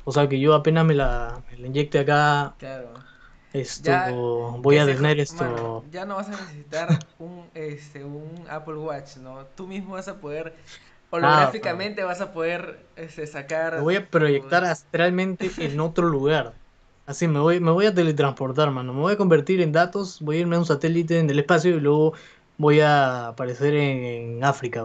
O 0.05 0.13
sea, 0.13 0.29
que 0.29 0.39
yo 0.39 0.55
apenas 0.55 0.85
me 0.85 0.95
la, 0.95 1.43
me 1.59 1.67
inyecte 1.67 2.01
acá... 2.01 2.55
Claro. 2.59 2.95
Esto, 3.53 4.59
voy 4.61 4.77
a 4.77 4.85
tener 4.85 5.19
esto... 5.19 5.83
ya 5.91 6.05
no 6.05 6.17
vas 6.17 6.29
a 6.29 6.33
necesitar 6.33 6.99
un, 7.19 7.45
este, 7.55 8.05
un 8.05 8.45
Apple 8.51 8.75
Watch, 8.75 9.17
¿no? 9.17 9.47
Tú 9.57 9.67
mismo 9.67 9.95
vas 9.95 10.09
a 10.09 10.21
poder 10.21 10.55
holográficamente 11.11 12.03
vas 12.05 12.21
a 12.21 12.33
poder 12.33 12.79
este, 12.97 13.27
sacar. 13.27 13.77
Me 13.77 13.81
voy 13.81 13.97
a 13.97 14.07
proyectar 14.09 14.65
astralmente 14.65 15.51
en 15.59 15.81
otro 15.81 16.09
lugar. 16.09 16.55
Así 17.07 17.29
me 17.29 17.39
voy, 17.39 17.61
me 17.61 17.71
voy 17.71 17.87
a 17.87 17.95
teletransportar, 17.95 18.71
mano. 18.73 18.93
Me 18.93 19.01
voy 19.01 19.13
a 19.15 19.17
convertir 19.17 19.61
en 19.61 19.71
datos, 19.73 20.21
voy 20.21 20.39
a 20.39 20.41
irme 20.41 20.57
a 20.57 20.59
un 20.59 20.67
satélite 20.67 21.21
en 21.21 21.31
el 21.31 21.39
espacio 21.39 21.77
y 21.77 21.81
luego 21.81 22.15
voy 22.59 22.81
a 22.81 23.29
aparecer 23.29 23.75
en, 23.75 24.43
África, 24.43 24.85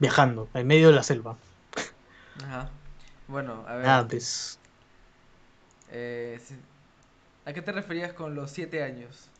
viajando, 0.00 0.48
en 0.54 0.66
medio 0.66 0.88
de 0.88 0.94
la 0.94 1.04
selva. 1.04 1.36
Ajá. 2.44 2.68
Bueno, 3.28 3.64
a 3.66 3.76
ver. 3.76 3.86
Ah, 3.86 4.06
pues. 4.08 4.58
Eh, 5.92 6.40
¿A 7.44 7.52
qué 7.52 7.62
te 7.62 7.70
referías 7.70 8.12
con 8.12 8.34
los 8.34 8.50
siete 8.50 8.82
años? 8.82 9.30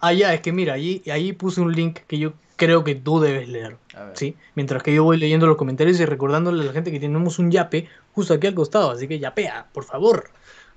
Ah, 0.00 0.12
ya, 0.12 0.32
es 0.34 0.40
que 0.40 0.52
mira, 0.52 0.74
allí, 0.74 1.02
ahí 1.10 1.32
puse 1.32 1.60
un 1.60 1.72
link 1.72 2.00
que 2.06 2.18
yo 2.18 2.32
creo 2.56 2.84
que 2.84 2.94
tú 2.94 3.20
debes 3.20 3.48
leer. 3.48 3.78
¿sí? 4.14 4.36
Mientras 4.54 4.82
que 4.82 4.94
yo 4.94 5.04
voy 5.04 5.16
leyendo 5.16 5.46
los 5.46 5.56
comentarios 5.56 5.98
y 5.98 6.04
recordándole 6.04 6.62
a 6.62 6.66
la 6.66 6.72
gente 6.72 6.90
que 6.90 7.00
tenemos 7.00 7.38
un 7.38 7.50
yape 7.50 7.88
justo 8.12 8.34
aquí 8.34 8.46
al 8.46 8.54
costado. 8.54 8.90
Así 8.90 9.08
que 9.08 9.18
yapea, 9.18 9.68
por 9.72 9.84
favor. 9.84 10.30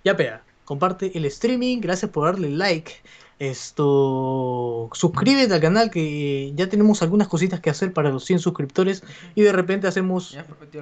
Yapea, 0.04 0.44
comparte 0.66 1.12
el 1.18 1.26
streaming. 1.26 1.80
Gracias 1.82 2.10
por 2.10 2.26
darle 2.26 2.50
like. 2.50 2.94
Esto, 3.40 4.90
suscríbete 4.94 5.54
al 5.54 5.60
canal 5.60 5.92
que 5.92 6.54
ya 6.56 6.70
tenemos 6.70 7.02
algunas 7.02 7.28
cositas 7.28 7.60
que 7.60 7.70
hacer 7.70 7.92
para 7.92 8.10
los 8.10 8.24
100 8.24 8.40
suscriptores 8.40 9.04
y 9.36 9.42
de 9.42 9.52
repente 9.52 9.88
hacemos, 9.88 10.38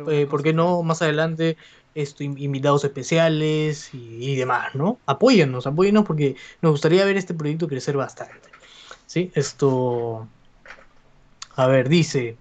eh, 0.10 0.28
¿por 0.30 0.44
qué 0.44 0.54
no? 0.54 0.84
Más 0.84 1.02
adelante, 1.02 1.58
esto, 1.96 2.24
invitados 2.24 2.84
especiales 2.84 3.90
y, 3.94 4.36
demás, 4.36 4.76
¿no? 4.76 5.00
Apóyennos, 5.06 5.68
apóyennos 5.68 6.06
porque 6.06 6.36
nos 6.62 6.72
gustaría 6.72 7.06
ver 7.06 7.18
este 7.18 7.34
proyecto 7.34 7.68
crecer 7.68 7.98
bastante. 7.98 8.50
¿Sí? 9.06 9.32
Esto, 9.36 10.28
a 11.56 11.68
ver, 11.68 11.90
dice, 11.90 12.38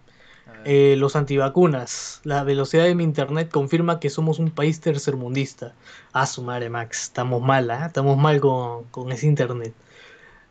eh, 0.64 0.94
los 0.98 1.16
antivacunas, 1.16 2.20
la 2.24 2.44
velocidad 2.44 2.84
de 2.84 2.94
mi 2.94 3.02
internet 3.02 3.50
confirma 3.50 3.98
que 3.98 4.10
somos 4.10 4.38
un 4.38 4.50
país 4.50 4.80
tercermundista. 4.80 5.74
Ah, 6.12 6.26
su 6.26 6.42
madre, 6.42 6.70
Max, 6.70 7.04
estamos 7.04 7.42
mal, 7.42 7.70
¿eh? 7.70 7.78
estamos 7.86 8.16
mal 8.18 8.40
con, 8.40 8.84
con, 8.84 9.10
ese 9.10 9.26
internet. 9.26 9.74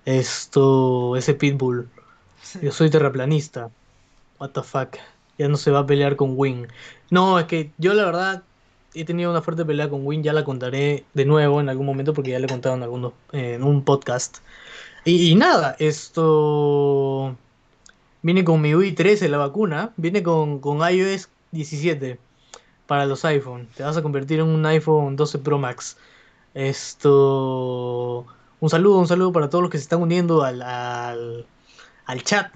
Esto, 0.05 1.15
ese 1.15 1.35
pitbull. 1.35 1.87
Yo 2.61 2.71
soy 2.71 2.89
terraplanista. 2.89 3.69
What 4.39 4.51
the 4.51 4.63
fuck. 4.63 4.97
Ya 5.37 5.47
no 5.47 5.57
se 5.57 5.71
va 5.71 5.79
a 5.79 5.85
pelear 5.85 6.15
con 6.15 6.33
Win. 6.35 6.67
No, 7.11 7.39
es 7.39 7.45
que 7.45 7.71
yo 7.77 7.93
la 7.93 8.05
verdad 8.05 8.43
he 8.93 9.05
tenido 9.05 9.31
una 9.31 9.41
fuerte 9.41 9.65
pelea 9.65 9.89
con 9.89 10.05
Win, 10.05 10.23
ya 10.23 10.33
la 10.33 10.43
contaré 10.43 11.05
de 11.13 11.25
nuevo 11.25 11.61
en 11.61 11.69
algún 11.69 11.85
momento 11.85 12.13
porque 12.13 12.31
ya 12.31 12.39
le 12.39 12.45
he 12.45 12.49
contado 12.49 12.75
en, 12.75 12.83
algunos, 12.83 13.13
en 13.31 13.63
un 13.63 13.83
podcast. 13.83 14.39
y 15.05 15.35
nada, 15.35 15.75
esto 15.79 17.35
Viene 18.21 18.43
con 18.43 18.61
MIUI 18.61 18.91
13 18.91 19.29
la 19.29 19.37
vacuna, 19.37 19.93
viene 19.95 20.21
con, 20.23 20.59
iOS 20.61 21.29
17 21.51 22.19
para 22.85 23.05
los 23.05 23.23
iPhone. 23.23 23.69
Te 23.75 23.83
vas 23.83 23.95
a 23.95 24.01
convertir 24.01 24.39
en 24.41 24.47
un 24.47 24.65
iPhone 24.65 25.15
12 25.15 25.39
Pro 25.39 25.57
Max. 25.57 25.95
Esto. 26.53 28.25
Un 28.59 28.69
saludo, 28.69 28.99
un 28.99 29.07
saludo 29.07 29.31
para 29.31 29.49
todos 29.49 29.61
los 29.61 29.71
que 29.71 29.77
se 29.77 29.83
están 29.83 30.01
uniendo 30.01 30.43
al, 30.43 30.61
al 30.61 32.23
chat. 32.23 32.51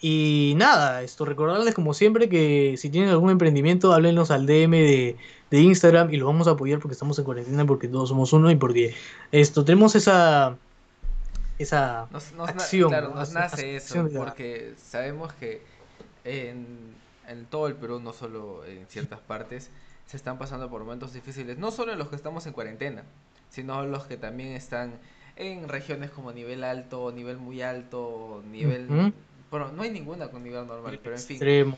Y 0.00 0.54
nada, 0.56 1.02
esto 1.02 1.24
recordarles 1.24 1.74
como 1.74 1.94
siempre 1.94 2.28
que 2.28 2.76
si 2.76 2.90
tienen 2.90 3.10
algún 3.10 3.30
emprendimiento, 3.30 3.92
háblenos 3.92 4.30
al 4.30 4.46
DM 4.46 4.72
de, 4.72 5.16
de 5.50 5.60
Instagram 5.60 6.12
y 6.12 6.16
lo 6.16 6.26
vamos 6.26 6.46
a 6.46 6.52
apoyar 6.52 6.78
porque 6.78 6.92
estamos 6.92 7.18
en 7.18 7.24
cuarentena, 7.24 7.64
porque 7.64 7.88
todos 7.88 8.08
somos 8.10 8.32
uno 8.32 8.50
y 8.50 8.56
porque 8.56 8.94
esto 9.32 9.64
tenemos 9.64 9.94
esa 9.94 10.56
esa 11.58 12.08
nos, 12.10 12.32
acción. 12.40 12.90
Claro, 12.90 13.14
nos 13.14 13.32
nace 13.32 13.76
eso, 13.76 14.08
porque 14.16 14.74
sabemos 14.76 15.32
que 15.34 15.62
en, 16.24 16.66
en, 17.28 17.46
todo 17.46 17.68
el 17.68 17.74
Perú, 17.74 18.00
no 18.00 18.12
solo 18.12 18.64
en 18.66 18.86
ciertas 18.88 19.20
partes, 19.20 19.70
se 20.06 20.16
están 20.16 20.38
pasando 20.38 20.68
por 20.68 20.82
momentos 20.82 21.12
difíciles, 21.12 21.58
no 21.58 21.70
solo 21.70 21.92
en 21.92 21.98
los 21.98 22.08
que 22.08 22.16
estamos 22.16 22.46
en 22.46 22.52
cuarentena, 22.52 23.04
sino 23.50 23.84
los 23.86 24.04
que 24.04 24.16
también 24.16 24.52
están 24.52 24.94
en 25.36 25.68
regiones 25.68 26.10
como 26.10 26.32
nivel 26.32 26.64
alto, 26.64 27.12
nivel 27.12 27.38
muy 27.38 27.62
alto, 27.62 28.42
nivel... 28.50 29.12
Bueno, 29.54 29.70
no 29.70 29.84
hay 29.84 29.90
ninguna 29.90 30.32
con 30.32 30.42
nivel 30.42 30.66
normal, 30.66 30.98
pero 31.00 31.14
en 31.14 31.22
fin. 31.22 31.76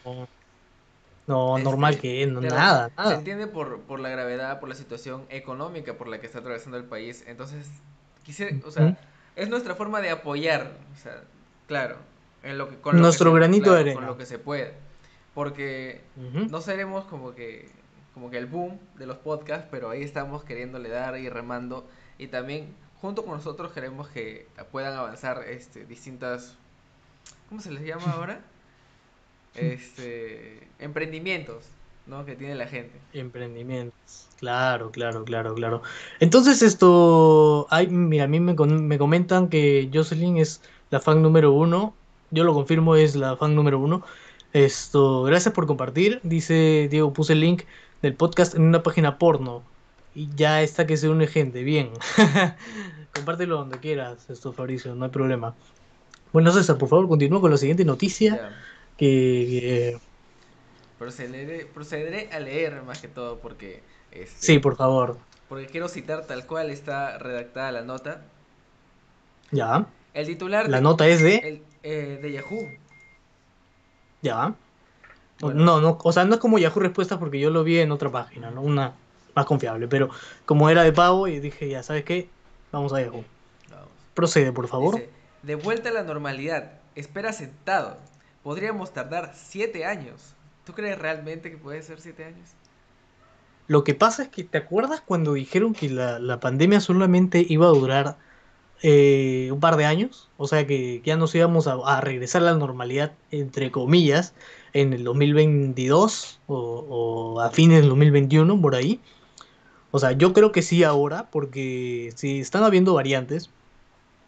No, 1.27 1.59
este, 1.59 1.65
normal 1.69 1.99
que 2.01 2.27
no, 2.27 2.41
nada, 2.41 2.91
nada. 2.97 3.11
Se 3.11 3.17
entiende 3.17 3.49
por, 3.49 3.83
por 3.83 4.01
la 4.01 4.09
gravedad, 4.09 4.61
por 4.61 4.71
la 4.71 4.75
situación 4.75 5.27
económica 5.29 5.93
por 5.99 6.09
la 6.09 6.19
que 6.19 6.25
está 6.25 6.39
atravesando 6.39 6.79
el 6.79 6.85
país. 6.85 7.23
Entonces, 7.27 7.69
quisiera, 8.23 8.57
o 8.65 8.71
sea, 8.71 8.97
es 9.35 9.51
nuestra 9.51 9.75
forma 9.75 10.01
de 10.01 10.09
apoyar, 10.09 10.73
o 10.91 10.97
sea, 10.97 11.25
claro, 11.67 11.99
en 12.43 12.57
lo 12.57 12.71
que, 12.71 12.77
con 12.77 12.99
nuestro 12.99 13.31
granito 13.35 13.75
de 13.75 13.81
arena. 13.81 13.97
Con 13.97 14.07
lo 14.07 14.17
que 14.17 14.25
se 14.25 14.39
puede. 14.39 14.73
Porque 15.35 16.01
no 16.49 16.63
seremos 16.63 17.05
como 17.05 17.35
que 17.35 17.69
como 18.15 18.31
que 18.31 18.39
el 18.39 18.47
boom 18.47 18.79
de 18.95 19.05
los 19.05 19.19
podcasts, 19.19 19.69
pero 19.71 19.91
ahí 19.91 20.03
estamos 20.03 20.45
queriéndole 20.45 20.89
dar 20.89 21.19
y 21.19 21.29
remando 21.29 21.87
y 22.17 22.29
también 22.29 22.75
junto 23.03 23.27
con 23.27 23.35
nosotros 23.35 23.73
queremos 23.73 24.09
que 24.09 24.49
puedan 24.73 24.97
avanzar 24.97 25.45
este 25.47 25.85
distintas 25.85 26.57
¿cómo 27.49 27.61
se 27.61 27.71
les 27.73 27.85
llama 27.85 28.11
ahora? 28.13 28.41
Este 29.55 30.69
emprendimientos, 30.79 31.65
¿no? 32.07 32.27
que 32.27 32.37
tiene 32.37 32.55
la 32.55 32.67
gente. 32.67 32.93
Emprendimientos. 33.15 34.29
Claro, 34.39 34.91
claro, 34.91 35.25
claro, 35.25 35.55
claro. 35.55 35.83
Entonces 36.21 36.61
esto, 36.61 37.67
hay, 37.71 37.87
mira, 37.87 38.25
a 38.25 38.27
mí 38.27 38.39
me, 38.39 38.55
me 38.55 38.99
comentan 38.99 39.49
que 39.49 39.89
Jocelyn 39.93 40.37
es 40.37 40.61
la 40.91 41.01
fan 41.01 41.23
número 41.23 41.53
uno. 41.53 41.95
Yo 42.31 42.45
lo 42.45 42.53
confirmo, 42.53 42.97
es 42.97 43.17
la 43.17 43.37
fan 43.37 43.55
número 43.55 43.79
uno. 43.79 44.05
Esto, 44.53 45.23
gracias 45.23 45.55
por 45.55 45.67
compartir. 45.67 46.21
Dice 46.23 46.89
Diego, 46.91 47.13
puse 47.13 47.33
el 47.33 47.41
link 47.41 47.63
del 48.03 48.15
podcast 48.15 48.55
en 48.55 48.63
una 48.63 48.83
página 48.83 49.19
porno. 49.19 49.63
Y 50.15 50.29
ya 50.35 50.63
está 50.63 50.87
que 50.87 50.97
se 50.97 51.09
une 51.09 51.27
gente. 51.27 51.63
Bien. 51.63 51.91
Compártelo 53.15 53.57
donde 53.57 53.79
quieras, 53.79 54.29
esto, 54.29 54.53
Fabricio, 54.53 54.95
no 54.95 55.07
hay 55.07 55.11
problema. 55.11 55.55
Bueno, 56.33 56.53
César, 56.53 56.77
por 56.79 56.89
favor, 56.89 57.09
continúa 57.09 57.41
con 57.41 57.51
la 57.51 57.57
siguiente 57.57 57.85
noticia. 57.85 58.51
Que, 58.99 59.07
que- 59.97 59.99
Procederé, 60.99 61.67
procederé 61.67 62.31
a 62.33 62.41
leer 62.41 62.83
más 62.83 63.01
que 63.01 63.09
todo 63.09 63.39
porque, 63.39 63.83
este, 64.13 64.35
Sí, 64.39 64.59
por 64.59 64.77
favor. 64.77 65.19
porque 65.49 65.67
quiero 65.67 65.89
citar 65.89 66.27
tal 66.27 66.47
cual 66.47 66.71
está 66.71 67.19
redactada 67.19 67.71
la 67.73 67.83
nota. 67.83 68.23
Ya. 69.51 69.87
El 70.15 70.27
titular 70.27 70.69
La 70.71 70.79
de, 70.79 70.83
nota 70.83 71.07
es 71.07 71.23
de. 71.23 71.37
el, 71.37 71.63
eh, 71.83 72.19
de 72.23 72.33
Yahoo. 72.33 72.69
Ya. 74.23 74.55
Bueno. 75.41 75.65
No, 75.65 75.81
no, 75.83 75.99
o 76.03 76.13
sea, 76.13 76.25
no 76.25 76.35
es 76.35 76.41
como 76.41 76.59
Yahoo 76.59 76.81
Respuestas 76.81 77.19
porque 77.19 77.39
yo 77.39 77.51
lo 77.51 77.63
vi 77.63 77.79
en 77.79 77.93
otra 77.93 78.11
página, 78.11 78.51
¿no? 78.51 78.63
Una 78.63 78.95
más 79.35 79.45
confiable. 79.45 79.87
Pero 79.89 80.09
como 80.47 80.71
era 80.71 80.83
de 80.83 80.93
pago, 80.93 81.29
y 81.29 81.41
dije, 81.41 81.69
ya, 81.69 81.83
¿sabes 81.83 82.05
qué? 82.05 82.29
Vamos 82.73 82.95
a 82.95 83.03
Yahoo. 83.03 83.23
Vamos. 83.71 83.89
Procede, 84.15 84.51
por 84.53 84.67
favor. 84.67 84.95
Dice, 84.97 85.11
de 85.47 85.55
vuelta 85.55 85.91
a 85.91 85.93
la 85.93 86.03
normalidad, 86.03 86.73
espera 86.97 87.33
sentado. 87.33 87.99
Podríamos 88.43 88.93
tardar 88.93 89.33
siete 89.37 89.85
años. 89.85 90.35
¿Tú 90.65 90.73
crees 90.73 90.99
realmente 90.99 91.51
que 91.53 91.57
puede 91.57 91.83
ser 91.83 92.01
siete 92.01 92.25
años? 92.25 92.51
Lo 93.69 93.85
que 93.85 93.95
pasa 93.95 94.25
es 94.25 94.29
que, 94.29 94.43
¿te 94.43 94.59
acuerdas 94.59 95.01
cuando 95.01 95.35
dijeron 95.35 95.73
que 95.73 95.89
la, 95.89 96.19
la 96.19 96.41
pandemia 96.41 96.81
solamente 96.81 97.47
iba 97.49 97.67
a 97.67 97.71
durar 97.71 98.17
eh, 98.83 99.49
un 99.53 99.61
par 99.61 99.77
de 99.77 99.85
años? 99.85 100.29
O 100.37 100.49
sea, 100.49 100.67
que 100.67 101.01
ya 101.05 101.17
nos 101.17 101.33
íbamos 101.35 101.69
a, 101.69 101.75
a 101.85 102.01
regresar 102.01 102.43
a 102.43 102.47
la 102.47 102.55
normalidad, 102.55 103.13
entre 103.31 103.71
comillas, 103.71 104.35
en 104.73 104.93
el 104.93 105.05
2022 105.05 106.41
o, 106.49 107.37
o 107.37 107.41
a 107.41 107.51
fines 107.51 107.81
del 107.81 107.91
2021, 107.91 108.61
por 108.61 108.75
ahí. 108.75 109.01
O 109.93 110.01
sea, 110.01 110.13
yo 110.13 110.33
creo 110.33 110.51
que 110.51 110.63
sí 110.63 110.83
ahora, 110.83 111.29
porque 111.31 112.13
si 112.17 112.41
están 112.41 112.65
habiendo 112.65 112.95
variantes 112.95 113.51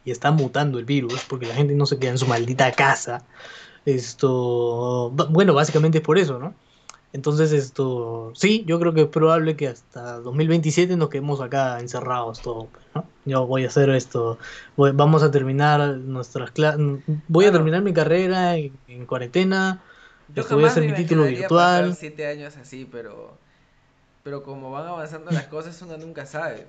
y 0.08 0.12
está 0.12 0.32
mutando 0.32 0.78
el 0.78 0.84
virus, 0.86 1.24
porque 1.28 1.46
la 1.46 1.54
gente 1.54 1.74
no 1.74 1.86
se 1.86 1.98
queda 1.98 2.12
en 2.12 2.18
su 2.18 2.26
maldita 2.28 2.72
casa, 2.72 3.26
esto, 3.84 5.10
bueno, 5.30 5.54
básicamente 5.54 5.98
es 5.98 6.04
por 6.04 6.18
eso, 6.18 6.38
¿no? 6.38 6.56
Entonces, 7.12 7.52
esto, 7.52 8.32
sí, 8.34 8.64
yo 8.66 8.78
creo 8.80 8.92
que 8.94 9.02
es 9.02 9.08
probable 9.08 9.56
que 9.56 9.68
hasta 9.68 10.20
2027 10.20 10.96
nos 10.96 11.08
quedemos 11.08 11.40
acá 11.40 11.80
encerrados 11.80 12.42
todos, 12.42 12.70
¿no? 12.94 13.12
Yo 13.24 13.46
voy 13.46 13.64
a 13.64 13.68
hacer 13.68 13.90
esto, 13.90 14.38
voy- 14.76 14.92
vamos 14.92 15.22
a 15.22 15.30
terminar 15.30 15.98
nuestras 15.98 16.52
clases, 16.52 16.80
voy 17.06 17.46
a 17.46 17.52
terminar 17.52 17.82
mi 17.82 17.92
carrera 17.94 18.56
en, 18.56 18.80
en 18.86 19.06
cuarentena, 19.06 19.84
Yo 20.28 20.44
voy 20.50 20.64
a 20.64 20.68
hacer 20.68 20.84
me 20.84 20.86
mi 20.86 20.94
título 20.94 21.24
virtual. 21.26 21.98
siete 21.98 22.26
años 22.26 22.56
así, 22.56 22.84
pero, 22.84 23.38
pero 24.22 24.42
como 24.44 24.70
van 24.70 24.86
avanzando 24.88 25.32
las 25.32 25.48
cosas, 25.48 25.80
uno 25.82 25.98
nunca 25.98 26.26
sabe. 26.26 26.68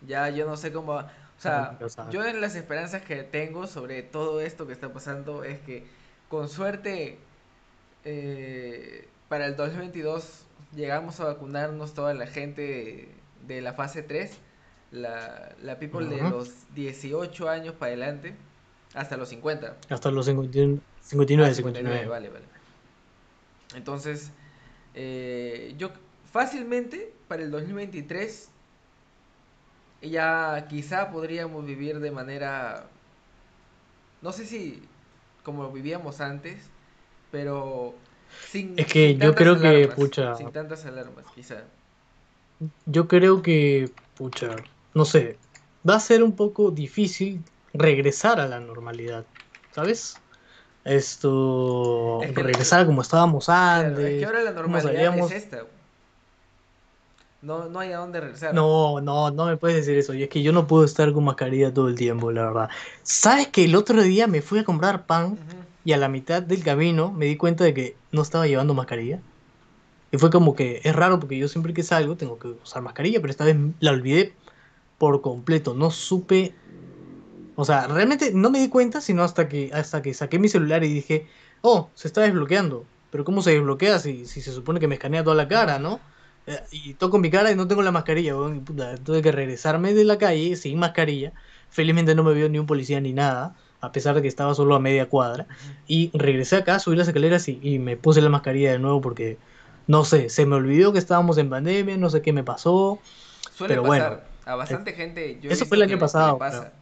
Ya 0.00 0.28
yo 0.30 0.46
no 0.46 0.56
sé 0.56 0.72
cómo... 0.72 0.92
va- 0.94 1.12
sea, 1.42 1.72
Nunca 1.72 1.88
sabe. 1.88 2.12
yo 2.12 2.24
en 2.24 2.40
las 2.40 2.54
esperanzas 2.54 3.02
que 3.02 3.22
tengo 3.24 3.66
sobre 3.66 4.02
todo 4.02 4.40
esto 4.40 4.66
que 4.66 4.72
está 4.72 4.92
pasando 4.92 5.44
es 5.44 5.60
que 5.60 5.84
con 6.28 6.48
suerte 6.48 7.18
eh, 8.04 9.08
para 9.28 9.46
el 9.46 9.56
2022 9.56 10.44
llegamos 10.74 11.20
a 11.20 11.24
vacunarnos 11.24 11.94
toda 11.94 12.14
la 12.14 12.26
gente 12.26 12.62
de, 12.62 13.08
de 13.46 13.60
la 13.60 13.72
fase 13.74 14.02
3, 14.02 14.30
la, 14.92 15.54
la 15.62 15.78
people 15.78 16.06
de 16.06 16.22
los 16.22 16.50
18 16.74 17.48
años 17.48 17.74
para 17.74 17.88
adelante, 17.92 18.34
hasta 18.94 19.16
los 19.16 19.28
50. 19.30 19.76
hasta 19.88 20.10
los 20.10 20.26
51 20.26 20.80
59, 21.02 21.50
Ah, 21.50 21.54
59. 21.54 22.06
vale, 22.06 22.28
vale. 22.28 22.44
Entonces, 23.74 24.30
eh, 24.94 25.74
yo 25.78 25.90
fácilmente 26.30 27.12
para 27.28 27.42
el 27.42 27.50
2023 27.50 28.50
ya 30.10 30.66
quizá 30.68 31.10
podríamos 31.10 31.64
vivir 31.64 32.00
de 32.00 32.10
manera, 32.10 32.90
no 34.20 34.32
sé 34.32 34.46
si 34.46 34.90
como 35.42 35.70
vivíamos 35.72 36.20
antes, 36.20 36.70
pero 37.30 38.02
sin, 38.40 38.68
Es 38.76 38.86
que 38.86 39.16
sin 39.16 39.18
yo 39.18 39.34
creo 39.34 39.58
que, 39.58 39.88
pucha. 39.88 40.34
sin 40.34 40.52
tantas 40.52 40.84
alarmas, 40.86 41.30
quizá. 41.32 41.70
Yo 42.84 43.08
creo 43.08 43.42
que, 43.42 43.94
pucha, 44.14 44.68
no 44.94 45.04
sé, 45.04 45.40
va 45.88 45.96
a 45.96 46.00
ser 46.00 46.22
un 46.22 46.36
poco 46.36 46.70
difícil 46.70 47.44
regresar 47.72 48.40
a 48.40 48.46
la 48.48 48.60
normalidad, 48.60 49.26
¿sabes? 49.70 50.24
Esto, 50.84 52.22
Es 52.22 52.32
que- 52.32 52.42
regresar 52.42 52.80
a 52.82 52.86
como 52.86 53.02
estábamos 53.02 53.48
antes. 53.48 54.04
es 54.06 54.14
que 54.16 54.24
ahora 54.24 54.42
la 54.42 54.52
normalidad 54.52 55.14
es 55.14 55.30
esta. 55.30 55.66
No, 57.42 57.68
no 57.68 57.80
hay 57.80 57.90
a 57.90 57.98
dónde 57.98 58.20
regresar. 58.20 58.54
No, 58.54 59.00
no, 59.00 59.32
no 59.32 59.46
me 59.46 59.56
puedes 59.56 59.76
decir 59.76 59.98
eso. 59.98 60.14
Y 60.14 60.22
es 60.22 60.28
que 60.28 60.42
yo 60.42 60.52
no 60.52 60.68
puedo 60.68 60.84
estar 60.84 61.12
con 61.12 61.24
mascarilla 61.24 61.74
todo 61.74 61.88
el 61.88 61.96
tiempo, 61.96 62.30
la 62.30 62.44
verdad. 62.44 62.68
¿Sabes 63.02 63.48
que 63.48 63.64
el 63.64 63.74
otro 63.74 64.00
día 64.00 64.28
me 64.28 64.42
fui 64.42 64.60
a 64.60 64.64
comprar 64.64 65.06
pan 65.06 65.36
y 65.84 65.92
a 65.92 65.96
la 65.96 66.08
mitad 66.08 66.40
del 66.40 66.62
camino 66.62 67.10
me 67.10 67.26
di 67.26 67.36
cuenta 67.36 67.64
de 67.64 67.74
que 67.74 67.96
no 68.12 68.22
estaba 68.22 68.46
llevando 68.46 68.74
mascarilla? 68.74 69.20
Y 70.12 70.18
fue 70.18 70.30
como 70.30 70.54
que 70.54 70.80
es 70.84 70.94
raro 70.94 71.18
porque 71.18 71.36
yo 71.36 71.48
siempre 71.48 71.74
que 71.74 71.82
salgo 71.82 72.16
tengo 72.16 72.38
que 72.38 72.48
usar 72.48 72.80
mascarilla, 72.80 73.20
pero 73.20 73.32
esta 73.32 73.44
vez 73.44 73.56
la 73.80 73.90
olvidé 73.90 74.34
por 74.98 75.20
completo. 75.20 75.74
No 75.74 75.90
supe. 75.90 76.54
O 77.56 77.64
sea, 77.64 77.88
realmente 77.88 78.30
no 78.32 78.50
me 78.50 78.60
di 78.60 78.68
cuenta 78.68 79.00
sino 79.00 79.24
hasta 79.24 79.48
que, 79.48 79.70
hasta 79.74 80.00
que 80.00 80.14
saqué 80.14 80.38
mi 80.38 80.48
celular 80.48 80.84
y 80.84 80.92
dije, 80.92 81.26
oh, 81.60 81.90
se 81.94 82.06
está 82.06 82.20
desbloqueando. 82.20 82.86
Pero 83.10 83.24
¿cómo 83.24 83.42
se 83.42 83.50
desbloquea 83.50 83.98
si, 83.98 84.26
si 84.26 84.42
se 84.42 84.52
supone 84.52 84.78
que 84.78 84.86
me 84.86 84.94
escanea 84.94 85.24
toda 85.24 85.34
la 85.34 85.48
cara, 85.48 85.80
no? 85.80 86.11
Eh, 86.46 86.60
Y 86.70 86.94
toco 86.94 87.18
mi 87.18 87.30
cara 87.30 87.50
y 87.52 87.56
no 87.56 87.68
tengo 87.68 87.82
la 87.82 87.92
mascarilla, 87.92 88.36
weón, 88.36 88.56
y 88.56 88.60
puta, 88.60 88.96
tuve 88.98 89.22
que 89.22 89.32
regresarme 89.32 89.94
de 89.94 90.04
la 90.04 90.18
calle 90.18 90.56
sin 90.56 90.78
mascarilla. 90.78 91.32
Felizmente 91.70 92.14
no 92.14 92.24
me 92.24 92.34
vio 92.34 92.48
ni 92.48 92.58
un 92.58 92.66
policía 92.66 93.00
ni 93.00 93.12
nada, 93.12 93.56
a 93.80 93.92
pesar 93.92 94.14
de 94.14 94.22
que 94.22 94.28
estaba 94.28 94.54
solo 94.54 94.74
a 94.74 94.80
media 94.80 95.08
cuadra. 95.08 95.46
Y 95.86 96.10
regresé 96.14 96.56
acá, 96.56 96.78
subí 96.78 96.96
las 96.96 97.08
escaleras 97.08 97.48
y, 97.48 97.58
y 97.62 97.78
me 97.78 97.96
puse 97.96 98.20
la 98.20 98.28
mascarilla 98.28 98.72
de 98.72 98.78
nuevo 98.78 99.00
porque, 99.00 99.38
no 99.86 100.04
sé, 100.04 100.28
se 100.30 100.46
me 100.46 100.56
olvidó 100.56 100.92
que 100.92 100.98
estábamos 100.98 101.38
en 101.38 101.50
pandemia, 101.50 101.96
no 101.96 102.10
sé 102.10 102.22
qué 102.22 102.32
me 102.32 102.44
pasó. 102.44 103.00
Suele 103.50 103.74
Pero 103.74 103.82
pasar. 103.82 104.10
bueno, 104.10 104.20
a 104.44 104.54
bastante 104.56 104.92
gente. 104.92 105.38
Yo 105.40 105.50
eso 105.50 105.66
fue 105.66 105.76
el 105.76 105.82
año 105.84 105.98
pasado, 105.98 106.38
pasa. 106.38 106.72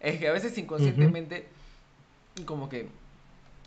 Es 0.00 0.18
que 0.18 0.28
a 0.28 0.32
veces 0.32 0.56
inconscientemente, 0.58 1.48
como 2.44 2.68
que, 2.68 2.88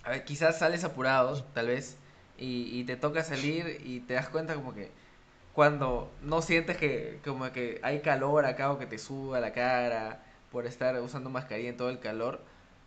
a 0.04 0.12
ver, 0.12 0.25
quizás 0.25 0.60
sales 0.60 0.84
apurado, 0.84 1.43
tal 1.54 1.67
vez, 1.67 1.97
y, 2.38 2.80
y 2.80 2.84
te 2.86 2.95
toca 2.97 3.23
salir 3.23 3.82
y 3.86 4.02
te 4.02 4.13
das 4.15 4.30
cuenta 4.30 4.56
como 4.56 4.73
que 4.73 4.91
cuando 5.60 6.10
no 6.22 6.41
sientes 6.41 6.78
que 6.78 7.19
como 7.22 7.52
que 7.52 7.82
hay 7.84 8.00
calor 8.00 8.45
acá 8.45 8.72
o 8.72 8.80
que 8.80 8.86
te 8.86 8.98
suba 8.98 9.41
la 9.41 9.52
cara 9.52 10.24
por 10.54 10.65
estar 10.65 10.98
usando 11.02 11.30
mascarilla 11.30 11.67
en 11.67 11.76
todo 11.76 11.89
el 11.89 12.00
calor, 12.00 12.39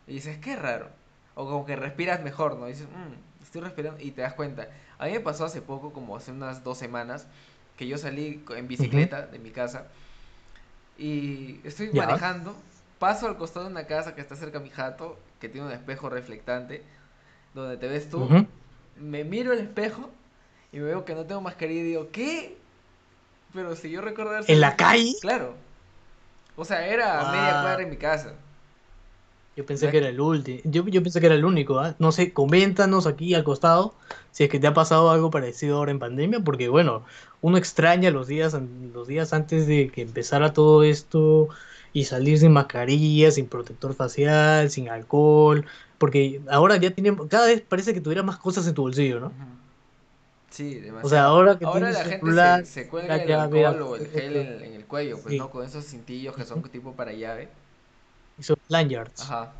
y 0.06 0.14
dices, 0.14 0.38
qué 0.38 0.56
raro. 0.56 0.88
O 1.34 1.44
como 1.44 1.66
que 1.66 1.76
respiras 1.76 2.22
mejor, 2.22 2.56
¿no? 2.56 2.66
Y 2.68 2.72
dices, 2.72 2.88
"Mm, 2.88 3.42
estoy 3.42 3.60
respirando 3.60 4.00
y 4.00 4.12
te 4.12 4.22
das 4.22 4.32
cuenta. 4.32 4.68
A 4.96 5.04
mí 5.04 5.12
me 5.12 5.20
pasó 5.20 5.44
hace 5.44 5.60
poco, 5.60 5.92
como 5.92 6.16
hace 6.16 6.32
unas 6.32 6.64
dos 6.64 6.78
semanas, 6.78 7.26
que 7.76 7.86
yo 7.86 7.98
salí 7.98 8.42
en 8.56 8.68
bicicleta 8.68 9.26
de 9.26 9.38
mi 9.38 9.50
casa 9.50 9.88
y 10.96 11.60
estoy 11.64 11.90
manejando, 12.06 12.56
paso 12.98 13.26
al 13.26 13.36
costado 13.36 13.66
de 13.66 13.72
una 13.72 13.84
casa 13.86 14.14
que 14.14 14.22
está 14.22 14.34
cerca 14.34 14.60
de 14.60 14.64
mi 14.64 14.70
jato, 14.70 15.18
que 15.40 15.50
tiene 15.50 15.66
un 15.66 15.74
espejo 15.74 16.08
reflectante, 16.08 16.82
donde 17.52 17.76
te 17.76 17.86
ves 17.86 18.08
tú, 18.08 18.30
me 18.98 19.24
miro 19.24 19.52
al 19.52 19.58
espejo 19.58 20.08
y 20.72 20.78
me 20.78 20.84
veo 20.84 21.04
que 21.04 21.14
no 21.14 21.26
tengo 21.26 21.42
mascarilla 21.42 21.80
y 21.82 21.84
digo, 21.84 22.08
¿qué? 22.10 22.61
Pero 23.54 23.76
si 23.76 23.90
yo 23.90 24.00
recuerdo 24.00 24.32
haber 24.32 24.50
¿En 24.50 24.60
la 24.60 24.76
calle? 24.76 25.14
Claro. 25.20 25.54
O 26.56 26.64
sea, 26.64 26.86
era 26.86 27.20
a 27.20 27.32
media 27.32 27.60
cuadra 27.62 27.82
en 27.82 27.90
mi 27.90 27.96
casa. 27.96 28.34
Yo 29.56 29.66
pensé 29.66 29.90
que 29.90 29.98
era 29.98 30.08
el 30.08 30.20
último. 30.20 30.60
Yo, 30.64 30.86
yo 30.86 31.02
pensé 31.02 31.20
que 31.20 31.26
era 31.26 31.34
el 31.34 31.44
único. 31.44 31.78
¿ah? 31.78 31.94
No 31.98 32.10
sé, 32.12 32.32
coméntanos 32.32 33.06
aquí 33.06 33.34
al 33.34 33.44
costado 33.44 33.94
si 34.30 34.44
es 34.44 34.50
que 34.50 34.58
te 34.58 34.66
ha 34.66 34.74
pasado 34.74 35.10
algo 35.10 35.30
parecido 35.30 35.76
ahora 35.76 35.90
en 35.90 35.98
pandemia, 35.98 36.40
porque 36.40 36.68
bueno, 36.68 37.04
uno 37.42 37.58
extraña 37.58 38.10
los 38.10 38.26
días, 38.26 38.56
los 38.94 39.06
días 39.06 39.34
antes 39.34 39.66
de 39.66 39.90
que 39.90 40.02
empezara 40.02 40.54
todo 40.54 40.82
esto 40.82 41.48
y 41.92 42.04
salir 42.04 42.38
sin 42.38 42.52
mascarilla, 42.52 43.30
sin 43.30 43.46
protector 43.46 43.94
facial, 43.94 44.70
sin 44.70 44.88
alcohol, 44.88 45.66
porque 45.98 46.40
ahora 46.50 46.76
ya 46.76 46.92
tiene, 46.92 47.14
cada 47.28 47.46
vez 47.46 47.60
parece 47.60 47.92
que 47.92 48.00
tuviera 48.00 48.22
más 48.22 48.38
cosas 48.38 48.66
en 48.66 48.74
tu 48.74 48.82
bolsillo, 48.82 49.20
¿no? 49.20 49.26
Ujú. 49.26 49.61
Sí, 50.52 50.74
demasiado. 50.80 51.06
O 51.06 51.08
sea, 51.08 51.24
ahora 51.24 51.58
que 51.58 51.64
Ahora 51.64 51.90
la 51.90 52.02
el 52.02 52.08
gente 52.08 52.18
celular, 52.26 52.60
se, 52.64 52.64
se 52.66 52.88
cuelga 52.88 53.16
el 53.22 53.32
alcohol 53.32 53.82
o 53.82 53.96
el 53.96 54.06
gel 54.08 54.36
en, 54.36 54.62
en 54.62 54.74
el 54.74 54.86
cuello, 54.86 55.20
pues, 55.22 55.32
Sí. 55.32 55.38
¿no? 55.38 55.50
Con 55.50 55.64
esos 55.64 55.86
cintillos 55.86 56.36
que 56.36 56.44
son 56.44 56.62
tipo 56.70 56.94
para 56.94 57.12
llave. 57.12 57.48
hizo 58.38 58.54
lanyards. 58.68 59.20
Ajá. 59.22 59.52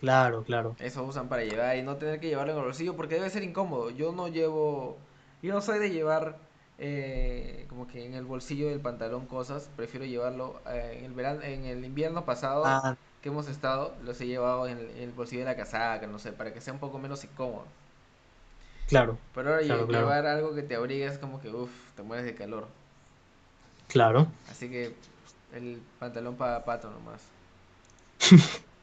Claro, 0.00 0.42
claro. 0.44 0.76
Eso 0.78 1.04
usan 1.04 1.28
para 1.28 1.44
llevar 1.44 1.76
y 1.76 1.82
no 1.82 1.96
tener 1.96 2.20
que 2.20 2.28
llevarlo 2.28 2.52
en 2.52 2.58
el 2.58 2.64
bolsillo 2.64 2.96
porque 2.96 3.14
debe 3.14 3.30
ser 3.30 3.42
incómodo. 3.42 3.90
Yo 3.90 4.12
no 4.12 4.28
llevo, 4.28 4.98
yo 5.42 5.54
no 5.54 5.62
soy 5.62 5.78
de 5.78 5.90
llevar 5.90 6.38
eh, 6.78 7.64
como 7.68 7.86
que 7.86 8.04
en 8.04 8.14
el 8.14 8.24
bolsillo 8.26 8.68
del 8.68 8.80
pantalón 8.80 9.26
cosas, 9.26 9.70
prefiero 9.74 10.04
llevarlo 10.04 10.60
eh, 10.66 10.96
en 10.98 11.04
el 11.06 11.12
verano, 11.14 11.42
en 11.42 11.64
el 11.64 11.84
invierno 11.84 12.24
pasado 12.26 12.64
Ah, 12.64 12.96
que 13.22 13.30
hemos 13.30 13.48
estado, 13.48 13.96
los 14.02 14.20
he 14.20 14.26
llevado 14.26 14.66
en 14.68 14.78
el, 14.78 14.90
en 14.90 15.02
el 15.04 15.12
bolsillo 15.12 15.40
de 15.40 15.46
la 15.46 15.56
casaca, 15.56 16.06
no 16.06 16.18
sé, 16.18 16.32
para 16.32 16.52
que 16.52 16.60
sea 16.60 16.74
un 16.74 16.80
poco 16.80 16.98
menos 16.98 17.24
incómodo. 17.24 17.64
Claro, 18.86 19.20
Pero 19.32 19.50
ahora 19.50 19.62
claro, 19.62 19.86
llevar 19.86 20.26
algo 20.26 20.54
que 20.54 20.62
te 20.64 20.74
abrigue 20.76 21.06
es 21.06 21.18
como 21.18 21.40
que, 21.40 21.50
uff, 21.50 21.92
te 21.94 22.02
mueres 22.02 22.24
de 22.26 22.34
calor. 22.34 22.74
claro. 23.88 24.32
Así 24.46 24.70
que 24.70 24.98
el 25.52 25.82
pantalón 25.98 26.36
para 26.36 26.64
pato 26.64 26.90
nomás. 26.90 27.34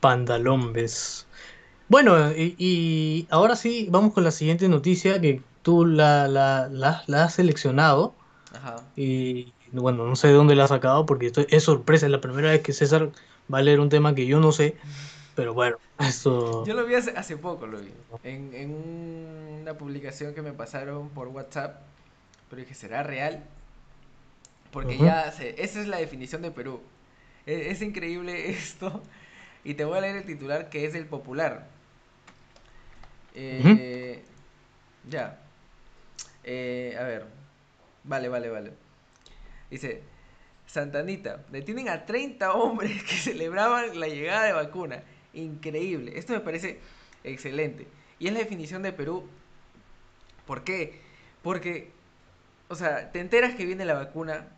Pantalón, 0.00 0.72
ves. 0.72 1.28
Bueno, 1.88 2.32
y, 2.32 2.54
y 2.58 3.28
ahora 3.30 3.56
sí, 3.56 3.88
vamos 3.90 4.14
con 4.14 4.24
la 4.24 4.30
siguiente 4.30 4.68
noticia 4.68 5.20
que 5.20 5.44
tú 5.62 5.86
la, 5.86 6.28
la, 6.28 6.68
la, 6.70 7.02
la 7.06 7.24
has 7.24 7.34
seleccionado. 7.34 8.18
Ajá. 8.52 8.92
Y 8.96 9.54
bueno, 9.72 10.06
no 10.06 10.16
sé 10.16 10.28
de 10.28 10.34
dónde 10.34 10.56
la 10.56 10.64
has 10.64 10.70
sacado 10.70 11.06
porque 11.06 11.26
esto 11.26 11.42
es 11.48 11.64
sorpresa, 11.64 12.06
es 12.06 12.12
la 12.12 12.20
primera 12.20 12.50
vez 12.50 12.62
que 12.62 12.72
César 12.72 13.12
va 13.52 13.58
a 13.58 13.62
leer 13.62 13.80
un 13.80 13.88
tema 13.90 14.14
que 14.14 14.26
yo 14.26 14.40
no 14.40 14.52
sé, 14.52 14.78
pero 15.34 15.54
bueno, 15.54 15.76
esto... 15.98 16.64
Yo 16.66 16.74
lo 16.74 16.86
vi 16.86 16.94
hace, 16.94 17.10
hace 17.16 17.36
poco, 17.36 17.66
lo 17.66 17.80
vi. 17.80 17.92
En, 18.22 18.54
en 18.54 18.70
una 19.62 19.74
publicación 19.74 20.34
que 20.34 20.42
me 20.42 20.52
pasaron 20.52 21.10
por 21.10 21.28
WhatsApp. 21.28 21.80
Pero 22.48 22.62
dije, 22.62 22.74
¿será 22.74 23.02
real? 23.02 23.44
Porque 24.72 24.98
ya 24.98 25.30
sé, 25.32 25.56
esa 25.58 25.80
es 25.80 25.88
la 25.88 25.98
definición 25.98 26.42
de 26.42 26.50
Perú. 26.50 26.80
E- 27.46 27.70
Es, 27.70 27.82
increíble 27.82 28.50
esto. 28.56 29.02
Y 29.64 29.74
te 29.74 29.84
voy 29.84 29.98
a 29.98 30.00
leer 30.00 30.16
el 30.16 30.24
titular 30.24 30.68
que 30.70 30.84
es 30.84 30.94
el 30.94 31.06
popular. 31.06 31.66
Eh, 33.34 34.22
ya. 35.08 35.38
Eh, 36.44 36.96
a 36.98 37.02
ver. 37.04 37.26
Vale, 38.04 38.28
vale, 38.28 38.48
vale. 38.48 38.72
Dice, 39.70 40.02
Santanita, 40.66 41.44
detienen 41.50 41.88
a 41.88 42.06
30 42.06 42.52
hombres 42.52 43.02
que 43.02 43.16
celebraban 43.16 43.98
la 43.98 44.08
llegada 44.08 44.44
de 44.44 44.52
vacuna. 44.52 45.02
Increíble. 45.32 46.18
Esto 46.18 46.32
me 46.32 46.40
parece 46.40 46.80
excelente. 47.24 47.86
Y 48.18 48.26
es 48.26 48.32
la 48.32 48.40
definición 48.40 48.82
de 48.82 48.92
Perú. 48.92 49.26
¿Por 50.46 50.64
qué? 50.64 51.00
Porque, 51.42 51.90
o 52.68 52.74
sea, 52.74 53.12
te 53.12 53.20
enteras 53.20 53.54
que 53.54 53.64
viene 53.64 53.84
la 53.84 53.94
vacuna, 53.94 54.48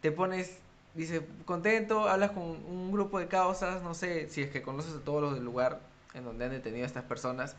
te 0.00 0.10
pones, 0.10 0.58
dice, 0.94 1.26
contento, 1.44 2.08
hablas 2.08 2.32
con 2.32 2.42
un 2.42 2.92
grupo 2.92 3.18
de 3.18 3.28
causas, 3.28 3.82
no 3.82 3.94
sé 3.94 4.28
si 4.28 4.42
es 4.42 4.50
que 4.50 4.62
conoces 4.62 4.94
a 4.94 5.00
todos 5.00 5.22
los 5.22 5.34
del 5.34 5.44
lugar 5.44 5.80
en 6.14 6.24
donde 6.24 6.44
han 6.44 6.50
detenido 6.50 6.84
a 6.84 6.86
estas 6.86 7.04
personas. 7.04 7.56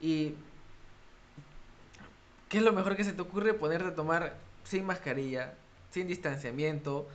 Y, 0.00 0.34
¿qué 2.48 2.58
es 2.58 2.64
lo 2.64 2.72
mejor 2.72 2.96
que 2.96 3.04
se 3.04 3.12
te 3.12 3.22
ocurre? 3.22 3.54
Ponerte 3.54 3.88
a 3.88 3.94
tomar 3.94 4.36
sin 4.64 4.84
mascarilla, 4.84 5.54
sin 5.90 6.08
distanciamiento, 6.08 7.08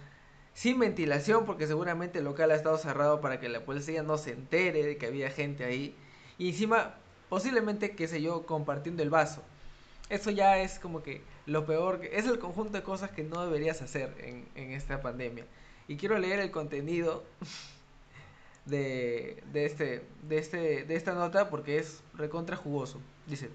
sin 0.54 0.80
ventilación, 0.80 1.46
porque 1.46 1.68
seguramente 1.68 2.20
el 2.20 2.26
local 2.26 2.52
ha 2.52 2.56
estado 2.56 2.78
cerrado 2.78 3.22
para 3.22 3.40
que 3.40 3.50
la 3.50 3.62
policía 3.62 4.04
no 4.04 4.18
se 4.18 4.32
entere 4.32 4.84
de 4.84 4.98
que 4.98 5.08
había 5.08 5.30
gente 5.30 5.64
ahí. 5.64 5.96
Y 6.38 6.50
encima, 6.50 6.96
posiblemente, 7.30 7.96
qué 7.96 8.08
sé 8.08 8.22
yo, 8.22 8.46
compartiendo 8.46 9.04
el 9.04 9.10
vaso. 9.10 9.42
Eso 10.10 10.30
ya 10.30 10.60
es 10.60 10.78
como 10.80 11.04
que 11.04 11.22
lo 11.46 11.66
peor, 11.66 12.02
es 12.12 12.26
el 12.26 12.40
conjunto 12.40 12.74
de 12.78 12.84
cosas 12.84 13.12
que 13.12 13.24
no 13.24 13.44
deberías 13.44 13.82
hacer 13.82 14.14
en, 14.20 14.72
esta 14.72 15.02
pandemia. 15.02 15.46
Y 15.88 15.98
quiero 15.98 16.20
leer 16.20 16.40
el 16.40 16.52
contenido 16.52 17.24
de, 18.66 19.42
de, 19.54 19.66
este, 19.66 20.04
de, 20.24 20.38
este, 20.38 20.84
de 20.84 20.96
esta 20.96 21.14
nota 21.14 21.50
porque 21.50 21.78
es 21.78 22.04
recontra 22.14 22.58
jugoso. 22.58 23.00
Dice, 23.28 23.50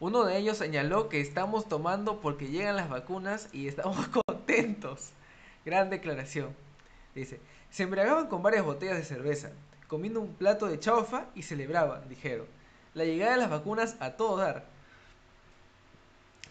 uno 0.00 0.24
de 0.24 0.38
ellos 0.38 0.58
señaló 0.58 1.08
que 1.08 1.20
estamos 1.20 1.68
tomando 1.68 2.20
porque 2.20 2.48
llegan 2.48 2.76
las 2.76 2.88
vacunas 2.88 3.48
y 3.52 3.68
estamos 3.68 4.08
contentos. 4.26 5.12
Gran 5.64 5.90
declaración. 5.90 6.54
Dice, 7.14 7.40
se 7.70 7.82
embriagaban 7.84 8.28
con 8.28 8.42
varias 8.42 8.64
botellas 8.64 8.96
de 8.96 9.04
cerveza, 9.04 9.50
comiendo 9.88 10.20
un 10.20 10.34
plato 10.34 10.66
de 10.66 10.78
chaufa 10.78 11.26
y 11.34 11.42
celebraban, 11.42 12.08
dijeron. 12.08 12.46
La 12.94 13.04
llegada 13.04 13.32
de 13.32 13.38
las 13.38 13.50
vacunas 13.50 13.96
a 14.00 14.12
todo 14.12 14.36
dar. 14.36 14.64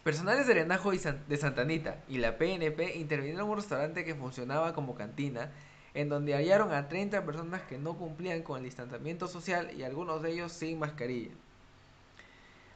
Personales 0.04 0.48
de 0.48 0.54
Renajo 0.54 0.94
y 0.94 1.00
San- 1.00 1.24
de 1.28 1.38
Santanita 1.38 1.98
y 2.08 2.18
la 2.18 2.38
PNP 2.38 2.96
intervinieron 2.98 3.42
en 3.42 3.50
un 3.50 3.58
restaurante 3.58 4.06
que 4.06 4.16
funcionaba 4.16 4.74
como 4.74 4.96
cantina, 4.96 5.52
en 5.94 6.08
donde 6.08 6.34
hallaron 6.36 6.72
a 6.72 6.88
30 6.88 7.26
personas 7.26 7.62
que 7.64 7.78
no 7.78 7.98
cumplían 7.98 8.42
con 8.44 8.58
el 8.60 8.64
distanciamiento 8.64 9.28
social 9.28 9.72
y 9.78 9.84
algunos 9.84 10.22
de 10.22 10.32
ellos 10.32 10.54
sin 10.54 10.80
mascarilla. 10.80 11.32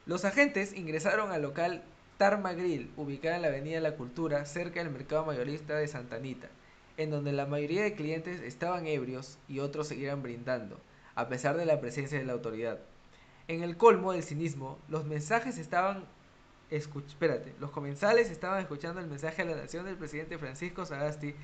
Los 0.06 0.24
agentes 0.26 0.74
ingresaron 0.74 1.32
al 1.32 1.40
local 1.42 1.82
Tarma 2.16 2.52
Grill, 2.52 2.92
ubicada 2.96 3.36
en 3.36 3.42
la 3.42 3.48
Avenida 3.48 3.80
La 3.80 3.96
Cultura, 3.96 4.44
cerca 4.44 4.82
del 4.82 4.92
mercado 4.92 5.24
mayorista 5.24 5.74
de 5.74 5.88
Santa 5.88 6.16
Anita, 6.16 6.48
en 6.96 7.10
donde 7.10 7.32
la 7.32 7.46
mayoría 7.46 7.82
de 7.82 7.94
clientes 7.94 8.40
estaban 8.40 8.86
ebrios 8.86 9.38
y 9.48 9.58
otros 9.58 9.88
seguían 9.88 10.22
brindando, 10.22 10.78
a 11.14 11.28
pesar 11.28 11.56
de 11.56 11.66
la 11.66 11.80
presencia 11.80 12.18
de 12.18 12.24
la 12.24 12.34
autoridad. 12.34 12.78
En 13.48 13.62
el 13.62 13.76
colmo 13.76 14.12
del 14.12 14.22
cinismo, 14.22 14.78
los 14.88 15.04
mensajes 15.04 15.58
estaban 15.58 16.04
espérate, 16.70 17.54
los 17.60 17.70
comensales 17.70 18.30
estaban 18.30 18.60
escuchando 18.60 19.00
el 19.00 19.06
mensaje 19.06 19.42
a 19.42 19.44
la 19.44 19.54
nación 19.54 19.84
del 19.84 19.96
presidente 19.96 20.38
Francisco 20.38 20.84
Sagasti 20.84 21.34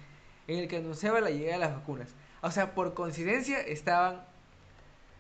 en 0.49 0.59
el 0.59 0.69
que 0.69 0.79
anunciaba 0.79 1.21
la 1.21 1.31
llegada 1.31 1.53
de 1.53 1.59
las 1.59 1.75
vacunas. 1.75 2.15
O 2.43 2.51
sea, 2.51 2.75
por 2.75 2.95
coincidencia 2.95 3.61
estaban 3.61 4.25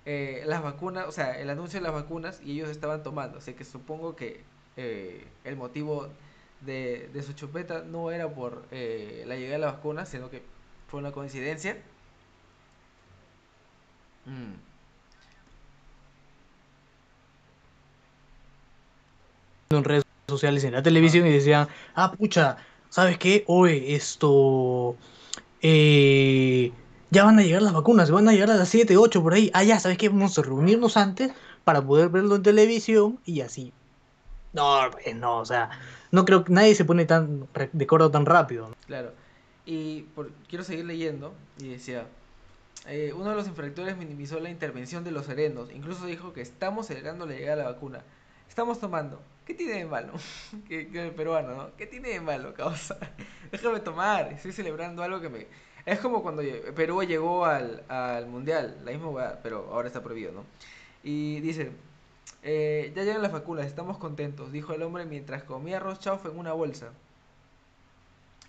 eh, 0.06 0.42
las 0.46 0.62
vacunas, 0.62 1.06
o 1.06 1.12
sea, 1.12 1.38
el 1.38 1.50
anuncio 1.50 1.78
de 1.78 1.84
las 1.84 1.92
vacunas 1.92 2.40
y 2.42 2.52
ellos 2.52 2.70
estaban 2.70 3.02
tomando. 3.02 3.38
Así 3.38 3.54
que 3.54 3.64
supongo 3.64 4.16
que 4.16 4.42
eh, 4.82 5.24
el 5.44 5.56
motivo 5.56 6.08
de, 6.62 7.10
su 7.24 7.34
chupeta 7.34 7.82
no 7.82 8.10
era 8.10 8.28
por 8.32 8.64
eh, 8.70 9.24
la 9.26 9.36
llegada 9.36 9.58
de 9.58 9.64
las 9.66 9.74
vacunas, 9.74 10.08
sino 10.08 10.30
que 10.30 10.42
fue 10.88 11.00
una 11.00 11.12
coincidencia. 11.12 11.76
Mm, 14.26 14.54
en 19.70 19.84
redes 19.84 20.04
sociales, 20.28 20.64
en 20.64 20.72
la 20.72 20.82
televisión 20.82 21.26
y 21.26 21.32
decían, 21.32 21.68
ah, 21.94 22.12
pucha, 22.12 22.56
¿sabes 22.88 23.18
qué? 23.18 23.44
Hoy 23.46 23.94
esto, 23.94 24.96
eh, 25.62 26.72
ya 27.10 27.24
van 27.24 27.38
a 27.38 27.42
llegar 27.42 27.62
las 27.62 27.72
vacunas, 27.74 28.10
van 28.10 28.28
a 28.28 28.32
llegar 28.32 28.50
a 28.50 28.56
las 28.56 28.68
7 28.68 28.96
8 28.96 29.22
por 29.22 29.34
ahí. 29.34 29.50
Ah, 29.54 29.64
ya, 29.64 29.78
¿sabes 29.78 29.98
qué? 29.98 30.08
Vamos 30.08 30.38
a 30.38 30.42
reunirnos 30.42 30.96
antes 30.96 31.32
para 31.64 31.82
poder 31.84 32.08
verlo 32.08 32.36
en 32.36 32.42
televisión 32.42 33.20
y 33.26 33.42
así. 33.42 33.72
No, 34.52 34.80
pues 34.90 35.14
no, 35.14 35.38
o 35.38 35.44
sea, 35.44 35.70
no 36.10 36.24
creo 36.24 36.44
que 36.44 36.52
nadie 36.52 36.74
se 36.74 36.84
pone 36.84 37.06
tan 37.06 37.48
de 37.72 37.84
acuerdo 37.84 38.10
tan 38.10 38.26
rápido. 38.26 38.74
claro. 38.86 39.12
Y 39.66 40.02
por- 40.16 40.32
quiero 40.48 40.64
seguir 40.64 40.84
leyendo 40.86 41.32
y 41.58 41.68
decía, 41.68 42.06
eh, 42.86 43.12
uno 43.14 43.30
de 43.30 43.36
los 43.36 43.46
infractores 43.46 43.96
minimizó 43.96 44.40
la 44.40 44.50
intervención 44.50 45.04
de 45.04 45.12
los 45.12 45.26
serenos, 45.26 45.70
incluso 45.70 46.06
dijo 46.06 46.32
que 46.32 46.40
estamos 46.40 46.86
celebrando 46.86 47.26
la 47.26 47.34
llegada 47.34 47.56
de 47.56 47.62
la 47.64 47.70
vacuna. 47.70 48.02
Estamos 48.48 48.80
tomando. 48.80 49.20
¿Qué 49.46 49.54
tiene 49.54 49.74
de 49.74 49.84
malo? 49.84 50.12
que, 50.68 50.88
el 50.92 51.10
peruano, 51.12 51.54
¿no? 51.54 51.76
¿Qué 51.76 51.86
tiene 51.86 52.08
de 52.08 52.20
malo, 52.20 52.54
causa? 52.54 52.96
Déjame 53.52 53.80
tomar, 53.80 54.32
estoy 54.32 54.52
celebrando 54.52 55.02
algo 55.02 55.20
que 55.20 55.28
me... 55.28 55.46
Es 55.86 56.00
como 56.00 56.22
cuando 56.22 56.42
Perú 56.74 57.02
llegó 57.04 57.44
al, 57.44 57.84
al 57.88 58.26
mundial, 58.26 58.78
la 58.84 58.92
misma 58.92 59.38
pero 59.42 59.68
ahora 59.72 59.88
está 59.88 60.02
prohibido, 60.02 60.32
¿no? 60.32 60.44
Y 61.02 61.40
dice, 61.40 61.70
eh, 62.42 62.92
ya 62.94 63.04
llegan 63.04 63.22
las 63.22 63.32
vacunas, 63.32 63.66
estamos 63.66 63.98
contentos, 63.98 64.52
dijo 64.52 64.72
el 64.74 64.82
hombre 64.82 65.04
mientras 65.06 65.42
comía 65.44 65.78
arroz 65.78 66.00
chaufa 66.00 66.28
en 66.30 66.38
una 66.38 66.52
bolsa, 66.52 66.92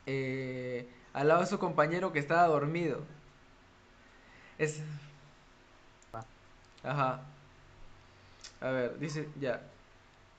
eh, 0.06 0.88
al 1.14 1.28
lado 1.28 1.42
de 1.42 1.48
su 1.48 1.60
compañero 1.60 2.12
que 2.12 2.20
estaba 2.20 2.48
dormido. 2.48 3.02
Es... 4.58 4.82
Ajá. 6.84 7.22
A 8.62 8.70
ver, 8.72 9.00
dice, 9.00 9.28
ya. 9.40 9.62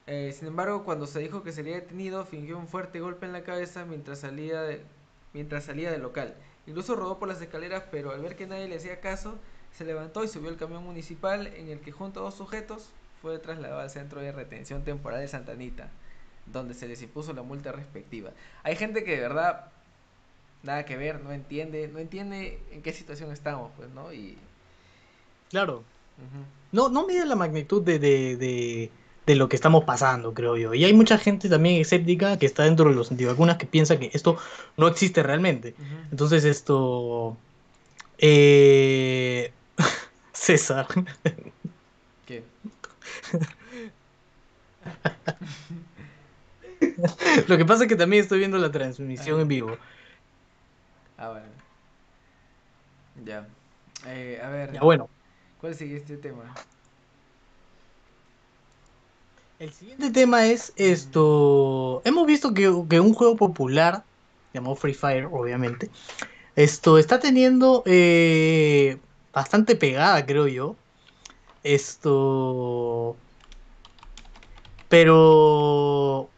Eh, 0.07 0.35
sin 0.39 0.49
embargo, 0.49 0.85
cuando 0.85 1.07
se 1.07 1.21
dijo 1.21 1.43
que 1.43 1.53
sería 1.53 1.77
detenido, 1.77 2.25
fingió 2.27 2.59
un 2.59 2.69
fuerte 2.69 3.01
golpe 3.01 3.27
en 3.27 3.33
la 3.33 3.45
cabeza 3.45 3.85
mientras 3.85 4.21
salía, 4.21 4.63
de- 4.63 4.85
mientras 5.35 5.65
salía 5.65 5.91
del 5.93 6.03
local. 6.03 6.37
Incluso 6.67 6.97
rodó 6.97 7.19
por 7.19 7.29
las 7.29 7.41
escaleras, 7.43 7.85
pero 7.91 8.13
al 8.13 8.23
ver 8.23 8.37
que 8.37 8.47
nadie 8.47 8.69
le 8.69 8.77
hacía 8.77 9.01
caso, 9.01 9.39
se 9.73 9.85
levantó 9.85 10.25
y 10.25 10.29
subió 10.29 10.51
al 10.51 10.57
camión 10.59 10.85
municipal 10.85 11.47
en 11.49 11.69
el 11.69 11.81
que 11.81 11.93
junto 11.93 12.21
a 12.21 12.25
dos 12.25 12.35
sujetos 12.37 12.91
fue 13.23 13.39
trasladado 13.41 13.81
al 13.81 13.91
centro 13.91 14.21
de 14.23 14.33
retención 14.33 14.85
temporal 14.85 15.21
de 15.21 15.29
Santa 15.29 15.53
Anita, 15.53 15.91
donde 16.47 16.75
se 16.75 16.89
les 16.89 17.03
impuso 17.03 17.33
la 17.35 17.43
multa 17.43 17.73
respectiva. 17.73 18.35
Hay 18.65 18.77
gente 18.77 19.05
que 19.05 19.13
de 19.17 19.21
verdad 19.23 19.73
nada 20.63 20.85
que 20.85 20.97
ver, 20.97 21.21
no 21.23 21.33
entiende, 21.33 21.89
no 21.89 21.99
entiende 22.01 22.67
en 22.73 22.83
qué 22.83 22.93
situación 22.93 23.33
estamos, 23.33 23.73
pues, 23.77 23.91
¿no? 23.91 24.13
Y 24.13 24.39
Claro, 25.51 25.85
no, 26.73 26.89
no 26.89 27.07
mide 27.07 27.27
la 27.27 27.37
magnitud 27.37 27.83
de, 27.83 27.99
de, 27.99 28.37
de, 28.37 28.93
de 29.27 29.35
lo 29.37 29.49
que 29.49 29.57
estamos 29.57 29.85
pasando, 29.85 30.35
creo 30.35 30.57
yo. 30.57 30.75
Y 30.75 30.85
hay 30.85 30.95
mucha 30.95 31.19
gente 31.19 31.49
también 31.49 31.81
escéptica 31.81 32.39
que 32.39 32.47
está 32.47 32.65
dentro 32.65 32.89
de 32.89 32.95
los 32.97 33.11
antivacunas 33.11 33.59
que 33.59 33.67
piensa 33.67 33.99
que 33.99 34.11
esto 34.15 34.39
no 34.77 34.89
existe 34.89 35.23
realmente. 35.23 35.77
Entonces 36.11 36.45
esto... 36.45 37.41
eh, 38.19 39.55
César. 40.33 40.87
Lo 47.49 47.57
que 47.57 47.65
pasa 47.65 47.85
es 47.85 47.89
que 47.89 47.97
también 47.97 48.23
estoy 48.23 48.39
viendo 48.39 48.59
la 48.59 48.71
transmisión 48.71 49.41
en 49.41 49.49
vivo. 49.49 49.77
Ah, 51.19 51.29
vale. 51.29 51.47
Ya. 53.25 53.47
Eh, 54.07 54.41
a 54.43 54.49
ver, 54.51 54.73
Ya 54.73 54.81
bueno, 54.83 55.09
¿cuál 55.61 55.75
sigue 55.75 55.97
este 55.97 56.17
tema? 56.17 56.55
el 59.59 59.73
siguiente 59.73 60.11
tema 60.11 60.47
es 60.47 60.73
esto. 60.77 62.03
Hemos 62.05 62.27
visto 62.27 62.53
que, 62.53 62.73
que 62.89 62.99
un 63.01 63.15
juego 63.15 63.37
popular, 63.37 64.05
llamado 64.53 64.75
Free 64.75 64.95
Fire, 64.95 65.27
obviamente, 65.27 65.91
esto 66.57 66.99
está 66.99 67.21
teniendo 67.21 67.83
eh, 67.87 69.01
bastante 69.33 69.77
pegada, 69.77 70.27
creo 70.27 70.49
yo. 70.49 70.82
Esto. 71.63 73.23
Pero. 74.89 76.35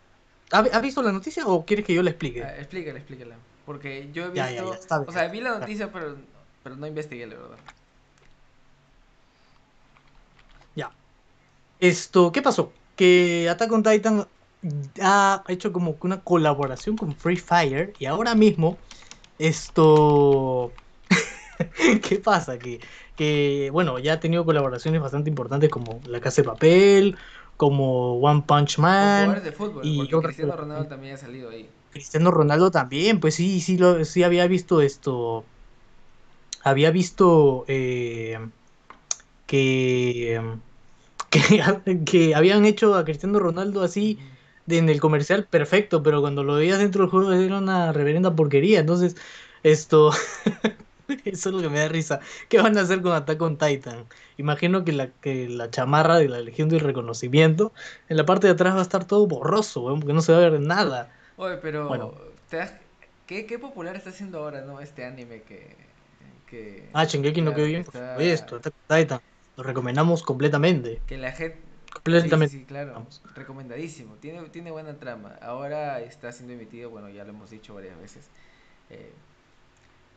¿Ha, 0.53 0.59
ha 0.59 0.81
visto 0.81 1.03
la 1.03 1.13
noticia 1.13 1.47
o 1.47 1.65
quieres 1.67 1.87
que 1.87 1.95
yo 1.95 2.03
la 2.03 2.11
explique? 2.11 2.43
Ah, 2.43 2.57
explícala, 2.59 2.99
explícala. 2.99 3.47
Porque 3.65 4.11
yo 4.13 4.27
he 4.27 4.31
Ya, 4.35 4.51
ya, 4.51 4.57
visto. 4.57 4.65
ya, 4.65 4.75
está 4.75 4.99
bien. 4.99 5.09
o 5.09 5.13
sea, 5.13 5.29
vi 5.29 5.41
la 5.41 5.59
noticia, 5.59 5.91
pero, 5.93 6.17
pero 6.63 6.77
no 6.77 6.87
investigué, 6.87 7.27
la 7.27 7.37
verdad. 7.37 7.59
Ya. 10.75 10.97
Esto, 11.79 12.33
¿qué 12.33 12.43
pasó? 12.43 12.81
Que 12.97 13.49
Attack 13.51 13.73
on 13.73 13.83
Titan 13.83 14.29
ha 15.03 15.45
hecho 15.49 15.73
como 15.73 15.99
que 15.99 16.07
una 16.07 16.25
colaboración 16.25 16.97
con 16.99 17.17
Free 17.17 17.37
Fire 17.39 17.97
y 17.99 18.07
ahora 18.07 18.35
mismo 18.35 18.83
esto... 19.39 20.79
¿Qué 22.09 22.19
pasa? 22.21 22.59
Que, 22.59 22.81
que, 23.15 23.71
bueno, 23.73 23.99
ya 23.99 24.15
ha 24.15 24.21
tenido 24.21 24.45
colaboraciones 24.45 25.01
bastante 25.01 25.31
importantes 25.31 25.71
como 25.71 26.01
La 26.07 26.21
Casa 26.21 26.43
de 26.43 26.47
Papel, 26.49 27.19
como 27.57 28.15
One 28.21 28.45
Punch 28.47 28.79
Man, 28.79 29.11
jugadores 29.15 29.45
de 29.45 29.53
fútbol, 29.53 29.89
y 29.89 30.09
porque 30.11 30.21
Cristiano. 30.21 30.57
Ronaldo 30.57 30.89
también 30.89 31.15
ha 31.15 31.17
salido 31.19 31.49
ahí. 31.51 31.71
Cristiano 31.91 32.31
Ronaldo 32.31 32.71
también, 32.71 33.21
pues 33.21 33.37
sí, 33.37 33.61
sí, 33.63 33.79
lo, 33.79 34.05
sí 34.05 34.23
había 34.23 34.47
visto 34.47 34.81
esto. 34.83 35.49
Había 36.63 36.91
visto 36.91 37.65
eh, 37.69 38.39
que, 39.47 40.41
que, 41.31 41.63
que 42.07 42.35
habían 42.35 42.65
hecho 42.67 42.95
a 42.97 43.05
Cristiano 43.05 43.39
Ronaldo 43.41 43.83
así 43.83 44.21
de- 44.67 44.79
en 44.79 44.89
el 44.91 45.01
comercial 45.01 45.49
perfecto, 45.49 46.03
pero 46.03 46.21
cuando 46.23 46.45
lo 46.45 46.57
veías 46.57 46.79
dentro 46.81 47.03
del 47.05 47.11
juego 47.11 47.33
era 47.35 47.59
una 47.59 47.93
reverenda 47.93 48.35
porquería. 48.37 48.81
Entonces, 48.81 49.17
esto, 49.63 50.13
eso 51.25 51.49
es 51.49 51.55
lo 51.55 51.61
que 51.63 51.69
me 51.69 51.79
da 51.81 51.89
risa. 51.89 52.21
¿Qué 52.49 52.61
van 52.61 52.77
a 52.79 52.83
hacer 52.83 53.03
con 53.03 53.13
Attack 53.13 53.41
on 53.43 53.59
Titan? 53.59 54.07
Imagino 54.37 54.85
que 54.85 54.93
la, 54.93 55.09
que 55.13 55.49
la 55.49 55.71
chamarra 55.71 56.17
de 56.19 56.29
la 56.29 56.41
Legión 56.41 56.69
del 56.69 56.81
Reconocimiento, 56.81 57.73
en 58.09 58.17
la 58.17 58.27
parte 58.27 58.47
de 58.47 58.53
atrás 58.55 58.75
va 58.75 58.81
a 58.81 58.83
estar 58.83 59.05
todo 59.07 59.27
borroso, 59.27 59.83
weón, 59.83 60.01
porque 60.01 60.15
no 60.15 60.23
se 60.23 60.33
va 60.33 60.39
a 60.39 60.51
ver 60.51 60.61
nada. 60.61 61.13
Oye, 61.37 61.57
pero. 61.59 61.89
Bueno. 61.89 62.15
¿te 62.49 62.59
das- 62.59 62.75
¿qué, 63.27 63.47
qué 63.47 63.59
popular 63.59 63.97
está 63.97 64.11
haciendo 64.11 64.39
ahora, 64.39 64.63
no? 64.63 64.81
Este 64.81 65.05
anime 65.05 65.43
que. 65.43 65.77
que 66.47 66.89
Ah, 66.93 67.05
Shingeki 67.05 67.43
no 67.43 67.55
quedó 67.55 67.65
que 67.65 67.71
bien, 67.71 67.85
por 67.85 67.95
supuesto. 67.95 68.57
Attack 68.57 68.75
on 68.89 68.99
Titan. 68.99 69.21
Lo 69.57 69.63
recomendamos 69.63 70.23
completamente. 70.23 71.01
Que 71.07 71.17
la 71.19 71.33
gente. 71.33 71.59
Completamente. 71.93 72.49
sí, 72.49 72.59
sí, 72.61 72.65
claro. 72.65 73.07
Recomendadísimo. 73.37 74.17
Tiene, 74.17 74.49
tiene 74.51 74.71
buena 74.73 74.99
trama. 74.99 75.39
Ahora 75.41 76.01
está 76.01 76.33
siendo 76.33 76.53
emitido, 76.55 76.91
bueno, 76.91 77.09
ya 77.09 77.25
lo 77.25 77.31
hemos 77.31 77.51
dicho 77.51 77.73
varias 77.75 77.97
veces. 77.99 78.31
Eh, 78.91 79.13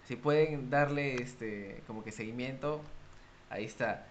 si 0.07 0.15
pueden 0.15 0.69
darle 0.69 1.15
este 1.15 1.81
como 1.87 2.03
que 2.03 2.11
seguimiento, 2.11 2.81
ahí 3.49 3.65
está. 3.65 4.05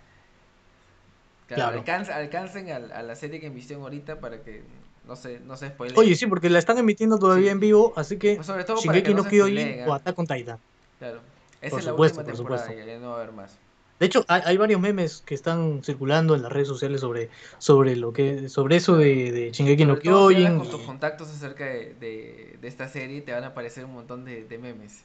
Claro, 1.48 1.82
Claro. 1.84 2.12
alcancen 2.16 2.70
al- 2.70 2.92
a, 2.92 3.02
la 3.02 3.14
serie 3.14 3.38
que 3.40 3.46
emisión 3.46 3.82
ahorita 3.82 4.18
para 4.18 4.42
que 4.42 4.62
no 5.06 5.14
se, 5.14 5.38
no 5.40 5.56
se 5.56 5.68
spoileen. 5.68 5.98
Oye, 5.98 6.16
sí, 6.16 6.26
porque 6.26 6.50
la 6.50 6.58
están 6.58 6.78
emitiendo 6.78 7.18
todavía 7.18 7.46
Sí. 7.46 7.50
en 7.52 7.60
vivo, 7.60 7.92
así 7.96 8.16
que 8.18 8.34
Pues 8.36 8.46
sobre 8.48 8.64
todo 8.64 8.76
para 8.76 8.82
Shingeki 8.98 9.02
que 9.10 9.14
no 9.14 9.22
no 9.22 9.28
Kyojin 9.28 9.56
spoileen, 9.58 9.88
o. 9.88 9.94
Attack 9.94 10.18
on 10.18 10.26
Titan. 10.26 10.58
Claro. 10.98 11.20
Esa 11.60 11.70
Por 11.70 11.78
es 11.80 11.84
la 11.86 11.90
supuesto, 11.92 12.18
última 12.20 12.32
por 12.32 12.36
temporada, 12.36 12.66
supuesto. 12.66 12.92
ya, 12.92 12.98
no 12.98 13.10
va 13.10 13.14
a 13.18 13.22
haber 13.22 13.32
más. 13.32 13.58
De 13.98 14.04
hecho, 14.06 14.24
hay, 14.28 14.42
hay 14.44 14.56
varios 14.58 14.78
memes 14.80 15.22
que 15.24 15.34
están 15.34 15.82
circulando 15.82 16.34
en 16.34 16.42
las 16.42 16.52
redes 16.52 16.68
sociales 16.68 17.00
sobre, 17.00 17.30
sobre 17.58 17.96
lo 17.96 18.12
que 18.12 18.48
sobre 18.50 18.76
eso 18.76 18.96
de, 18.98 19.32
de 19.32 19.52
Shingeki 19.52 19.86
no 19.86 19.96
todo 19.96 20.28
si 20.28 20.34
Kyojin. 20.36 20.58
con 20.58 20.68
tus 20.70 20.82
y- 20.82 20.84
contactos 20.84 21.30
acerca 21.30 21.64
de, 21.64 21.94
de, 21.94 22.58
de 22.60 22.68
esta 22.68 22.88
serie, 22.88 23.22
te 23.22 23.32
van 23.32 23.44
a 23.44 23.48
aparecer 23.48 23.84
un 23.86 23.94
montón 23.94 24.24
de, 24.26 24.44
de 24.44 24.58
memes. 24.58 25.02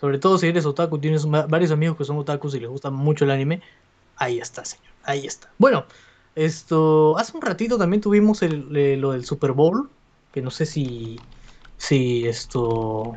Sobre 0.00 0.18
todo 0.18 0.38
si 0.38 0.46
eres 0.46 0.64
otaku, 0.64 0.98
tienes 0.98 1.26
varios 1.26 1.70
amigos 1.70 1.98
que 1.98 2.04
son 2.04 2.16
otakus 2.16 2.54
y 2.54 2.60
les 2.60 2.70
gusta 2.70 2.90
mucho 2.90 3.26
el 3.26 3.30
anime. 3.30 3.60
Ahí 4.16 4.38
está, 4.38 4.64
señor. 4.64 4.86
Ahí 5.04 5.26
está. 5.26 5.50
Bueno, 5.58 5.84
esto. 6.34 7.18
Hace 7.18 7.36
un 7.36 7.42
ratito 7.42 7.76
también 7.76 8.00
tuvimos 8.00 8.42
el, 8.42 8.74
eh, 8.74 8.96
lo 8.96 9.12
del 9.12 9.26
Super 9.26 9.52
Bowl. 9.52 9.90
Que 10.32 10.40
no 10.40 10.50
sé 10.50 10.64
si. 10.64 11.20
Si 11.76 12.26
esto. 12.26 13.16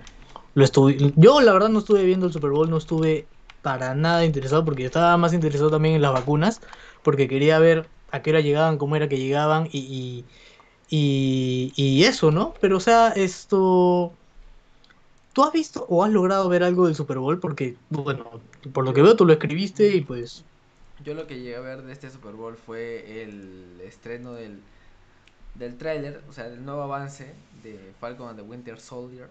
Lo 0.55 0.63
estuve. 0.65 1.13
Yo, 1.15 1.39
la 1.39 1.53
verdad, 1.53 1.69
no 1.69 1.79
estuve 1.79 2.03
viendo 2.03 2.25
el 2.25 2.33
Super 2.33 2.51
Bowl. 2.51 2.69
No 2.69 2.77
estuve 2.77 3.27
para 3.61 3.95
nada 3.95 4.25
interesado. 4.25 4.65
Porque 4.65 4.85
estaba 4.85 5.15
más 5.15 5.33
interesado 5.33 5.69
también 5.71 5.95
en 5.95 6.01
las 6.01 6.11
vacunas. 6.11 6.59
Porque 7.01 7.29
quería 7.29 7.59
ver 7.59 7.89
a 8.11 8.21
qué 8.21 8.31
hora 8.31 8.41
llegaban, 8.41 8.77
cómo 8.77 8.97
era 8.97 9.07
que 9.07 9.17
llegaban. 9.17 9.69
Y. 9.71 9.79
y, 9.79 10.25
y, 10.89 11.73
y 11.75 12.03
eso, 12.03 12.31
¿no? 12.31 12.53
Pero, 12.59 12.77
o 12.77 12.81
sea, 12.81 13.09
esto. 13.09 14.17
¿Tú 15.33 15.43
has 15.43 15.51
visto 15.51 15.85
o 15.89 16.03
has 16.03 16.11
logrado 16.11 16.47
ver 16.49 16.63
algo 16.63 16.85
del 16.85 16.95
Super 16.95 17.17
Bowl? 17.19 17.39
Porque, 17.39 17.77
bueno, 17.89 18.41
por 18.73 18.85
lo 18.85 18.93
que 18.93 19.01
veo 19.01 19.15
tú 19.15 19.25
lo 19.25 19.33
escribiste 19.33 19.95
y 19.95 20.01
pues... 20.01 20.45
Yo 21.03 21.13
lo 21.15 21.27
que 21.27 21.37
llegué 21.39 21.55
a 21.55 21.59
ver 21.61 21.83
de 21.83 21.91
este 21.93 22.09
Super 22.09 22.33
Bowl 22.33 22.55
fue 22.57 23.23
el 23.23 23.81
estreno 23.83 24.33
del, 24.33 24.63
del 25.55 25.77
tráiler, 25.77 26.23
o 26.29 26.33
sea, 26.33 26.49
del 26.49 26.63
nuevo 26.65 26.81
avance 26.83 27.35
de 27.63 27.93
Falcon 27.99 28.29
and 28.29 28.37
the 28.39 28.43
Winter 28.43 28.79
Soldier. 28.79 29.29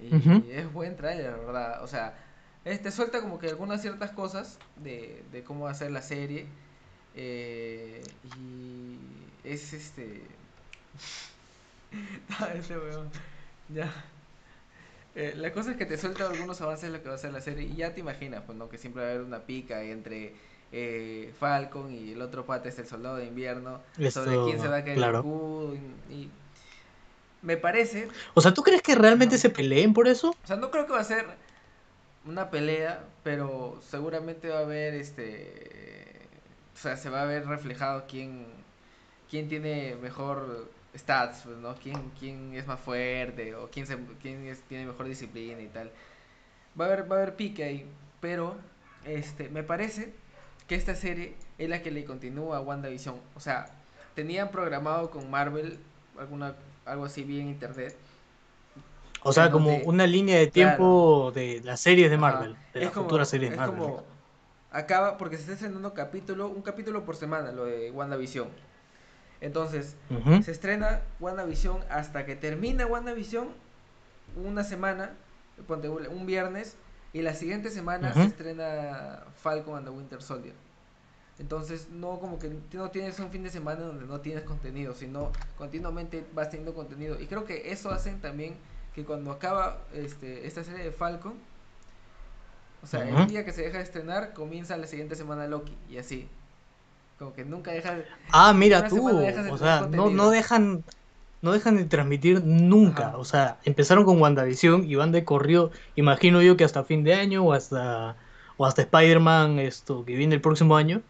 Y 0.00 0.50
es 0.50 0.72
buen 0.72 0.96
tráiler, 0.96 1.30
la 1.32 1.36
verdad. 1.38 1.84
O 1.84 1.88
sea, 1.88 2.14
este 2.64 2.90
suelta 2.92 3.20
como 3.20 3.38
que 3.38 3.48
algunas 3.48 3.82
ciertas 3.82 4.12
cosas 4.12 4.58
de, 4.76 5.24
de 5.32 5.42
cómo 5.44 5.64
va 5.64 5.70
a 5.72 5.74
ser 5.74 5.90
la 5.90 6.02
serie. 6.02 6.46
eh, 7.14 8.02
y 8.36 8.98
es 9.44 9.72
este... 9.72 10.22
Ese 12.54 12.78
weón. 12.78 13.10
Ya. 13.68 13.92
Eh, 15.20 15.34
la 15.36 15.52
cosa 15.52 15.72
es 15.72 15.76
que 15.76 15.84
te 15.84 15.98
suelta 15.98 16.28
algunos 16.30 16.60
avances 16.60 16.92
de 16.92 16.96
lo 16.96 17.02
que 17.02 17.08
va 17.08 17.16
a 17.16 17.18
ser 17.18 17.32
la 17.32 17.40
serie 17.40 17.64
y 17.66 17.74
ya 17.74 17.92
te 17.92 17.98
imaginas, 17.98 18.44
pues, 18.46 18.56
¿no? 18.56 18.68
Que 18.68 18.78
siempre 18.78 19.02
va 19.02 19.08
a 19.08 19.10
haber 19.10 19.24
una 19.24 19.40
pica 19.46 19.82
entre 19.82 20.32
eh, 20.70 21.34
Falcon 21.40 21.92
y 21.92 22.12
el 22.12 22.22
otro 22.22 22.46
pata 22.46 22.68
es 22.68 22.78
el 22.78 22.86
soldado 22.86 23.16
de 23.16 23.24
invierno 23.26 23.80
sobre 24.06 24.36
Esto, 24.36 24.44
quién 24.44 24.60
se 24.60 24.68
va 24.68 24.76
a 24.76 24.84
caer 24.84 24.96
claro. 24.96 25.18
el 25.18 25.24
escudo 25.24 25.74
y, 25.74 26.12
y 26.14 26.30
me 27.42 27.56
parece, 27.56 28.08
O 28.34 28.40
sea, 28.40 28.54
¿tú 28.54 28.62
crees 28.62 28.80
que 28.82 28.94
realmente 28.94 29.38
se 29.38 29.50
peleen 29.50 29.92
por 29.92 30.06
eso? 30.06 30.30
o 30.30 30.46
sea, 30.46 30.56
no 30.56 30.70
creo 30.70 30.86
que 30.86 30.92
va 30.92 31.00
a 31.00 31.04
ser 31.04 31.26
una 32.24 32.50
pelea, 32.50 33.04
pero 33.24 33.80
seguramente 33.82 34.48
va 34.50 34.58
a 34.58 34.62
haber 34.62 34.94
este, 34.94 36.20
o 36.74 36.78
sea, 36.78 36.96
se 36.96 37.10
va 37.10 37.22
a 37.22 37.24
ver 37.26 37.46
reflejado 37.46 38.04
quién, 38.08 38.46
quién 39.28 39.48
tiene 39.48 39.96
mejor 39.96 40.70
stats, 40.98 41.42
pues, 41.44 41.56
¿no? 41.58 41.74
Quién, 41.76 42.10
quién 42.18 42.54
es 42.54 42.66
más 42.66 42.80
fuerte 42.80 43.54
o 43.54 43.68
quién, 43.70 43.86
se, 43.86 43.96
quién 44.20 44.46
es- 44.46 44.62
tiene 44.62 44.86
mejor 44.86 45.06
disciplina 45.06 45.60
y 45.60 45.68
tal. 45.68 45.90
Va 46.78 46.84
a 46.84 46.88
haber, 46.88 47.10
va 47.10 47.16
a 47.16 47.22
haber 47.22 47.36
pique 47.36 47.64
ahí, 47.64 47.86
pero 48.20 48.56
este, 49.04 49.48
me 49.48 49.62
parece 49.62 50.12
que 50.66 50.74
esta 50.74 50.94
serie 50.94 51.34
es 51.56 51.68
la 51.68 51.82
que 51.82 51.90
le 51.90 52.04
continúa 52.04 52.58
a 52.58 52.60
WandaVision. 52.60 53.16
O 53.34 53.40
sea, 53.40 53.66
tenían 54.14 54.50
programado 54.50 55.10
con 55.10 55.30
Marvel 55.30 55.78
alguna, 56.18 56.54
algo 56.84 57.04
así 57.06 57.22
bien 57.22 57.48
internet. 57.48 57.96
O 59.22 59.32
sea, 59.32 59.50
como 59.50 59.70
donde- 59.70 59.86
una 59.86 60.06
línea 60.06 60.38
de 60.38 60.46
tiempo 60.46 61.32
de 61.34 61.60
las 61.64 61.80
series 61.80 62.08
de 62.10 62.16
Ajá. 62.16 62.20
Marvel, 62.20 62.56
de 62.74 62.80
las 62.80 62.90
como- 62.92 63.06
futuras 63.06 63.28
series 63.28 63.50
de 63.50 63.56
Marvel. 63.56 63.78
como 63.78 64.02
acaba 64.70 65.16
porque 65.16 65.36
se 65.36 65.42
está 65.42 65.54
estrenando 65.54 65.92
capítulo, 65.94 66.48
un 66.48 66.62
capítulo 66.62 67.04
por 67.04 67.16
semana, 67.16 67.50
lo 67.50 67.64
de 67.64 67.90
WandaVision. 67.90 68.48
Entonces, 69.40 69.96
se 70.42 70.50
estrena 70.50 71.02
WandaVision 71.20 71.80
hasta 71.90 72.26
que 72.26 72.34
termina 72.34 72.86
WandaVision 72.86 73.48
una 74.36 74.64
semana, 74.64 75.12
un 76.10 76.26
viernes, 76.26 76.76
y 77.12 77.22
la 77.22 77.34
siguiente 77.34 77.70
semana 77.70 78.12
se 78.12 78.24
estrena 78.24 79.24
Falcon 79.42 79.76
and 79.76 79.86
the 79.86 79.90
Winter 79.90 80.22
Soldier. 80.22 80.54
Entonces, 81.38 81.88
no 81.90 82.18
como 82.18 82.38
que 82.38 82.52
no 82.72 82.90
tienes 82.90 83.18
un 83.20 83.30
fin 83.30 83.44
de 83.44 83.50
semana 83.50 83.82
donde 83.82 84.06
no 84.06 84.20
tienes 84.20 84.42
contenido, 84.42 84.94
sino 84.94 85.30
continuamente 85.56 86.26
vas 86.34 86.50
teniendo 86.50 86.74
contenido. 86.74 87.20
Y 87.20 87.26
creo 87.26 87.44
que 87.44 87.70
eso 87.70 87.90
hacen 87.90 88.20
también 88.20 88.56
que 88.94 89.04
cuando 89.04 89.30
acaba 89.30 89.78
este, 89.94 90.46
esta 90.46 90.64
serie 90.64 90.82
de 90.82 90.90
Falcon, 90.90 91.34
o 92.82 92.86
sea, 92.86 93.08
el 93.08 93.26
día 93.28 93.44
que 93.44 93.52
se 93.52 93.62
deja 93.62 93.78
de 93.78 93.84
estrenar, 93.84 94.32
comienza 94.32 94.76
la 94.76 94.86
siguiente 94.86 95.14
semana 95.14 95.46
Loki, 95.46 95.76
y 95.88 95.98
así. 95.98 96.28
Como 97.18 97.32
que 97.32 97.44
nunca 97.44 97.72
deja 97.72 97.96
de... 97.96 98.04
Ah, 98.30 98.52
mira 98.52 98.86
tú, 98.88 99.08
o 99.08 99.58
sea, 99.58 99.88
no, 99.90 100.10
no 100.10 100.30
dejan 100.30 100.84
no 101.40 101.52
dejan 101.52 101.76
de 101.76 101.84
transmitir 101.84 102.42
nunca. 102.44 103.08
Ajá. 103.08 103.18
O 103.18 103.24
sea, 103.24 103.58
empezaron 103.64 104.04
con 104.04 104.20
WandaVision 104.20 104.88
y 104.90 104.94
van 104.96 105.12
de 105.12 105.24
corrido, 105.24 105.70
imagino 105.96 106.42
yo 106.42 106.56
que 106.56 106.64
hasta 106.64 106.84
fin 106.84 107.04
de 107.04 107.14
año 107.14 107.44
o 107.44 107.52
hasta 107.52 108.16
o 108.56 108.66
hasta 108.66 108.82
Spider-Man 108.82 109.58
esto 109.60 110.04
que 110.04 110.16
viene 110.16 110.34
el 110.34 110.40
próximo 110.40 110.76
año. 110.76 111.02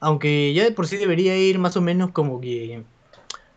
Aunque 0.00 0.52
ya 0.54 0.64
de 0.64 0.72
por 0.72 0.86
sí 0.86 0.96
debería 0.96 1.36
ir 1.36 1.58
más 1.58 1.76
o 1.76 1.80
menos 1.80 2.10
como 2.12 2.40
que 2.40 2.84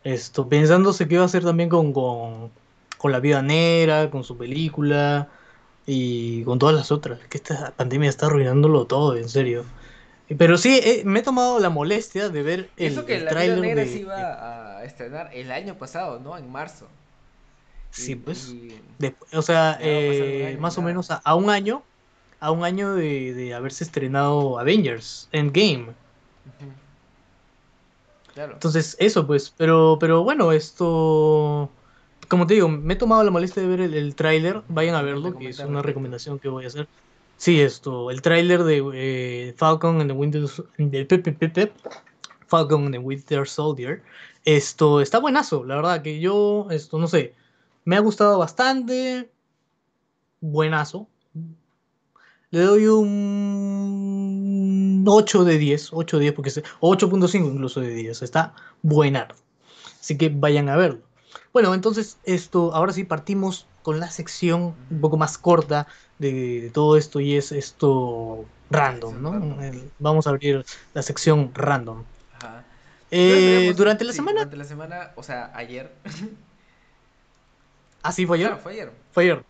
Esto, 0.03 0.47
pensándose 0.49 1.07
qué 1.07 1.17
va 1.17 1.23
a 1.23 1.25
hacer 1.27 1.43
también 1.43 1.69
con, 1.69 1.93
con, 1.93 2.51
con 2.97 3.11
La 3.11 3.19
Vida 3.19 3.41
Negra, 3.41 4.09
con 4.11 4.23
su 4.23 4.37
película 4.37 5.29
y 5.85 6.43
con 6.45 6.59
todas 6.59 6.75
las 6.75 6.91
otras. 6.91 7.19
Que 7.29 7.37
esta 7.37 7.73
pandemia 7.75 8.09
está 8.09 8.27
arruinándolo 8.27 8.85
todo, 8.85 9.17
en 9.17 9.29
serio. 9.29 9.65
Pero 10.37 10.57
sí, 10.57 10.79
eh, 10.83 11.01
me 11.05 11.19
he 11.19 11.23
tomado 11.23 11.59
la 11.59 11.69
molestia 11.69 12.29
de 12.29 12.43
ver 12.43 12.71
el, 12.77 12.91
Eso 12.91 13.05
que 13.05 13.15
el 13.15 13.25
La 13.25 13.33
Negra 13.33 13.83
de... 13.83 13.91
se 13.91 13.99
iba 13.99 14.77
a 14.79 14.83
estrenar 14.83 15.29
el 15.33 15.51
año 15.51 15.77
pasado, 15.77 16.19
¿no? 16.19 16.37
En 16.37 16.49
marzo. 16.51 16.87
Sí, 17.91 18.15
Y, 18.15 18.19
pues. 18.19 18.53
y 18.53 18.81
de- 18.99 19.17
o 19.33 19.41
sea, 19.41 19.77
eh, 19.81 20.45
año 20.47 20.59
más 20.59 20.77
o 20.77 20.81
menos 20.81 21.09
a, 21.11 21.15
a 21.17 21.35
un 21.35 21.49
año, 21.49 21.83
a 22.39 22.51
un 22.51 22.63
año 22.63 22.93
de, 22.93 23.33
de 23.33 23.53
haberse 23.53 23.83
estrenado 23.83 24.59
Avengers 24.59 25.29
Endgame. 25.31 25.95
Claro. 28.33 28.53
Entonces, 28.53 28.95
eso 28.99 29.25
pues, 29.25 29.51
pero, 29.51 29.97
pero 29.99 30.23
bueno, 30.23 30.51
esto, 30.51 31.75
como 32.29 32.45
te 32.47 32.55
digo, 32.55 32.67
me 32.69 32.93
he 32.93 32.97
tomado 32.97 33.23
la 33.23 33.31
molestia 33.31 33.61
de 33.63 33.69
ver 33.69 33.81
el, 33.81 33.93
el 33.93 34.15
tráiler, 34.15 34.63
vayan 34.67 34.95
a 34.95 35.01
verlo, 35.01 35.37
que 35.37 35.49
es 35.49 35.63
una 35.63 35.81
recomendación 35.81 36.39
que 36.39 36.49
voy 36.49 36.65
a 36.65 36.67
hacer. 36.67 36.89
Sí, 37.39 37.61
esto, 37.61 38.11
el 38.11 38.21
tráiler 38.21 38.63
de 38.65 38.83
eh, 38.93 39.53
Falcon 39.55 40.01
and 40.01 40.11
the 40.11 40.17
Winter, 40.17 40.45
de 40.77 41.05
Pep, 41.05 41.23
Pep, 41.23 41.37
Pep, 41.37 41.53
Pep, 41.53 41.73
Falcon 42.47 42.83
and 42.83 42.95
the 42.95 42.99
Winter 42.99 43.47
Soldier, 43.47 44.03
esto 44.43 44.99
está 44.99 45.19
buenazo, 45.19 45.63
la 45.63 45.77
verdad 45.77 46.01
que 46.01 46.19
yo, 46.19 46.67
esto, 46.69 46.99
no 46.99 47.07
sé, 47.07 47.33
me 47.85 47.95
ha 47.95 48.01
gustado 48.01 48.39
bastante, 48.39 49.31
buenazo. 50.41 51.07
Le 52.51 52.59
doy 52.59 52.87
un 52.87 54.25
8 55.07 55.45
de 55.45 55.57
10, 55.57 55.91
8 55.93 56.17
de 56.17 56.23
10 56.23 56.33
porque 56.33 56.49
se, 56.49 56.61
8.5 56.81 57.53
incluso 57.53 57.79
de 57.79 57.93
10, 57.93 58.21
está 58.21 58.53
buenardo. 58.81 59.35
Así 59.97 60.17
que 60.17 60.27
vayan 60.27 60.67
a 60.67 60.75
verlo. 60.75 61.03
Bueno, 61.53 61.73
entonces 61.73 62.17
esto, 62.25 62.75
ahora 62.75 62.91
sí 62.91 63.05
partimos 63.05 63.65
con 63.89 63.99
la 63.99 64.11
sección 64.11 64.85
un 64.89 65.01
poco 65.01 65.17
más 65.17 65.37
corta 65.37 65.87
de, 66.17 66.61
de 66.61 66.71
todo 66.71 66.97
esto 66.97 67.19
y 67.19 67.35
es 67.35 67.51
esto 67.51 68.53
random, 68.69 69.21
¿no? 69.21 69.31
Random. 69.31 69.61
El- 69.61 69.93
vamos 69.97 70.27
a 70.27 70.31
abrir 70.31 70.63
la 70.93 71.01
sección 71.03 71.51
random. 71.53 72.07
Ajá. 72.33 72.63
Eh, 73.11 73.73
durante 73.75 74.05
la 74.05 74.13
sí, 74.13 74.17
semana, 74.17 74.41
Durante 74.41 74.57
la 74.57 74.63
semana, 74.65 75.11
o 75.15 75.23
sea, 75.23 75.51
ayer. 75.55 75.91
así 78.03 78.25
fue 78.25 78.37
ayer, 78.37 78.49
Claro, 78.49 78.57
fue 78.59 78.73
ayer. 78.73 78.91
fue 79.11 79.23
ayer. 79.23 79.45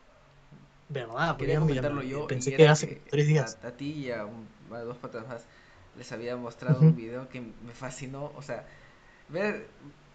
¿Verdad? 0.89 1.37
Quería 1.37 1.59
comentarlo 1.59 2.01
yo. 2.03 2.27
Pensé 2.27 2.55
que 2.55 2.67
hace 2.67 3.03
tres 3.09 3.27
días. 3.27 3.59
A, 3.63 3.67
a 3.67 3.71
ti 3.71 3.91
y 3.91 4.11
a, 4.11 4.25
dos 4.69 4.97
patas 4.97 5.27
más 5.27 5.45
les 5.97 6.11
había 6.11 6.35
mostrado 6.37 6.81
un 6.81 6.95
video 6.95 7.29
que 7.29 7.41
me 7.41 7.73
fascinó. 7.73 8.31
O 8.35 8.41
sea, 8.41 8.65
ver, 9.29 9.67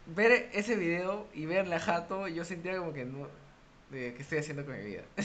ver 0.07 0.51
ese 0.53 0.77
video 0.77 1.29
y 1.35 1.47
ver 1.47 1.69
la 1.69 1.81
jato, 1.81 2.29
yo 2.29 2.45
sentía 2.45 2.79
como 2.79 2.93
que 2.93 3.05
no. 3.05 3.29
De, 3.91 4.15
¿Qué 4.15 4.23
estoy 4.23 4.39
haciendo 4.39 4.65
con 4.65 4.77
mi 4.77 4.85
vida? 4.85 5.03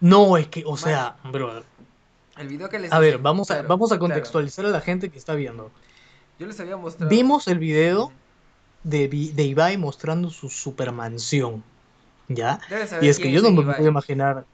No, 0.00 0.36
es 0.38 0.48
que, 0.48 0.62
o 0.66 0.78
sea, 0.78 1.18
brother. 1.24 1.64
El 2.38 2.48
video 2.48 2.70
que 2.70 2.78
les 2.78 2.90
A 2.90 2.98
ver, 2.98 3.18
vamos 3.18 3.50
a, 3.50 3.62
vamos 3.62 3.92
a 3.92 3.98
claro. 3.98 4.14
contextualizar 4.14 4.64
a 4.64 4.70
la 4.70 4.80
gente 4.80 5.10
que 5.10 5.18
está 5.18 5.34
viendo. 5.34 5.70
Yo 6.38 6.46
les 6.46 6.58
había 6.58 6.76
mostrado. 6.78 7.10
Vimos 7.10 7.48
el 7.48 7.58
video 7.58 8.10
de, 8.82 9.08
de 9.08 9.42
Ibai 9.44 9.76
mostrando 9.76 10.30
su 10.30 10.48
supermansión, 10.48 11.62
¿ya? 12.28 12.60
Y 13.02 13.08
es 13.08 13.18
que 13.18 13.30
yo 13.30 13.42
no 13.42 13.50
me 13.50 13.60
Ibai. 13.60 13.76
puedo 13.76 13.90
imaginar, 13.90 14.46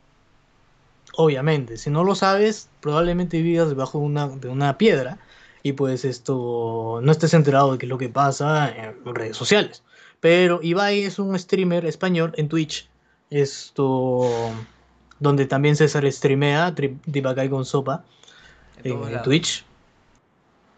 obviamente, 1.14 1.76
si 1.76 1.90
no 1.90 2.03
lo 2.03 2.16
sabes, 2.16 2.68
probablemente 2.80 3.40
vivas 3.40 3.68
debajo 3.68 4.01
de 4.01 4.05
una, 4.05 4.28
de 4.28 4.49
una 4.49 4.76
piedra 4.78 5.18
y 5.62 5.72
pues 5.74 6.05
esto 6.05 7.01
no 7.03 7.12
estés 7.12 7.34
enterado 7.34 7.72
de 7.72 7.78
qué 7.78 7.86
es 7.86 7.90
lo 7.90 7.99
que 7.99 8.09
pasa 8.09 8.68
en 8.68 9.14
redes 9.14 9.36
sociales. 9.36 9.84
Pero 10.20 10.60
Ibai 10.62 11.02
es 11.02 11.18
un 11.18 11.38
streamer 11.38 11.84
español 11.86 12.32
en 12.36 12.48
Twitch, 12.48 12.88
esto 13.30 14.52
donde 15.18 15.46
también 15.46 15.76
César 15.76 16.10
streamea, 16.10 16.74
Divacay 17.06 17.48
con 17.48 17.64
sopa 17.64 18.04
En. 18.84 19.22
Twitch. 19.22 19.64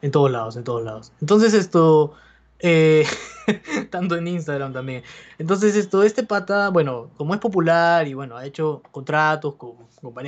En 0.00 0.10
todos 0.12 0.30
lados, 0.30 0.56
en 0.56 0.62
todos 0.64 0.84
lados. 0.84 1.12
Entonces 1.20 1.54
esto, 1.54 2.14
eh, 2.60 3.04
tanto 3.90 4.14
en 4.16 4.28
Instagram 4.28 4.72
también. 4.72 5.02
Entonces 5.38 5.74
esto, 5.74 6.02
este 6.04 6.22
pata, 6.22 6.70
bueno, 6.70 7.10
como 7.16 7.34
es 7.34 7.40
popular 7.40 8.06
y 8.06 8.14
bueno, 8.14 8.36
ha 8.36 8.46
hecho 8.46 8.82
contratos 8.92 9.54
con, 9.54 9.74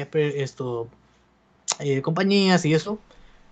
pe- 0.09 0.43
esto, 0.43 0.89
eh, 1.79 2.03
compañías 2.03 2.65
y 2.65 2.75
eso, 2.75 2.99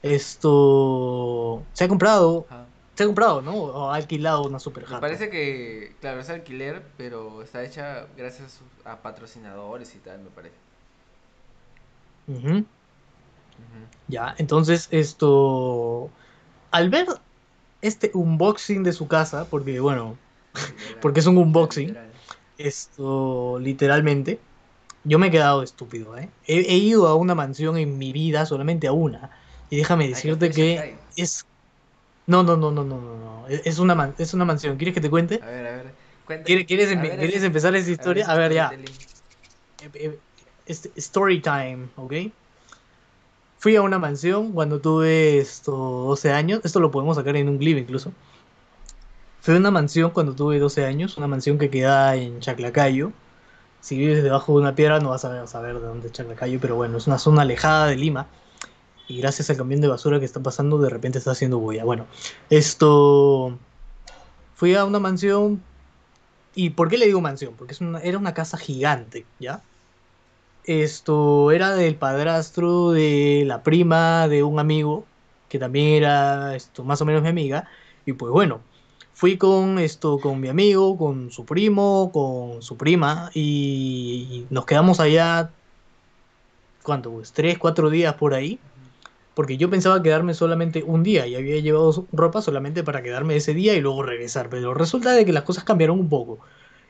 esto, 0.02 1.62
se 1.72 1.84
ha 1.84 1.88
comprado, 1.88 2.46
Ajá. 2.48 2.64
Se 2.99 3.05
ha 3.05 3.07
comprado, 3.07 3.40
¿no? 3.42 3.55
O 3.55 3.90
ha 3.92 3.94
alquilado 3.94 4.42
una 4.42 4.59
super 4.59 4.84
Me 4.90 4.99
parece 4.99 5.30
que, 5.30 5.94
claro, 6.01 6.18
es 6.18 6.28
alquiler, 6.30 6.82
pero 6.96 7.42
está 7.42 7.64
hecha 7.64 8.09
gracias 8.16 8.59
a, 8.84 8.96
patrocinadores 8.96 9.94
y 9.94 9.99
tal, 9.99 10.18
me 10.18 10.30
parece. 10.30 10.57
Ujú. 12.26 12.64
Ya, 14.09 14.34
entonces 14.38 14.88
esto, 14.90 16.11
al 16.72 16.90
ver 16.90 17.07
este 17.82 18.11
unboxing 18.14 18.82
de 18.82 18.92
su 18.92 19.07
casa, 19.07 19.44
porque 19.44 19.78
bueno, 19.78 20.16
Literal, 20.55 20.99
porque 21.01 21.20
es 21.20 21.26
un 21.26 21.38
unboxing, 21.38 21.88
literal. 21.88 22.11
Esto, 22.59 23.61
literalmente, 23.61 24.40
yo 25.05 25.20
me 25.20 25.28
he 25.28 25.30
quedado 25.30 25.62
estúpido, 25.62 26.18
¿eh? 26.18 26.28
He, 26.49 26.62
he 26.62 26.78
ido 26.78 27.07
a 27.07 27.14
una 27.14 27.36
mansión 27.36 27.76
en 27.76 27.96
mi 27.96 28.12
vida, 28.12 28.44
solamente 28.44 28.88
a 28.88 28.92
una. 28.92 29.30
Y 29.70 29.76
déjame 29.76 30.09
decirte 30.09 30.51
que 30.51 30.74
Shanghai. 30.74 30.99
es... 31.16 31.44
No, 32.29 32.43
no, 32.43 32.57
no, 32.59 32.70
no, 32.70 32.85
no, 32.85 33.01
no, 33.01 33.16
no. 33.16 33.47
Es 33.49 33.79
una, 33.79 33.95
man- 33.95 34.14
es 34.18 34.35
una 34.35 34.45
mansión. 34.45 34.76
¿Quieres 34.76 34.95
que 34.95 35.01
te 35.01 35.09
cuente? 35.11 35.41
A 35.43 35.47
ver, 35.47 35.66
a 35.66 35.76
ver. 35.76 35.95
Cuenta. 36.26 36.45
¿Quieres, 36.45 36.66
quieres, 36.66 36.91
a 36.91 36.95
empe- 36.95 37.09
ver 37.09 37.18
¿quieres 37.18 37.37
ese- 37.37 37.47
empezar 37.47 37.74
esa 37.74 37.91
historia? 37.91 38.26
A 38.31 38.37
ver, 38.37 38.53
ya. 38.53 38.70
eh, 39.95 40.18
este- 40.66 40.93
Story 40.97 41.41
time, 41.41 41.89
¿ok? 41.97 42.12
Fui 43.59 43.74
a 43.76 43.83
una 43.83 43.99
mansión 43.99 44.53
cuando 44.53 44.79
tuve 44.79 45.39
esto 45.39 45.72
12 45.72 46.31
años. 46.31 46.61
Esto 46.64 46.81
lo 46.81 46.91
podemos 46.91 47.16
sacar 47.16 47.35
en 47.37 47.49
un 47.49 47.59
clip 47.59 47.79
incluso. 47.79 48.12
Fui 49.41 49.55
a 49.55 49.59
una 49.59 49.70
mansión 49.70 50.11
cuando 50.11 50.35
tuve 50.35 50.59
12 50.59 50.85
años. 50.85 51.16
Una 51.16 51.26
mansión 51.29 51.59
que 51.59 51.70
queda 51.70 52.14
en 52.14 52.41
Chaclacayo. 52.41 53.11
Si 53.81 53.97
vives 53.97 54.22
debajo 54.22 54.53
de 54.53 54.61
una 54.61 54.74
piedra 54.74 55.01
no 55.01 55.11
vas 55.11 55.24
a 55.24 55.47
saber 55.47 55.74
de 55.81 55.87
dónde 55.87 56.09
es 56.09 56.12
Chaclacayo, 56.12 56.59
pero 56.61 56.76
bueno, 56.76 56.99
es 56.99 57.07
una 57.07 57.18
zona 57.18 57.43
alejada 57.43 57.87
de 57.87 57.97
Lima. 57.97 58.26
Y 59.09 59.18
gracias 59.20 59.48
al 59.50 59.56
camión 59.56 59.80
de 59.80 59.88
basura 59.88 60.20
que 60.20 60.26
está 60.26 60.40
pasando, 60.40 60.78
de 60.78 60.90
repente 60.90 61.18
está 61.18 61.30
haciendo 61.30 61.59
bulla. 61.59 61.84
Bueno, 61.84 62.06
esto... 62.50 63.59
Fui 64.54 64.74
a 64.74 64.84
una 64.84 64.98
mansión... 64.98 65.62
¿Y 66.54 66.70
por 66.70 66.88
qué 66.88 66.98
le 66.98 67.06
digo 67.06 67.20
mansión? 67.20 67.54
Porque 67.56 67.76
era 68.02 68.18
una 68.18 68.34
casa 68.34 68.59
gigante, 68.59 69.24
¿ya? 69.38 69.62
Esto 70.64 71.52
era 71.52 71.74
del 71.74 71.94
padrastro 71.94 72.90
de 72.90 73.44
la 73.46 73.62
prima 73.62 74.28
de 74.28 74.42
un 74.42 74.59
amigo, 74.59 75.06
que 75.48 75.59
también 75.59 75.94
era 75.94 76.56
esto, 76.56 76.84
más 76.84 77.00
o 77.00 77.04
menos 77.04 77.22
mi 77.22 77.28
amiga. 77.28 77.68
Y 78.04 78.12
pues 78.12 78.32
bueno, 78.32 78.61
fui 79.14 79.38
con 79.38 79.78
esto, 79.78 80.18
con 80.18 80.40
mi 80.40 80.48
amigo, 80.48 80.98
con 80.98 81.30
su 81.30 81.46
primo, 81.46 82.11
con 82.12 82.61
su 82.61 82.76
prima, 82.76 83.30
y, 83.32 84.28
y 84.30 84.46
nos 84.50 84.66
quedamos 84.66 85.00
allá, 85.00 85.50
¿cuánto? 86.82 87.12
Pues 87.12 87.32
tres, 87.32 87.56
cuatro 87.56 87.88
días 87.88 88.14
por 88.14 88.34
ahí. 88.34 88.59
Porque 89.39 89.57
yo 89.57 89.70
pensaba 89.70 90.03
quedarme 90.03 90.34
solamente 90.34 90.82
un 90.82 91.05
día 91.05 91.24
y 91.28 91.36
había 91.36 91.61
llevado 91.61 92.09
ropa 92.11 92.43
solamente 92.43 92.82
para 92.82 93.05
quedarme 93.05 93.36
ese 93.36 93.55
día 93.55 93.74
y 93.74 93.80
luego 93.80 94.03
regresar. 94.03 94.49
Pero 94.49 94.74
resulta 94.74 95.12
de 95.12 95.24
que 95.24 95.32
las 95.32 95.45
cosas 95.45 95.62
cambiaron 95.62 96.01
un 96.01 96.09
poco. 96.09 96.41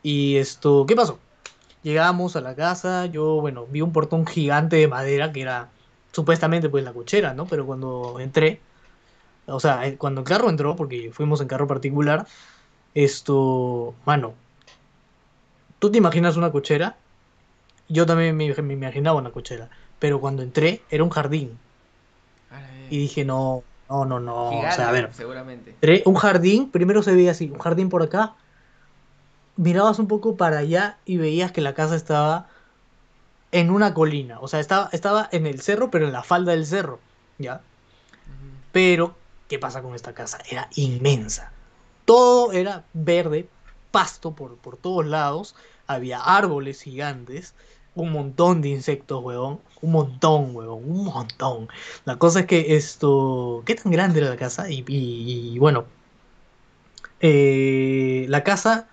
Y 0.02 0.36
esto, 0.36 0.86
¿qué 0.86 0.96
pasó? 0.96 1.18
Llegamos 1.82 2.36
a 2.36 2.40
la 2.40 2.54
casa, 2.54 3.04
yo, 3.04 3.42
bueno, 3.42 3.66
vi 3.66 3.82
un 3.82 3.92
portón 3.92 4.26
gigante 4.26 4.76
de 4.76 4.88
madera 4.88 5.30
que 5.30 5.42
era 5.42 5.68
supuestamente 6.12 6.70
pues 6.70 6.82
la 6.84 6.94
cochera, 6.94 7.34
¿no? 7.34 7.44
Pero 7.44 7.66
cuando 7.66 8.18
entré, 8.18 8.62
o 9.44 9.60
sea, 9.60 9.86
eh, 9.86 9.98
cuando 9.98 10.22
el 10.22 10.26
carro 10.26 10.48
entró, 10.48 10.74
porque 10.74 11.10
fuimos 11.12 11.42
en 11.42 11.48
carro 11.48 11.66
particular, 11.66 12.26
esto, 12.94 13.94
mano, 14.06 14.32
¿tú 15.78 15.90
te 15.90 15.98
imaginas 15.98 16.38
una 16.38 16.50
cochera? 16.50 16.96
Yo 17.90 18.06
también 18.06 18.34
me, 18.38 18.54
me 18.54 18.72
imaginaba 18.72 19.18
una 19.18 19.32
cochera, 19.32 19.68
pero 19.98 20.18
cuando 20.18 20.42
entré 20.42 20.80
era 20.88 21.04
un 21.04 21.10
jardín 21.10 21.58
y 22.90 22.98
dije, 22.98 23.24
no, 23.24 23.62
no, 23.88 24.04
no, 24.04 24.20
no, 24.20 24.50
o 24.50 24.72
sea, 24.72 24.88
a 24.88 24.92
ver, 24.92 25.10
seguramente. 25.12 25.74
Un 26.04 26.14
jardín, 26.14 26.70
primero 26.70 27.02
se 27.02 27.14
veía 27.14 27.30
así, 27.30 27.50
un 27.50 27.58
jardín 27.58 27.88
por 27.88 28.02
acá, 28.02 28.34
mirabas 29.56 29.98
un 29.98 30.08
poco 30.08 30.36
para 30.36 30.58
allá 30.58 30.98
y 31.04 31.16
veías 31.16 31.52
que 31.52 31.60
la 31.60 31.74
casa 31.74 31.96
estaba 31.96 32.48
en 33.50 33.70
una 33.70 33.94
colina, 33.94 34.38
o 34.40 34.48
sea, 34.48 34.60
estaba, 34.60 34.88
estaba 34.92 35.28
en 35.32 35.46
el 35.46 35.60
cerro, 35.60 35.90
pero 35.90 36.06
en 36.06 36.12
la 36.12 36.22
falda 36.22 36.52
del 36.52 36.66
cerro, 36.66 37.00
¿ya? 37.38 37.62
Pero, 38.72 39.16
¿qué 39.48 39.58
pasa 39.58 39.82
con 39.82 39.94
esta 39.94 40.12
casa? 40.12 40.38
Era 40.50 40.68
inmensa. 40.76 41.50
Todo 42.04 42.52
era 42.52 42.84
verde, 42.92 43.48
pasto 43.90 44.32
por, 44.32 44.56
por 44.56 44.76
todos 44.76 45.06
lados, 45.06 45.54
había 45.86 46.20
árboles 46.20 46.82
gigantes, 46.82 47.54
un 48.02 48.12
montón 48.12 48.60
de 48.62 48.68
insectos, 48.70 49.22
huevón, 49.24 49.60
un 49.82 49.92
montón, 49.92 50.54
huevón, 50.56 50.82
un 50.90 51.04
montón. 51.06 51.68
La 52.04 52.16
cosa 52.18 52.40
es 52.40 52.46
que 52.46 52.76
esto, 52.76 53.62
¿qué 53.66 53.74
tan 53.74 53.92
grande 53.92 54.20
era 54.20 54.30
la 54.30 54.36
casa? 54.36 54.70
Y, 54.70 54.84
y- 54.88 55.58
bueno, 55.58 55.86
eh, 57.20 58.26
la 58.28 58.44
casa, 58.44 58.88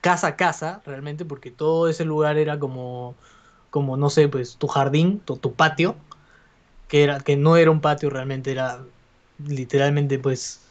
casa 0.00 0.28
a 0.28 0.36
casa, 0.36 0.82
realmente, 0.86 1.24
porque 1.24 1.50
todo 1.50 1.88
ese 1.88 2.04
lugar 2.04 2.38
era 2.38 2.58
como, 2.58 3.16
como 3.70 3.96
no 3.96 4.10
sé, 4.10 4.28
pues 4.28 4.56
tu 4.58 4.68
jardín, 4.68 5.20
tu, 5.20 5.36
tu 5.38 5.54
patio, 5.54 5.96
que, 6.88 7.04
era, 7.04 7.20
que 7.20 7.36
no 7.36 7.56
era 7.56 7.70
un 7.70 7.80
patio 7.80 8.10
realmente, 8.10 8.52
era 8.52 8.84
literalmente, 9.38 10.18
pues, 10.18 10.62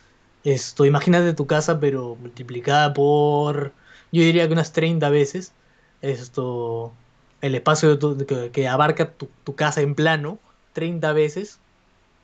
esto, 0.43 0.85
imagínate 0.85 1.33
tu 1.33 1.47
casa, 1.47 1.79
pero 1.79 2.15
multiplicada 2.17 2.93
por, 2.93 3.73
yo 4.11 4.21
diría 4.23 4.47
que 4.47 4.53
unas 4.53 4.73
30 4.73 5.09
veces, 5.09 5.53
esto, 6.01 6.93
el 7.41 7.55
espacio 7.55 7.89
de 7.89 7.97
tu- 7.97 8.25
que, 8.25 8.51
que 8.51 8.67
abarca 8.67 9.15
tu, 9.17 9.35
tu 9.43 9.55
casa 9.55 9.81
en 9.81 9.95
plano, 9.95 10.39
30 10.73 11.13
veces, 11.13 11.63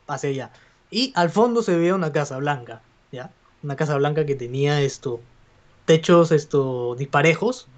hacia 0.08 0.30
allá. 0.30 0.54
Y 0.90 1.14
al 1.16 1.30
fondo 1.30 1.64
se 1.64 1.78
veía 1.78 1.96
una 1.96 2.12
casa 2.12 2.38
blanca, 2.38 2.86
¿ya? 3.12 3.36
Una 3.62 3.76
casa 3.76 3.96
blanca 3.98 4.26
que 4.26 4.36
tenía 4.36 4.82
esto, 4.82 5.28
techos, 5.86 6.32
esto, 6.32 6.96
disparejos, 6.96 7.72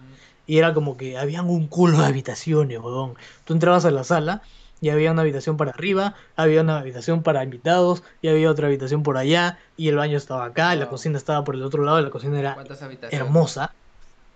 y 0.46 0.58
era 0.58 0.74
como 0.74 0.98
que 0.98 1.18
habían 1.18 1.50
un 1.50 1.68
culo 1.68 2.00
de 2.00 2.06
habitaciones, 2.08 2.80
weón. 2.80 3.16
Tú 3.46 3.54
entrabas 3.54 3.86
a 3.86 3.92
la 3.92 4.04
sala 4.04 4.42
y 4.80 4.90
había 4.90 5.12
una 5.12 5.22
habitación 5.22 5.58
para 5.58 5.72
arriba, 5.72 6.16
había 6.36 6.62
una 6.62 6.80
habitación 6.80 7.24
para 7.24 7.44
invitados, 7.44 8.04
y 8.22 8.28
había 8.30 8.52
otra 8.52 8.68
habitación 8.68 9.04
por 9.04 9.18
allá, 9.18 9.60
y 9.78 9.90
el 9.90 9.96
baño 9.96 10.18
estaba 10.18 10.46
acá, 10.46 10.76
y 10.76 10.80
la 10.80 10.88
cocina 10.90 11.18
estaba 11.18 11.44
por 11.44 11.56
el 11.56 11.64
otro 11.64 11.84
lado, 11.84 12.00
y 12.00 12.04
la 12.04 12.10
cocina 12.10 12.40
era 12.40 12.64
hermosa. 13.10 13.76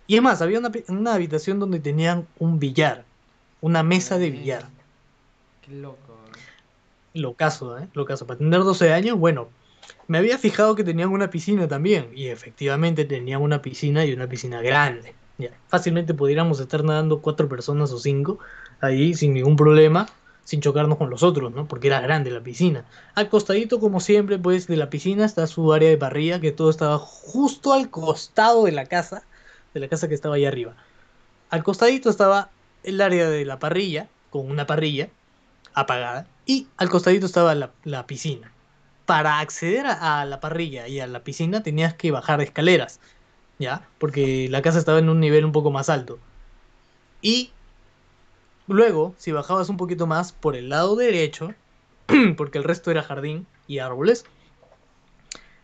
Y 0.07 0.15
es 0.15 0.21
más, 0.21 0.41
había 0.41 0.59
una, 0.59 0.71
una 0.87 1.13
habitación 1.13 1.59
donde 1.59 1.79
tenían 1.79 2.27
un 2.39 2.59
billar, 2.59 3.03
una 3.61 3.83
mesa 3.83 4.17
de 4.17 4.31
billar. 4.31 4.67
Qué 5.61 5.73
loco. 5.73 6.17
Locazo, 7.13 7.77
¿eh? 7.77 7.87
Locazo. 7.93 8.25
Para 8.25 8.37
tener 8.37 8.59
12 8.61 8.93
años, 8.93 9.17
bueno, 9.17 9.49
me 10.07 10.17
había 10.17 10.37
fijado 10.37 10.75
que 10.75 10.83
tenían 10.83 11.09
una 11.09 11.29
piscina 11.29 11.67
también. 11.67 12.09
Y 12.15 12.27
efectivamente 12.27 13.05
tenían 13.05 13.41
una 13.41 13.61
piscina 13.61 14.05
y 14.05 14.13
una 14.13 14.27
piscina 14.27 14.61
grande. 14.61 15.13
Ya, 15.37 15.51
fácilmente 15.67 16.13
pudiéramos 16.13 16.59
estar 16.59 16.83
nadando 16.83 17.21
cuatro 17.21 17.47
personas 17.47 17.91
o 17.91 17.99
cinco 17.99 18.39
ahí 18.81 19.13
sin 19.13 19.33
ningún 19.33 19.55
problema, 19.55 20.07
sin 20.43 20.61
chocarnos 20.61 20.97
con 20.97 21.09
los 21.09 21.21
otros, 21.21 21.53
¿no? 21.53 21.67
Porque 21.67 21.87
era 21.87 21.99
grande 21.99 22.31
la 22.31 22.41
piscina. 22.41 22.85
Al 23.13 23.29
costadito, 23.29 23.79
como 23.79 23.99
siempre, 23.99 24.39
pues 24.39 24.67
de 24.67 24.77
la 24.77 24.89
piscina 24.89 25.25
está 25.25 25.45
su 25.45 25.73
área 25.73 25.89
de 25.89 25.97
parrilla, 25.97 26.39
que 26.39 26.51
todo 26.51 26.69
estaba 26.69 26.97
justo 26.97 27.73
al 27.73 27.89
costado 27.89 28.65
de 28.65 28.71
la 28.71 28.85
casa, 28.85 29.23
de 29.73 29.79
la 29.79 29.87
casa 29.87 30.07
que 30.07 30.15
estaba 30.15 30.35
ahí 30.35 30.45
arriba. 30.45 30.75
Al 31.49 31.63
costadito 31.63 32.09
estaba 32.09 32.49
el 32.83 33.01
área 33.01 33.29
de 33.29 33.45
la 33.45 33.59
parrilla, 33.59 34.07
con 34.29 34.49
una 34.49 34.65
parrilla 34.65 35.09
apagada, 35.73 36.27
y 36.45 36.67
al 36.77 36.89
costadito 36.89 37.25
estaba 37.25 37.55
la, 37.55 37.71
la 37.83 38.07
piscina. 38.07 38.51
Para 39.05 39.39
acceder 39.39 39.85
a, 39.85 40.21
a 40.21 40.25
la 40.25 40.39
parrilla 40.39 40.87
y 40.87 40.99
a 40.99 41.07
la 41.07 41.23
piscina 41.23 41.63
tenías 41.63 41.93
que 41.93 42.11
bajar 42.11 42.41
escaleras, 42.41 42.99
¿ya? 43.59 43.87
Porque 43.97 44.47
la 44.49 44.61
casa 44.61 44.79
estaba 44.79 44.99
en 44.99 45.09
un 45.09 45.19
nivel 45.19 45.45
un 45.45 45.51
poco 45.51 45.71
más 45.71 45.89
alto. 45.89 46.19
Y 47.21 47.51
luego, 48.67 49.15
si 49.17 49.31
bajabas 49.31 49.69
un 49.69 49.77
poquito 49.77 50.07
más 50.07 50.33
por 50.33 50.55
el 50.55 50.69
lado 50.69 50.95
derecho, 50.95 51.53
porque 52.37 52.57
el 52.57 52.63
resto 52.63 52.91
era 52.91 53.03
jardín 53.03 53.47
y 53.67 53.79
árboles, 53.79 54.25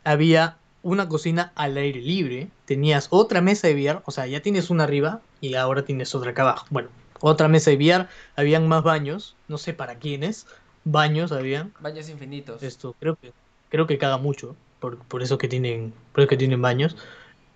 había 0.04 0.58
una 0.84 1.08
cocina 1.10 1.52
al 1.56 1.78
aire 1.78 2.02
libre, 2.02 2.50
tenías 2.66 3.08
otra 3.10 3.42
mesa 3.42 3.68
de 3.68 3.74
billar, 3.74 4.04
o 4.06 4.12
sea, 4.12 4.28
ya 4.28 4.42
tienes 4.42 4.70
una 4.70 4.84
arriba 4.84 5.22
y 5.42 5.56
ahora 5.56 5.86
tienes 5.86 6.14
otra 6.14 6.32
acá 6.32 6.44
abajo. 6.44 6.68
Bueno, 6.70 6.90
otra 7.22 7.48
mesa 7.48 7.72
de 7.72 7.78
billar, 7.78 8.10
habían 8.36 8.68
más 8.68 8.84
baños, 8.84 9.36
no 9.48 9.58
sé 9.58 9.74
para 9.74 9.96
quiénes, 9.96 10.46
baños 10.84 11.32
habían. 11.32 11.74
Baños 11.80 12.10
infinitos. 12.10 12.62
Esto 12.62 12.96
creo 13.00 13.16
que 13.16 13.32
creo 13.70 13.88
que 13.88 13.98
caga 13.98 14.18
mucho, 14.18 14.56
por, 14.80 14.98
por 15.00 15.24
eso 15.24 15.38
que 15.38 15.48
tienen, 15.48 15.94
por 16.12 16.22
eso 16.22 16.28
que 16.30 16.38
tienen 16.38 16.62
baños. 16.62 16.96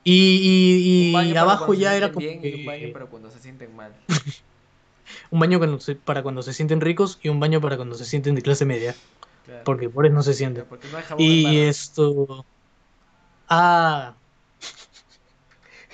Y, 0.04 1.10
y- 1.10 1.14
baño 1.14 1.40
abajo 1.42 1.74
ya 1.74 1.96
era 1.96 2.12
como 2.14 2.26
bien 2.26 2.40
y 2.42 2.62
un 2.62 2.66
baño 2.66 2.94
para 2.94 3.06
cuando 3.08 3.30
se 3.30 3.40
sienten 3.40 3.76
mal. 3.76 3.92
un 5.32 5.40
baño 5.40 5.60
para 6.06 6.24
cuando 6.24 6.42
se 6.42 6.54
sienten 6.54 6.82
ricos 6.82 7.20
y 7.22 7.30
un 7.30 7.40
baño 7.40 7.62
para 7.62 7.76
cuando 7.78 7.96
se 7.96 8.06
sienten 8.06 8.36
de 8.36 8.42
clase 8.42 8.66
media, 8.66 8.96
Claro. 9.46 9.62
porque 9.64 9.90
pobres 9.90 10.12
no 10.12 10.24
se 10.24 10.34
sienten. 10.34 10.66
no 10.70 11.16
Y 11.18 11.58
esto. 11.60 12.46
Ah. 13.50 14.16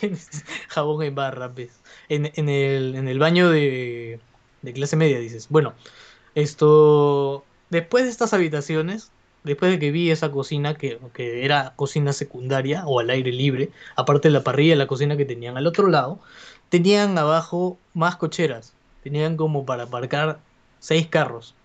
Jabón 0.69 1.03
en 1.03 1.15
barra, 1.15 1.47
¿ves? 1.47 1.81
En, 2.09 2.31
en 2.35 2.49
el, 2.49 2.95
en 2.95 3.07
el 3.07 3.19
baño 3.19 3.49
de, 3.49 4.19
de 4.61 4.73
clase 4.73 4.95
media, 4.95 5.19
dices. 5.19 5.47
Bueno, 5.49 5.73
esto. 6.35 7.45
Después 7.69 8.03
de 8.05 8.11
estas 8.11 8.33
habitaciones, 8.33 9.11
después 9.43 9.71
de 9.71 9.79
que 9.79 9.91
vi 9.91 10.11
esa 10.11 10.31
cocina, 10.31 10.75
que, 10.75 10.99
que 11.13 11.45
era 11.45 11.73
cocina 11.75 12.13
secundaria 12.13 12.85
o 12.85 12.99
al 12.99 13.09
aire 13.09 13.31
libre, 13.31 13.71
aparte 13.95 14.27
de 14.29 14.33
la 14.33 14.43
parrilla 14.43 14.75
y 14.75 14.77
la 14.77 14.87
cocina 14.87 15.17
que 15.17 15.25
tenían 15.25 15.57
al 15.57 15.67
otro 15.67 15.87
lado, 15.87 16.21
tenían 16.69 17.17
abajo 17.17 17.79
más 17.93 18.15
cocheras. 18.17 18.75
Tenían 19.01 19.37
como 19.37 19.65
para 19.65 19.83
aparcar 19.83 20.39
seis 20.79 21.07
carros, 21.07 21.55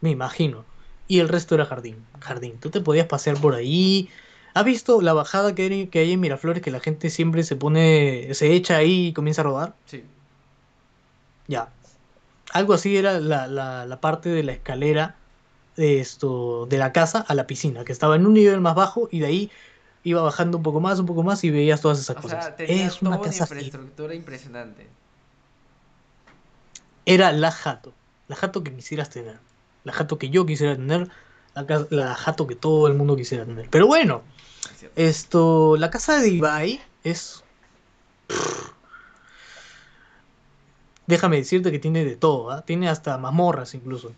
me 0.00 0.10
imagino. 0.10 0.64
Y 1.08 1.20
el 1.20 1.28
resto 1.28 1.54
era 1.54 1.66
jardín. 1.66 2.04
Jardín. 2.20 2.58
Tú 2.60 2.70
te 2.70 2.80
podías 2.80 3.06
pasear 3.06 3.40
por 3.40 3.54
ahí. 3.54 4.10
¿Has 4.56 4.64
visto 4.64 5.00
la 5.02 5.12
bajada 5.12 5.54
que 5.54 5.62
hay, 5.64 5.88
que 5.88 5.98
hay 6.00 6.12
en 6.12 6.20
Miraflores 6.20 6.62
que 6.62 6.70
la 6.70 6.80
gente 6.80 7.10
siempre 7.10 7.42
se 7.44 7.56
pone, 7.56 8.32
se 8.34 8.52
echa 8.54 8.76
ahí 8.78 9.08
y 9.08 9.12
comienza 9.12 9.42
a 9.42 9.44
rodar? 9.44 9.76
Sí. 9.86 10.02
Ya. 11.46 11.72
Algo 12.52 12.74
así 12.74 12.96
era 12.96 13.20
la, 13.20 13.46
la, 13.48 13.86
la 13.86 14.00
parte 14.00 14.28
de 14.30 14.42
la 14.44 14.52
escalera 14.52 15.22
de 15.76 16.00
esto, 16.00 16.66
de 16.66 16.78
la 16.78 16.92
casa 16.92 17.20
a 17.20 17.34
la 17.34 17.46
piscina, 17.46 17.84
que 17.84 17.92
estaba 17.92 18.16
en 18.16 18.26
un 18.26 18.34
nivel 18.34 18.60
más 18.60 18.74
bajo 18.74 19.08
y 19.12 19.20
de 19.20 19.26
ahí 19.26 19.52
iba 20.04 20.22
bajando 20.22 20.58
un 20.58 20.62
poco 20.64 20.80
más, 20.80 20.98
un 21.00 21.06
poco 21.06 21.22
más 21.22 21.44
y 21.44 21.50
veías 21.50 21.80
todas 21.82 22.00
esas 22.00 22.16
O 22.16 22.20
cosas. 22.22 22.44
sea, 22.44 22.56
tenía 22.56 22.86
Es 22.86 23.02
una 23.02 23.12
toda 23.12 23.16
una 23.20 23.30
casa 23.30 23.44
así. 23.44 23.66
infraestructura 23.66 24.14
impresionante. 24.14 24.94
Era 27.06 27.32
la 27.32 27.50
jato. 27.52 27.94
La 28.28 28.36
jato 28.36 28.62
que 28.64 28.74
quisieras 28.74 29.10
tener. 29.10 29.38
La 29.84 29.92
jato 29.92 30.18
que 30.18 30.30
yo 30.30 30.44
quisiera 30.46 30.76
tener. 30.76 31.08
La, 31.56 31.86
la 31.90 32.14
jato 32.14 32.46
que 32.46 32.54
todo 32.54 32.86
el 32.86 32.94
mundo 32.94 33.16
quisiera 33.16 33.44
tener. 33.44 33.68
Pero 33.70 33.86
bueno, 33.86 34.22
es 34.94 35.18
esto, 35.18 35.76
la 35.76 35.90
casa 35.90 36.20
de 36.20 36.28
Ibai 36.28 36.80
es... 37.02 37.42
Déjame 41.06 41.36
decirte 41.36 41.72
que 41.72 41.78
tiene 41.78 42.04
de 42.04 42.16
todo, 42.16 42.50
¿ah? 42.50 42.62
Tiene 42.62 42.88
hasta 42.88 43.16
mazmorras 43.16 43.74
incluso. 43.74 44.12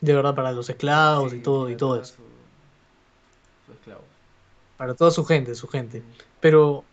De 0.00 0.14
verdad, 0.14 0.34
para 0.34 0.52
los 0.52 0.68
esclavos 0.68 1.32
y 1.32 1.40
todo 1.40 1.70
y 1.70 1.76
todo 1.76 2.00
eso. 2.00 2.14
Su, 2.14 2.22
su 3.66 3.72
esclavo. 3.72 4.04
Para 4.76 4.94
toda 4.94 5.10
su 5.10 5.24
gente, 5.24 5.54
su 5.54 5.68
gente. 5.68 6.02
Pero 6.40 6.84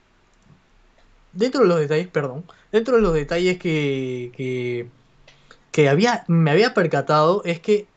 dentro 1.34 1.62
de 1.62 1.68
los 1.68 1.80
detalles, 1.80 2.08
perdón, 2.08 2.46
dentro 2.72 2.96
de 2.96 3.02
los 3.02 3.14
detalles 3.14 3.60
que, 3.60 4.32
que, 4.36 4.90
que 5.72 5.90
había, 5.90 6.24
me 6.28 6.52
había 6.52 6.74
percatado 6.74 7.42
es 7.46 7.60
que 7.60 7.88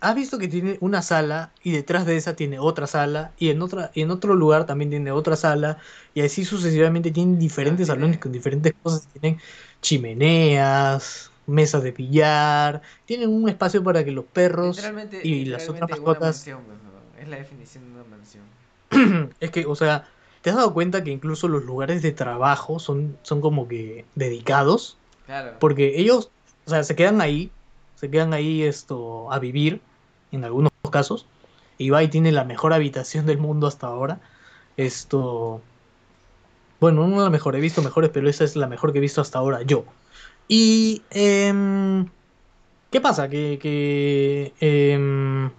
has 0.00 0.14
visto 0.14 0.38
que 0.38 0.48
tiene 0.48 0.78
una 0.80 1.02
sala 1.02 1.52
y 1.62 1.72
detrás 1.72 2.06
de 2.06 2.16
esa 2.16 2.36
tiene 2.36 2.58
otra 2.58 2.86
sala 2.86 3.32
y 3.38 3.50
en 3.50 3.60
otra 3.62 3.90
y 3.94 4.02
en 4.02 4.10
otro 4.10 4.34
lugar 4.34 4.66
también 4.66 4.90
tiene 4.90 5.10
otra 5.10 5.36
sala 5.36 5.78
y 6.14 6.22
así 6.22 6.44
sucesivamente 6.44 7.10
tienen 7.10 7.38
diferentes 7.38 7.88
salones 7.88 8.18
con 8.18 8.32
diferentes 8.32 8.74
cosas, 8.82 9.08
tienen 9.08 9.40
chimeneas, 9.80 11.30
mesas 11.46 11.82
de 11.82 11.92
billar, 11.92 12.82
tienen 13.06 13.30
un 13.30 13.48
espacio 13.48 13.82
para 13.82 14.04
que 14.04 14.12
los 14.12 14.24
perros 14.24 14.76
Literalmente, 14.76 15.20
y 15.24 15.46
las 15.46 15.68
otras 15.68 15.90
mascotas 15.90 16.36
mansión, 16.36 16.60
¿no? 16.68 17.20
Es 17.20 17.28
la 17.28 17.36
definición 17.36 17.84
de 17.84 18.00
una 18.00 18.04
mansión. 18.04 18.44
Es 19.40 19.50
que, 19.50 19.66
o 19.66 19.74
sea, 19.74 20.06
¿te 20.42 20.50
has 20.50 20.56
dado 20.56 20.72
cuenta 20.72 21.02
que 21.02 21.10
incluso 21.10 21.48
los 21.48 21.64
lugares 21.64 22.02
de 22.02 22.12
trabajo 22.12 22.78
son, 22.78 23.18
son 23.22 23.40
como 23.40 23.66
que 23.66 24.04
dedicados? 24.14 24.96
Claro. 25.26 25.56
Porque 25.58 25.98
ellos, 26.00 26.30
o 26.66 26.70
sea, 26.70 26.84
se 26.84 26.94
quedan 26.94 27.20
ahí, 27.20 27.50
se 27.96 28.10
quedan 28.10 28.32
ahí 28.32 28.62
esto 28.62 29.30
a 29.32 29.38
vivir, 29.38 29.80
en 30.32 30.44
algunos 30.44 30.70
casos. 30.90 31.26
Ibai 31.78 32.08
tiene 32.10 32.32
la 32.32 32.44
mejor 32.44 32.72
habitación 32.72 33.26
del 33.26 33.38
mundo 33.38 33.66
hasta 33.66 33.86
ahora. 33.86 34.20
Esto, 34.76 35.60
bueno, 36.80 37.06
no 37.06 37.22
la 37.22 37.30
mejor, 37.30 37.56
he 37.56 37.60
visto 37.60 37.82
mejores, 37.82 38.10
pero 38.10 38.28
esa 38.28 38.44
es 38.44 38.56
la 38.56 38.66
mejor 38.66 38.92
que 38.92 38.98
he 38.98 39.00
visto 39.00 39.20
hasta 39.20 39.38
ahora 39.38 39.62
yo. 39.62 39.84
Y, 40.48 41.02
em, 41.10 42.08
¿qué 42.90 43.00
pasa? 43.00 43.28
Que, 43.28 43.58
que 43.60 44.54
em, 44.60 45.50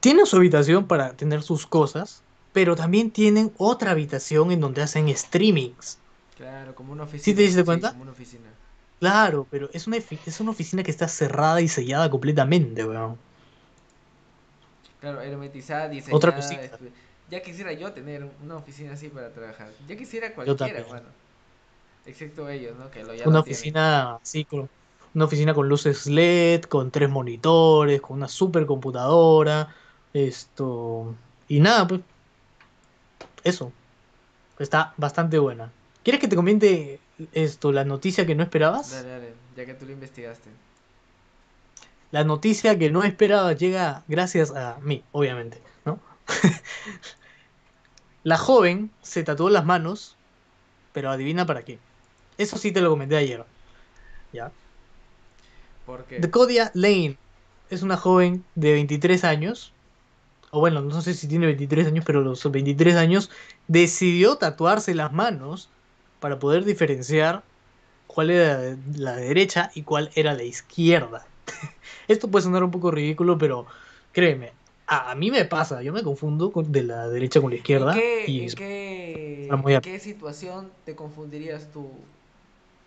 tienen 0.00 0.26
su 0.26 0.36
habitación 0.36 0.86
para 0.86 1.12
tener 1.12 1.42
sus 1.42 1.66
cosas, 1.66 2.22
pero 2.52 2.76
también 2.76 3.10
tienen 3.10 3.52
otra 3.56 3.92
habitación 3.92 4.50
en 4.50 4.60
donde 4.60 4.82
hacen 4.82 5.14
streamings. 5.16 5.98
Claro, 6.36 6.74
como 6.74 6.92
una 6.92 7.04
oficina. 7.04 7.24
¿Sí 7.24 7.34
te 7.34 7.42
diste 7.42 7.64
cuenta? 7.64 7.90
como 7.90 8.02
una 8.02 8.12
oficina. 8.12 8.49
Claro, 9.00 9.48
pero 9.50 9.68
es 9.72 9.86
una, 9.88 9.96
es 9.96 10.40
una 10.40 10.50
oficina 10.52 10.82
que 10.84 10.90
está 10.92 11.08
cerrada 11.08 11.60
y 11.60 11.68
sellada 11.68 12.08
completamente, 12.10 12.84
weón. 12.84 13.18
Claro, 15.00 15.20
hermetizada, 15.22 15.88
diseñada. 15.88 16.16
Otra 16.16 16.34
cosita. 16.36 16.62
espe- 16.62 16.92
Ya 17.28 17.42
quisiera 17.42 17.72
yo 17.72 17.92
tener 17.92 18.24
una 18.24 18.56
oficina 18.56 18.92
así 18.94 19.08
para 19.08 19.32
trabajar. 19.32 19.74
Ya 19.86 19.96
quisiera 19.96 20.34
cualquiera, 20.34 20.84
bueno. 20.84 21.08
Excepto 22.04 22.48
ellos, 22.48 22.76
¿no? 22.78 22.90
Que 22.90 23.04
lo 23.04 23.14
ya 23.14 23.28
Una 23.28 23.40
oficina 23.40 24.16
así 24.16 24.44
con 24.44 24.70
una 25.12 25.24
oficina 25.24 25.54
con 25.54 25.68
luces 25.68 26.06
LED, 26.06 26.62
con 26.68 26.90
tres 26.92 27.08
monitores, 27.10 28.00
con 28.00 28.16
una 28.18 28.28
supercomputadora, 28.28 29.74
esto, 30.12 31.18
y 31.48 31.60
nada, 31.60 31.86
pues. 31.86 32.02
Eso. 33.44 33.76
Está 34.58 34.94
bastante 34.98 35.38
buena. 35.38 35.74
¿Quieres 36.02 36.20
que 36.20 36.28
te 36.28 36.36
comente 36.36 37.04
esto, 37.32 37.72
la 37.72 37.84
noticia 37.84 38.26
que 38.26 38.34
no 38.34 38.42
esperabas? 38.42 38.90
Dale, 38.90 39.08
dale, 39.08 39.34
ya 39.56 39.66
que 39.66 39.74
tú 39.74 39.86
lo 39.86 39.92
investigaste. 39.92 40.50
La 42.10 42.24
noticia 42.24 42.78
que 42.78 42.90
no 42.90 43.04
esperabas 43.04 43.56
llega 43.56 44.02
gracias 44.08 44.50
a 44.50 44.78
mí, 44.82 45.04
obviamente, 45.12 45.60
¿no? 45.84 46.00
la 48.24 48.36
joven 48.36 48.90
se 49.02 49.22
tatuó 49.22 49.48
las 49.48 49.64
manos, 49.64 50.16
pero 50.92 51.10
adivina 51.10 51.46
para 51.46 51.64
qué. 51.64 51.78
Eso 52.36 52.58
sí 52.58 52.72
te 52.72 52.80
lo 52.80 52.90
comenté 52.90 53.16
ayer. 53.16 53.44
¿Ya? 54.32 54.50
¿Por 55.86 56.04
qué? 56.04 56.18
Dakodia 56.18 56.70
Lane 56.74 57.16
es 57.68 57.82
una 57.82 57.96
joven 57.96 58.44
de 58.56 58.72
23 58.72 59.22
años, 59.24 59.72
o 60.50 60.58
bueno, 60.58 60.80
no 60.80 61.00
sé 61.02 61.14
si 61.14 61.28
tiene 61.28 61.46
23 61.46 61.86
años, 61.86 62.04
pero 62.04 62.22
los 62.22 62.50
23 62.50 62.96
años 62.96 63.30
decidió 63.68 64.36
tatuarse 64.36 64.94
las 64.94 65.12
manos 65.12 65.68
para 66.20 66.38
poder 66.38 66.64
diferenciar 66.64 67.44
cuál 68.06 68.30
era 68.30 68.76
la 68.96 69.16
derecha 69.16 69.70
y 69.74 69.84
cuál 69.84 70.10
era 70.14 70.34
la 70.34 70.44
izquierda. 70.44 71.26
Esto 72.08 72.30
puede 72.30 72.44
sonar 72.44 72.64
un 72.64 72.70
poco 72.70 72.90
ridículo, 72.90 73.38
pero 73.38 73.66
créeme, 74.12 74.52
a, 74.86 75.14
mí 75.14 75.30
me 75.30 75.44
pasa, 75.44 75.82
yo 75.82 75.92
me 75.92 76.02
confundo 76.02 76.52
con- 76.52 76.72
de 76.72 76.82
la 76.84 77.08
derecha 77.08 77.40
con 77.40 77.50
la 77.50 77.56
izquierda. 77.56 77.94
¿En 77.94 78.00
qué, 78.00 78.26
y 78.26 78.40
en 78.40 78.46
es- 78.46 78.54
qué- 78.56 79.42
está 79.42 79.56
muy 79.56 79.72
en 79.72 79.78
ap- 79.78 79.84
qué 79.84 79.98
situación 79.98 80.72
te 80.84 80.96
confundirías 80.96 81.70
tú? 81.72 81.80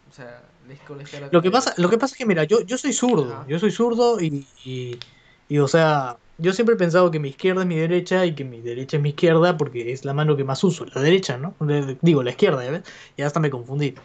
O 0.10 0.12
sea, 0.12 0.42
la 0.68 0.76
con 0.86 0.98
la 0.98 1.04
izquierda 1.04 1.30
Lo 1.32 1.42
que 1.42 1.52
pasa, 1.52 1.74
lo 1.78 1.90
que 1.90 1.98
pasa 1.98 2.14
es 2.14 2.18
que, 2.18 2.26
mira, 2.26 2.44
yo, 2.44 2.62
yo 2.62 2.78
soy 2.78 2.94
zurdo, 2.94 3.34
Ajá. 3.34 3.46
yo 3.48 3.60
soy 3.60 3.72
zurdo 3.72 4.20
y, 4.22 4.48
y, 4.64 5.00
y, 5.48 5.58
o 5.60 5.68
sea, 5.68 6.20
yo 6.38 6.54
siempre 6.54 6.76
he 6.76 6.78
pensado 6.78 7.12
que 7.12 7.20
mi 7.20 7.30
izquierda 7.30 7.62
es 7.62 7.68
mi 7.68 7.76
derecha 7.78 8.26
y 8.26 8.36
que 8.36 8.44
mi 8.44 8.62
derecha 8.62 8.98
es 8.98 9.04
mi 9.04 9.10
izquierda 9.10 9.58
porque 9.58 9.92
es 9.92 10.06
la 10.06 10.14
mano 10.14 10.36
que 10.38 10.44
más 10.44 10.64
uso, 10.64 10.86
la 10.86 11.02
derecha, 11.02 11.38
¿no? 11.38 11.56
Digo, 12.02 12.24
la 12.24 12.32
izquierda, 12.32 12.64
¿ya 12.64 12.72
ves? 12.72 12.84
Ya 13.18 13.28
hasta 13.28 13.40
me 13.40 13.50
confundí. 13.50 13.96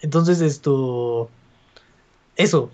Entonces, 0.00 0.40
esto, 0.40 1.30
eso, 2.36 2.70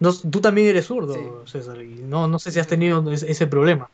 no, 0.00 0.12
tú 0.12 0.40
también 0.40 0.68
eres 0.68 0.86
zurdo, 0.86 1.46
César, 1.46 1.80
y 1.82 1.94
no, 2.02 2.26
no 2.28 2.38
sé 2.38 2.50
si 2.50 2.58
has 2.60 2.66
tenido 2.66 3.10
ese, 3.12 3.30
ese 3.30 3.46
problema. 3.46 3.88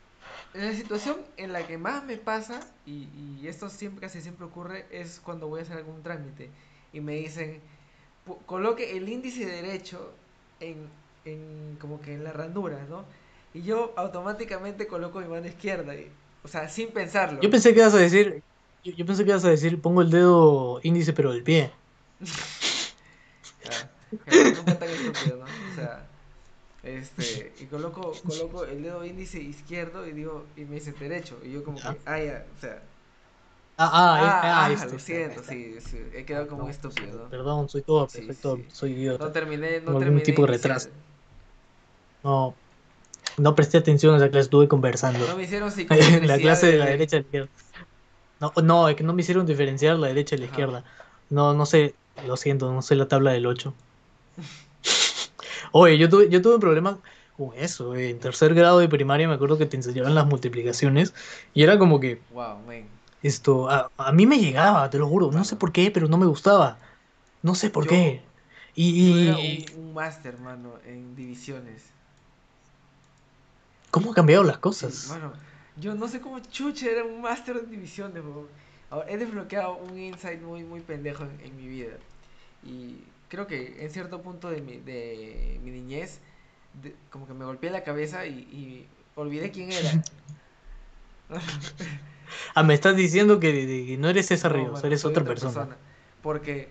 La 0.53 0.73
situación 0.73 1.17
en 1.37 1.53
la 1.53 1.65
que 1.65 1.77
más 1.77 2.03
me 2.03 2.17
pasa, 2.17 2.59
y, 2.85 3.07
y 3.41 3.47
esto 3.47 3.69
siempre, 3.69 4.01
casi 4.01 4.21
siempre 4.21 4.45
ocurre, 4.45 4.85
es 4.91 5.19
cuando 5.23 5.47
voy 5.47 5.59
a 5.59 5.63
hacer 5.63 5.77
algún 5.77 6.01
trámite 6.03 6.49
y 6.91 6.99
me 6.99 7.15
dicen, 7.15 7.61
"Pu- 8.27 8.37
coloque 8.45 8.97
el 8.97 9.07
índice 9.07 9.45
derecho 9.45 10.11
en, 10.59 10.89
en 11.25 11.77
como 11.79 12.01
que 12.01 12.13
en 12.13 12.23
la 12.23 12.33
ranura, 12.33 12.85
¿no? 12.89 13.05
Y 13.53 13.63
yo 13.63 13.93
automáticamente 13.97 14.87
coloco 14.87 15.19
mi 15.19 15.27
mano 15.27 15.47
izquierda, 15.47 15.95
y- 15.95 16.15
o 16.43 16.47
sea, 16.47 16.69
sin 16.69 16.91
pensarlo. 16.93 17.41
Yo 17.41 17.49
pensé 17.49 17.73
que 17.73 17.79
ibas 17.79 17.93
a 17.95 17.97
decir, 17.97 18.43
yo, 18.83 18.93
yo 18.93 19.05
pensé 19.05 19.23
que 19.23 19.31
ibas 19.31 19.45
a 19.45 19.49
decir, 19.49 19.81
pongo 19.81 20.01
el 20.01 20.11
dedo 20.11 20.79
índice 20.83 21.13
pero 21.13 21.31
del 21.33 21.43
pie. 21.43 21.71
No 24.53 24.63
fue 24.63 24.75
tan 24.75 24.91
estúpido, 24.91 25.37
¿no? 25.37 25.57
O 25.65 25.69
sea, 25.69 26.11
este, 26.83 27.55
y 27.59 27.67
coloco, 27.67 28.23
coloco 28.23 28.65
el 28.65 28.83
dedo 28.83 29.05
índice 29.05 29.39
izquierdo 29.41 30.07
y 30.07 30.13
digo, 30.13 30.51
y 30.55 30.65
me 30.65 30.75
dice 30.75 30.93
derecho, 30.93 31.39
y 31.43 31.51
yo 31.51 31.63
como 31.63 31.79
Ya. 31.83 31.83
que, 31.83 32.01
ah, 32.05 32.19
ya, 32.19 32.47
o 32.55 32.59
sea, 32.59 32.83
Ah, 33.77 33.89
ah, 33.93 34.41
ah, 34.43 34.65
ah, 34.67 34.69
ah, 34.69 34.69
este, 34.69 34.85
lo 34.85 34.91
siento, 34.99 35.43
sí, 35.43 35.81
sí, 35.81 35.97
he 36.13 36.25
quedado 36.25 36.47
como 36.47 36.63
No, 36.63 36.69
estúpido, 36.69 37.29
¿no? 37.29 37.29
Perdón, 37.29 37.69
soy 37.69 37.83
todo, 37.83 38.07
Sí, 38.07 38.21
soy 38.21 38.33
sí, 38.33 38.37
todo, 38.37 38.49
sí. 38.49 38.67
soy 38.69 38.91
idiota. 38.93 39.19
No 39.19 39.31
terminé, 39.31 39.79
no 39.81 39.85
Tengo 39.85 39.97
algún 39.97 39.97
terminé 39.97 40.23
tipo 40.23 40.41
de 40.43 40.47
retraso. 40.53 40.89
No, 42.23 42.59
no 43.37 43.55
presté 43.55 43.77
atención 43.77 44.13
a 44.13 44.17
esa 44.17 44.29
clase, 44.29 44.43
estuve 44.45 44.67
conversando. 44.67 45.25
No 45.27 45.35
me 45.37 45.43
hicieron 45.43 45.69
la 46.27 46.37
clase 46.37 46.67
de 46.71 46.77
la 46.77 46.85
de- 46.85 46.91
derecha 46.91 47.17
a 47.17 47.19
la 47.19 47.25
izquierda. 47.25 47.49
No, 48.39 48.53
no, 48.63 48.89
es 48.89 48.95
que 48.95 49.03
no 49.03 49.13
me 49.13 49.21
hicieron 49.21 49.45
diferenciar 49.45 49.97
la 49.99 50.07
derecha 50.07 50.35
y 50.35 50.39
la 50.39 50.45
Ajá. 50.45 50.51
izquierda. 50.53 50.83
No, 51.29 51.53
no 51.53 51.65
sé, 51.65 51.93
lo 52.27 52.35
siento, 52.37 52.71
no 52.73 52.81
sé 52.81 52.95
la 52.95 53.07
tabla 53.07 53.31
del 53.31 53.45
8. 53.45 53.73
Oye, 55.71 55.97
yo 55.97 56.09
tuve, 56.09 56.29
yo 56.29 56.41
tuve 56.41 56.55
un 56.55 56.59
problema 56.61 56.97
con 57.37 57.51
eso. 57.55 57.95
eh. 57.95 58.09
En 58.09 58.19
tercer 58.19 58.53
grado 58.53 58.79
de 58.79 58.89
primaria 58.89 59.27
me 59.27 59.35
acuerdo 59.35 59.57
que 59.57 59.65
te 59.65 59.77
enseñaban 59.77 60.15
las 60.15 60.25
multiplicaciones 60.25 61.13
y 61.53 61.63
era 61.63 61.77
como 61.79 61.99
que 61.99 62.19
Wow, 62.33 62.59
man. 62.67 62.83
esto, 63.23 63.69
a, 63.69 63.89
a 63.97 64.11
mí 64.11 64.25
me 64.25 64.39
llegaba, 64.39 64.89
te 64.89 64.97
lo 64.97 65.07
juro, 65.07 65.31
no 65.31 65.43
sé 65.45 65.55
por 65.55 65.71
qué, 65.71 65.91
pero 65.91 66.07
no 66.07 66.17
me 66.17 66.25
gustaba. 66.25 66.77
No 67.41 67.55
sé 67.55 67.69
por 67.69 67.85
Yo- 67.85 67.89
qué. 67.91 68.21
Y, 68.73 69.09
Yo 69.11 69.17
era 69.31 69.39
y 69.39 69.65
un, 69.77 69.85
un 69.87 69.93
máster, 69.93 70.37
mano, 70.39 70.73
en 70.85 71.15
divisiones. 71.15 71.83
¿Cómo 73.91 74.09
han 74.09 74.15
cambiado 74.15 74.43
las 74.43 74.57
cosas? 74.57 75.07
mano, 75.09 75.33
yo 75.75 75.95
no 75.95 76.07
sé 76.07 76.21
cómo 76.21 76.39
chucha 76.39 76.89
era 76.89 77.03
un 77.03 77.21
máster 77.21 77.57
en 77.57 77.69
divisiones, 77.69 78.23
bro. 78.23 78.47
Ahora, 78.89 79.09
he 79.09 79.17
desbloqueado 79.17 79.77
un 79.77 79.97
insight 79.97 80.41
muy, 80.41 80.63
muy 80.63 80.81
pendejo 80.81 81.23
en, 81.23 81.39
en 81.41 81.55
mi 81.55 81.67
vida. 81.67 81.97
Y 82.63 83.05
creo 83.29 83.47
que 83.47 83.83
en 83.83 83.89
cierto 83.91 84.21
punto 84.21 84.49
de 84.49 84.61
mi, 84.61 84.77
de 84.77 85.59
mi 85.63 85.71
niñez, 85.71 86.19
de- 86.83 86.95
como 87.09 87.25
que 87.27 87.33
me 87.33 87.45
golpeé 87.45 87.71
la 87.71 87.83
cabeza 87.83 88.25
y, 88.25 88.33
y 88.39 88.87
olvidé 89.15 89.51
quién 89.51 89.71
era. 89.71 90.03
Ah, 92.55 92.63
me 92.63 92.73
estás 92.73 92.95
diciendo 92.95 93.39
que, 93.39 93.51
de- 93.51 93.85
que 93.85 93.97
no 93.97 94.09
eres 94.09 94.27
César 94.27 94.51
No, 94.51 94.57
Ríos, 94.57 94.83
eres 94.83 95.05
otra 95.05 95.23
persona. 95.23 95.77
Porque, 96.21 96.69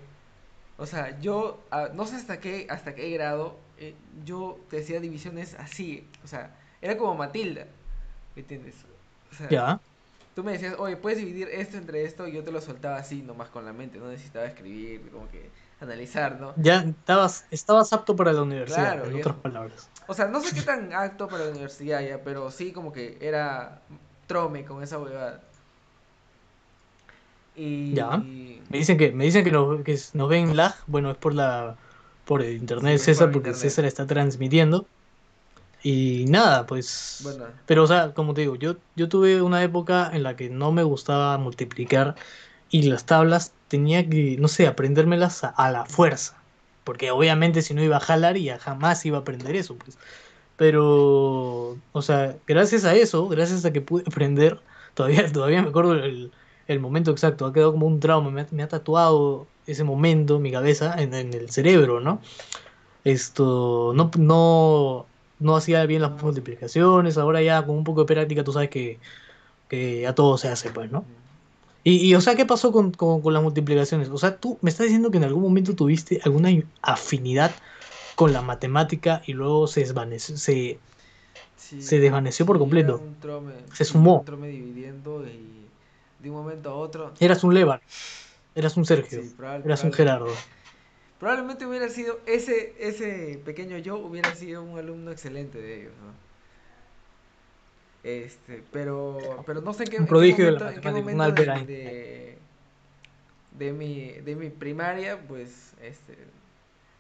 o 0.79 0.87
sea, 0.87 1.19
yo 1.21 1.67
ah, 1.71 1.91
no 1.95 2.07
sé 2.07 2.17
hasta 2.17 2.41
qué, 2.41 2.67
hasta 2.71 2.95
qué 2.95 3.11
grado 3.11 3.59
eh, 3.79 3.95
yo 4.25 4.61
te 4.71 4.77
decía 4.77 5.01
divisiones 5.01 5.55
así. 5.55 6.07
O 6.25 6.29
sea, 6.29 6.57
era 6.83 6.97
como 6.97 7.15
Matilda. 7.15 7.67
¿Me 8.35 8.43
entiendes? 8.43 8.75
O 9.33 9.35
sea, 9.37 9.49
Ya. 9.49 9.81
tú 10.35 10.45
me 10.45 10.53
decías, 10.53 10.77
oye, 10.79 10.97
puedes 10.97 11.19
dividir 11.19 11.49
esto 11.49 11.77
entre 11.77 12.05
esto, 12.05 12.27
y 12.29 12.33
yo 12.33 12.45
te 12.45 12.53
lo 12.53 12.61
soltaba 12.61 12.97
así, 12.97 13.23
nomás 13.23 13.49
con 13.51 13.65
la 13.65 13.73
mente. 13.73 13.99
No 13.99 14.09
necesitaba 14.09 14.47
escribir, 14.47 15.11
como 15.11 15.29
que 15.31 15.51
analizar, 15.81 16.41
¿no? 16.41 16.53
Ya 16.57 16.81
estabas, 16.83 17.47
estabas 17.51 17.93
apto 17.93 18.15
para 18.17 18.33
la 18.33 18.43
universidad, 18.43 19.03
Claro, 19.03 19.11
en 19.11 19.17
otras 19.17 19.37
palabras. 19.37 19.91
O 20.07 20.15
sea, 20.15 20.27
no 20.27 20.41
sé 20.41 20.55
qué 20.55 20.63
tan 20.63 20.93
acto 20.93 21.29
para 21.29 21.45
la 21.45 21.51
universidad 21.51 22.01
ya, 22.03 22.23
pero 22.23 22.51
sí 22.51 22.73
como 22.73 22.93
que 22.93 23.19
era 23.21 23.83
trome 24.27 24.65
con 24.65 24.83
esa 24.83 24.99
huevada. 24.99 25.41
Y... 27.55 27.95
Ya. 27.95 28.17
Me 28.69 28.79
dicen 28.79 28.97
que, 28.99 29.13
me 29.13 29.25
dicen 29.25 29.45
que 29.45 29.51
nos, 29.51 29.83
que 29.83 29.99
nos 30.15 30.29
ven 30.29 30.57
lag, 30.57 30.75
bueno, 30.87 31.11
es 31.11 31.17
por 31.17 31.35
la 31.35 31.77
por 32.25 32.43
el 32.43 32.57
internet 32.57 32.93
de 32.93 32.99
Sí, 32.99 33.07
César, 33.07 33.29
por 33.29 33.33
porque 33.33 33.51
internet. 33.51 33.71
César 33.71 33.85
está 33.87 34.07
transmitiendo. 34.07 34.87
Y 35.83 36.27
nada, 36.29 36.67
pues. 36.67 37.19
Bueno, 37.23 37.47
Pero, 37.67 37.85
o 37.85 37.87
sea, 37.87 38.13
como 38.15 38.35
te 38.35 38.43
digo, 38.43 38.57
yo, 38.57 38.77
yo 38.97 39.09
tuve 39.09 39.41
una 39.43 39.63
época 39.63 40.11
en 40.13 40.23
la 40.23 40.37
que 40.37 40.51
no 40.51 40.73
me 40.73 40.83
gustaba 40.83 41.39
multiplicar 41.39 42.17
y 42.69 42.83
las 42.85 43.07
tablas 43.07 43.57
tenía 43.69 44.09
que, 44.09 44.37
no 44.39 44.49
sé, 44.49 44.67
aprendérmelas 44.67 45.45
a, 45.45 45.49
a 45.51 45.71
la 45.71 45.87
fuerza. 45.87 46.45
Porque 46.85 47.11
obviamente 47.11 47.63
si 47.63 47.75
no 47.75 47.83
iba 47.83 47.97
a 47.99 48.01
jalar 48.01 48.37
y 48.37 48.49
jamás 48.51 49.05
iba 49.07 49.19
a 49.19 49.21
aprender 49.23 49.57
eso, 49.57 49.79
pues. 49.79 49.99
Pero, 50.57 51.83
o 51.93 52.03
sea, 52.03 52.39
gracias 52.47 52.85
a 52.85 52.95
eso, 52.95 53.29
gracias 53.29 53.65
a 53.65 53.73
que 53.73 53.81
pude 53.83 54.05
aprender, 54.07 54.63
todavía, 54.95 55.31
todavía 55.33 55.63
me 55.63 55.69
acuerdo 55.71 55.95
el, 55.95 56.33
el 56.67 56.81
momento 56.81 57.11
exacto, 57.13 57.47
ha 57.47 57.53
quedado 57.53 57.73
como 57.73 57.87
un 57.87 58.01
trauma, 58.01 58.31
me 58.31 58.43
ha, 58.43 58.49
me 58.53 58.63
ha 58.63 58.69
tatuado 58.69 59.53
ese 59.67 59.85
momento 59.85 60.37
en 60.37 60.43
mi 60.43 60.53
cabeza, 60.53 60.95
en, 61.03 61.15
en 61.15 61.33
el 61.35 61.51
cerebro, 61.51 62.01
¿no? 62.01 62.21
Esto, 63.05 63.93
no, 63.95 64.11
no, 64.19 65.10
no 65.41 65.57
hacía 65.57 65.85
bien 65.87 66.03
las 66.03 66.23
multiplicaciones, 66.23 67.19
ahora 67.19 67.43
ya 67.43 67.65
con 67.65 67.77
un 67.77 67.85
poco 67.85 68.01
de 68.05 68.15
práctica 68.15 68.45
tú 68.45 68.53
sabes 68.53 68.71
que, 68.71 68.99
que 69.69 70.03
ya 70.03 70.15
todo 70.15 70.39
se 70.39 70.49
hace, 70.49 70.71
pues, 70.71 70.91
¿no? 70.91 71.05
Y, 71.83 71.97
y, 72.07 72.15
o 72.15 72.21
sea, 72.21 72.35
¿qué 72.35 72.45
pasó 72.45 72.73
con, 72.73 72.93
con, 72.93 73.23
con 73.23 73.33
las 73.33 73.43
multiplicaciones? 73.43 74.11
O 74.11 74.19
sea, 74.19 74.37
tú 74.37 74.59
me 74.61 74.69
estás 74.69 74.85
diciendo 74.85 75.11
que 75.11 75.17
en 75.17 75.25
algún 75.25 75.43
momento 75.43 75.75
tuviste 75.75 76.21
alguna 76.25 76.51
afinidad 76.83 77.53
con 78.17 78.35
la 78.35 78.43
matemática 78.43 79.23
y 79.27 79.33
luego 79.33 79.67
se 79.67 79.81
desvaneció, 79.81 80.37
se, 80.37 80.79
sí, 81.57 81.81
se 81.81 81.99
desvaneció 81.99 82.45
por 82.45 82.59
completo. 82.59 83.03
trome, 83.21 83.55
Se 83.73 83.87
sumó. 83.87 84.19
un 84.19 84.25
trome 84.27 84.49
dividiendo 84.49 85.25
y 85.27 85.65
de 86.19 86.29
un 86.29 86.37
momento 86.37 86.69
a 86.69 86.75
otro. 86.75 87.15
Eras 87.19 87.43
un 87.45 87.55
Levan, 87.55 87.81
eras 88.55 88.77
un 88.77 88.85
Sergio, 88.85 89.23
Sí, 89.23 89.33
probable- 89.35 89.65
eras 89.65 89.83
un 89.83 89.93
Gerardo. 89.95 90.35
Probablemente 91.21 91.67
hubiera 91.67 91.89
sido, 91.89 92.21
ese, 92.27 92.75
ese 92.81 93.41
pequeño 93.45 93.79
yo 93.79 93.99
hubiera 93.99 94.35
sido 94.35 94.63
un 94.65 94.79
alumno 94.79 95.13
excelente 95.13 95.59
de 95.61 95.83
ellos, 95.83 95.93
¿no? 95.99 96.15
Este, 98.03 98.63
pero, 98.73 99.43
pero 99.47 99.61
no 99.61 99.75
sé 99.75 99.85
en 99.85 99.91
qué, 99.91 99.97
Un 99.99 100.07
en 100.07 100.07
qué 100.07 100.15
prodigio 100.15 100.47
de 100.47 100.53
la 100.53 100.61
momento, 100.61 100.69
en 100.69 100.81
qué 100.81 100.91
momento 100.91 101.33
de, 101.33 101.47
Albert 101.47 101.67
de, 101.67 102.39
de 103.51 103.73
mi, 103.73 104.13
de 104.13 104.37
mi 104.37 104.51
primaria, 104.51 105.21
pues, 105.27 105.75
este, 105.83 106.17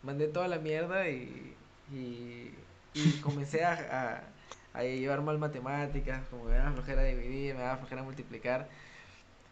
mandé 0.02 0.28
toda 0.28 0.48
la 0.48 0.58
mierda 0.58 1.08
y, 1.10 1.56
y, 1.92 2.54
y 2.94 3.14
comencé 3.20 3.64
a, 3.64 4.32
a, 4.74 4.78
a 4.80 4.84
llevar 4.84 5.22
mal 5.22 5.38
matemáticas, 5.38 6.26
como 6.28 6.44
que 6.46 6.52
me 6.52 6.58
daba 6.58 6.72
flojera 6.72 7.04
dividir, 7.04 7.54
me 7.54 7.62
daba 7.62 7.78
flojera 7.78 8.02
multiplicar, 8.02 8.68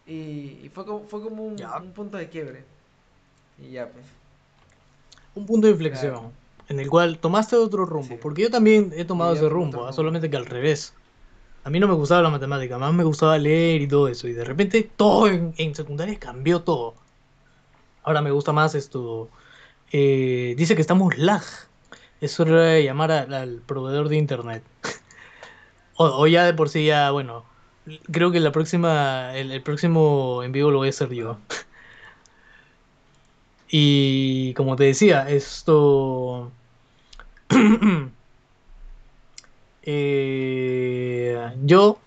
y, 0.05 0.61
y 0.63 0.69
fue 0.73 0.85
como, 0.85 1.05
fue 1.07 1.21
como 1.23 1.43
un 1.45 1.93
punto 1.93 2.17
de 2.17 2.29
quiebre, 2.29 2.65
y 3.57 3.71
ya, 3.71 3.91
pues. 3.91 4.05
Un 5.35 5.45
punto 5.45 5.67
de 5.67 5.71
inflexión 5.73 6.11
Claro. 6.13 6.31
en 6.69 6.79
el 6.79 6.89
cual 6.89 7.17
tomaste 7.19 7.55
otro 7.55 7.85
rumbo, 7.85 8.15
Sí. 8.15 8.19
porque 8.21 8.43
yo 8.43 8.49
también 8.51 8.91
he 8.95 9.05
tomado 9.05 9.33
Sí, 9.33 9.39
ese 9.39 9.49
rumbo, 9.49 9.77
ah, 9.77 9.79
rumbo. 9.81 9.93
solamente 9.93 10.29
que 10.29 10.37
al 10.37 10.45
revés. 10.45 10.93
A 11.63 11.69
mí 11.69 11.79
no 11.79 11.87
me 11.87 11.93
gustaba 11.93 12.21
la 12.21 12.29
matemática, 12.29 12.77
más 12.77 12.93
me 12.93 13.03
gustaba 13.03 13.37
leer 13.37 13.81
y 13.81 13.87
todo 13.87 14.07
eso. 14.07 14.27
Y 14.27 14.33
de 14.33 14.43
repente 14.45 14.89
todo 14.95 15.27
en, 15.27 15.53
en 15.57 15.75
secundaria 15.75 16.17
cambió 16.19 16.61
todo. 16.61 16.95
Ahora 18.03 18.21
me 18.21 18.31
gusta 18.31 18.51
más 18.53 18.75
esto. 18.75 19.29
eh, 19.91 20.53
dice 20.57 20.75
que 20.75 20.81
estamos 20.81 21.17
lag. 21.17 21.41
Es 22.21 22.39
hora 22.39 22.61
de 22.61 22.83
llamar 22.83 23.11
a- 23.11 23.21
al 23.41 23.61
proveedor 23.65 24.07
de 24.09 24.17
internet. 24.17 24.63
O, 26.01 26.05
o 26.05 26.27
ya 26.27 26.45
de 26.45 26.53
por 26.53 26.69
sí 26.69 26.85
ya, 26.85 27.11
bueno. 27.11 27.43
Creo 28.11 28.31
que 28.31 28.39
la 28.39 28.51
próxima, 28.53 29.35
el, 29.35 29.51
el 29.51 29.61
próximo 29.63 30.43
en 30.43 30.51
vivo 30.53 30.71
lo 30.71 30.77
voy 30.77 30.87
a 30.87 30.91
hacer 30.91 31.09
yo. 31.13 31.37
Y 33.69 34.53
como 34.55 34.75
te 34.75 34.85
decía, 34.85 35.29
esto... 35.29 36.51
eh, 39.83 41.53
yo 41.63 41.99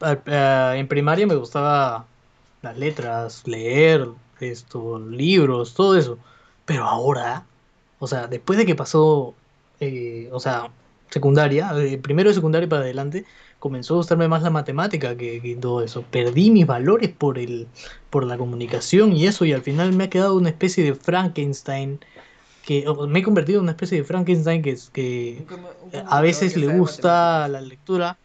a- 0.00 0.74
en 0.76 0.88
primaria 0.88 1.26
me 1.26 1.34
gustaba 1.36 2.06
las 2.62 2.76
letras, 2.78 3.46
leer, 3.46 4.08
esto, 4.40 4.98
libros, 4.98 5.74
todo 5.74 5.96
eso. 5.96 6.18
Pero 6.64 6.84
ahora, 6.84 7.46
o 7.98 8.06
sea, 8.06 8.26
después 8.28 8.58
de 8.58 8.66
que 8.66 8.74
pasó, 8.74 9.34
eh, 9.80 10.28
o 10.32 10.40
sea, 10.40 10.70
secundaria, 11.10 11.72
primero 12.02 12.30
de 12.30 12.34
secundaria 12.34 12.68
para 12.68 12.82
adelante, 12.82 13.24
comenzó 13.58 13.94
a 13.94 13.96
gustarme 13.98 14.28
más 14.28 14.42
la 14.42 14.50
matemática 14.50 15.16
que, 15.16 15.40
que 15.40 15.56
todo 15.56 15.82
eso. 15.82 16.02
Perdí 16.02 16.50
mis 16.50 16.66
valores 16.66 17.10
por 17.10 17.38
el, 17.38 17.66
por 18.10 18.24
la 18.24 18.38
comunicación 18.38 19.12
y 19.12 19.26
eso, 19.26 19.44
y 19.44 19.52
al 19.52 19.62
final 19.62 19.92
me 19.92 20.04
ha 20.04 20.10
quedado 20.10 20.36
una 20.36 20.50
especie 20.50 20.84
de 20.84 20.94
Frankenstein, 20.94 22.00
que 22.64 22.84
me 23.08 23.20
he 23.20 23.22
convertido 23.22 23.58
en 23.58 23.64
una 23.64 23.72
especie 23.72 23.98
de 23.98 24.04
Frankenstein 24.04 24.62
que, 24.62 24.76
que 24.92 25.38
Un 25.40 25.46
comu- 25.46 25.70
un 25.82 25.90
a 26.08 26.20
veces 26.20 26.56
le 26.56 26.66
gusta 26.68 27.48
la 27.48 27.60
lectura 27.60 28.18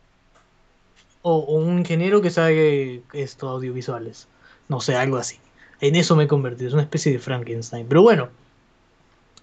o, 1.22 1.36
o 1.38 1.56
un 1.56 1.80
ingeniero 1.80 2.22
que 2.22 2.30
sabe 2.32 3.04
esto 3.14 3.50
audiovisuales. 3.50 4.28
No 4.68 4.80
sé, 4.80 4.96
algo 4.96 5.18
así. 5.18 5.40
En 5.80 5.96
eso 5.96 6.16
me 6.16 6.24
he 6.24 6.28
convertido, 6.28 6.68
es 6.70 6.74
una 6.74 6.84
especie 6.84 7.12
de 7.12 7.20
Frankenstein. 7.20 7.88
Pero 7.88 8.02
bueno, 8.02 8.30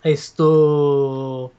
esto... 0.03 1.53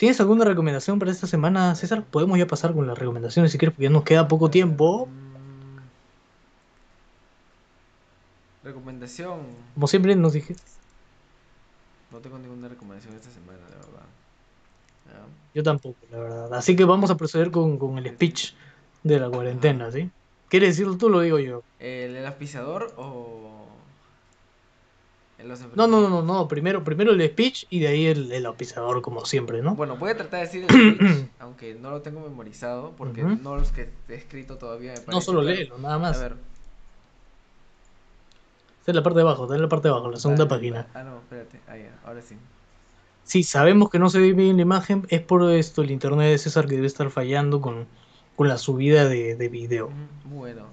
¿Tienes 0.00 0.18
alguna 0.18 0.46
recomendación 0.46 0.98
para 0.98 1.10
esta 1.10 1.26
semana, 1.26 1.74
César? 1.74 2.02
Podemos 2.02 2.38
ya 2.38 2.46
pasar 2.46 2.72
con 2.72 2.86
las 2.86 2.96
recomendaciones 2.96 3.52
si 3.52 3.58
quieres, 3.58 3.74
porque 3.74 3.84
ya 3.84 3.90
nos 3.90 4.02
queda 4.02 4.28
poco 4.28 4.48
tiempo. 4.48 5.04
Mm. 5.04 5.80
Recomendación. 8.64 9.40
Como 9.74 9.86
siempre 9.86 10.16
nos 10.16 10.32
dije, 10.32 10.56
No 12.10 12.20
tengo 12.20 12.38
ninguna 12.38 12.68
recomendación 12.68 13.14
esta 13.14 13.28
semana, 13.30 13.58
la 13.68 13.76
verdad. 13.76 14.06
Ya. 15.04 15.26
yo 15.52 15.62
tampoco, 15.62 15.98
la 16.10 16.18
verdad. 16.18 16.54
Así 16.54 16.74
que 16.74 16.86
vamos 16.86 17.10
a 17.10 17.18
proceder 17.18 17.50
con, 17.50 17.76
con 17.76 17.98
el 17.98 18.08
speech 18.08 18.54
de 19.02 19.20
la 19.20 19.28
cuarentena, 19.28 19.92
¿sí? 19.92 20.10
¿Quieres 20.48 20.70
decirlo 20.70 20.96
tú? 20.96 21.10
Lo 21.10 21.20
digo 21.20 21.38
yo. 21.38 21.62
¿El, 21.78 22.16
el 22.16 22.24
auspiciador 22.24 22.94
o.? 22.96 23.66
No, 25.74 25.86
no, 25.86 26.08
no, 26.08 26.22
no. 26.22 26.48
Primero, 26.48 26.82
primero 26.84 27.12
el 27.12 27.26
speech 27.28 27.64
y 27.70 27.80
de 27.80 27.88
ahí 27.88 28.06
el, 28.06 28.30
el 28.32 28.46
auspiciador, 28.46 29.00
como 29.02 29.24
siempre, 29.24 29.62
¿no? 29.62 29.74
Bueno, 29.74 29.96
voy 29.96 30.10
a 30.10 30.16
tratar 30.16 30.40
de 30.40 30.46
decir 30.46 30.66
el 30.68 30.94
speech, 30.96 31.26
aunque 31.38 31.74
no 31.74 31.90
lo 31.90 32.02
tengo 32.02 32.20
memorizado, 32.20 32.92
porque 32.96 33.22
no 33.22 33.56
los 33.56 33.70
que 33.72 33.90
he 34.08 34.14
escrito 34.14 34.56
todavía 34.58 34.94
me 35.06 35.12
no 35.12 35.20
solo 35.20 35.40
pero- 35.40 35.52
léelo, 35.54 35.78
nada 35.78 35.94
A 35.94 35.98
más. 35.98 36.20
ver. 36.20 36.36
Está 38.80 38.92
en 38.92 38.96
la 38.96 39.02
parte 39.02 39.18
de 39.18 39.22
abajo, 39.22 39.44
está 39.44 39.56
en 39.56 39.62
la 39.62 39.68
parte 39.68 39.88
de 39.88 39.94
abajo, 39.94 40.10
la 40.10 40.18
segunda 40.18 40.44
vale, 40.44 40.56
página. 40.56 40.86
Ah, 40.94 41.02
no, 41.02 41.18
espérate. 41.18 41.60
Ah, 41.68 41.76
ya, 41.76 41.98
ahora 42.04 42.22
sí. 42.22 42.36
Sí, 43.24 43.42
sabemos 43.42 43.90
que 43.90 43.98
no 43.98 44.08
se 44.08 44.18
ve 44.18 44.32
bien 44.32 44.56
la 44.56 44.62
imagen, 44.62 45.06
es 45.10 45.20
por 45.20 45.48
esto 45.52 45.82
el 45.82 45.90
internet 45.90 46.30
de 46.30 46.38
César 46.38 46.66
que 46.66 46.74
debe 46.76 46.86
estar 46.86 47.10
fallando 47.10 47.60
con, 47.60 47.86
con 48.36 48.48
la 48.48 48.58
subida 48.58 49.06
de, 49.08 49.36
de 49.36 49.48
video. 49.48 49.90
Bueno, 50.24 50.66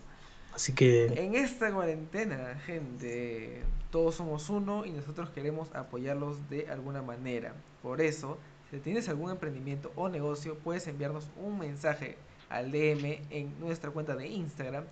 Así 0.58 0.74
que, 0.74 1.06
en 1.06 1.36
esta 1.36 1.72
cuarentena, 1.72 2.60
gente, 2.66 3.62
todos 3.92 4.16
somos 4.16 4.50
uno 4.50 4.88
y 4.88 4.90
nosotros 4.90 5.30
queremos 5.30 5.70
apoyarlos 5.76 6.50
de 6.50 6.68
alguna 6.72 7.04
manera. 7.04 7.54
Por 7.84 8.02
eso, 8.02 8.40
si 8.72 8.80
tienes 8.80 9.08
algún 9.08 9.30
emprendimiento 9.30 9.92
o 9.96 10.10
negocio, 10.10 10.58
puedes 10.58 10.88
enviarnos 10.88 11.28
un 11.36 11.60
mensaje 11.60 12.18
al 12.50 12.72
DM 12.72 13.20
en 13.30 13.60
nuestra 13.60 13.92
cuenta 13.92 14.16
de 14.16 14.30
Instagram 14.30 14.86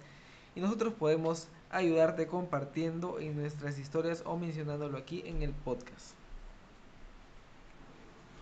y 0.56 0.60
nosotros 0.60 0.94
podemos 0.94 1.48
ayudarte 1.72 2.28
compartiendo 2.28 3.20
en 3.20 3.36
nuestras 3.36 3.80
historias 3.80 4.22
o 4.24 4.38
mencionándolo 4.38 5.00
aquí 5.00 5.24
en 5.26 5.42
el 5.42 5.50
podcast. 5.50 6.14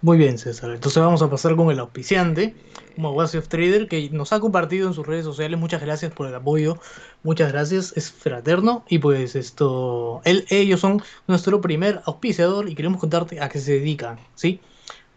Muy 0.04 0.18
bien, 0.18 0.38
César. 0.38 0.72
Entonces 0.72 1.02
vamos 1.02 1.22
a 1.22 1.30
pasar 1.30 1.56
con 1.56 1.72
el 1.72 1.80
auspiciante, 1.80 2.58
Mawasi 2.98 3.38
of 3.38 3.48
Trader, 3.48 3.88
que 3.88 4.10
nos 4.12 4.34
ha 4.34 4.40
compartido 4.42 4.88
en 4.88 4.94
sus 4.94 5.08
redes 5.08 5.24
sociales. 5.26 5.58
Muchas 5.60 5.82
gracias 5.82 6.12
por 6.14 6.28
el 6.28 6.36
apoyo. 6.36 6.80
Muchas 7.24 7.52
gracias, 7.54 7.94
es 7.96 8.12
fraterno. 8.12 8.84
Y 8.90 9.00
pues 9.00 9.36
esto, 9.36 10.22
él, 10.26 10.46
ellos 10.50 10.82
son 10.82 11.02
nuestro 11.28 11.62
primer 11.62 12.02
auspiciador 12.06 12.70
y 12.70 12.76
queremos 12.76 13.00
contarte 13.00 13.42
a 13.42 13.50
qué 13.50 13.60
se 13.60 13.74
dedican, 13.74 14.20
¿sí? 14.36 14.62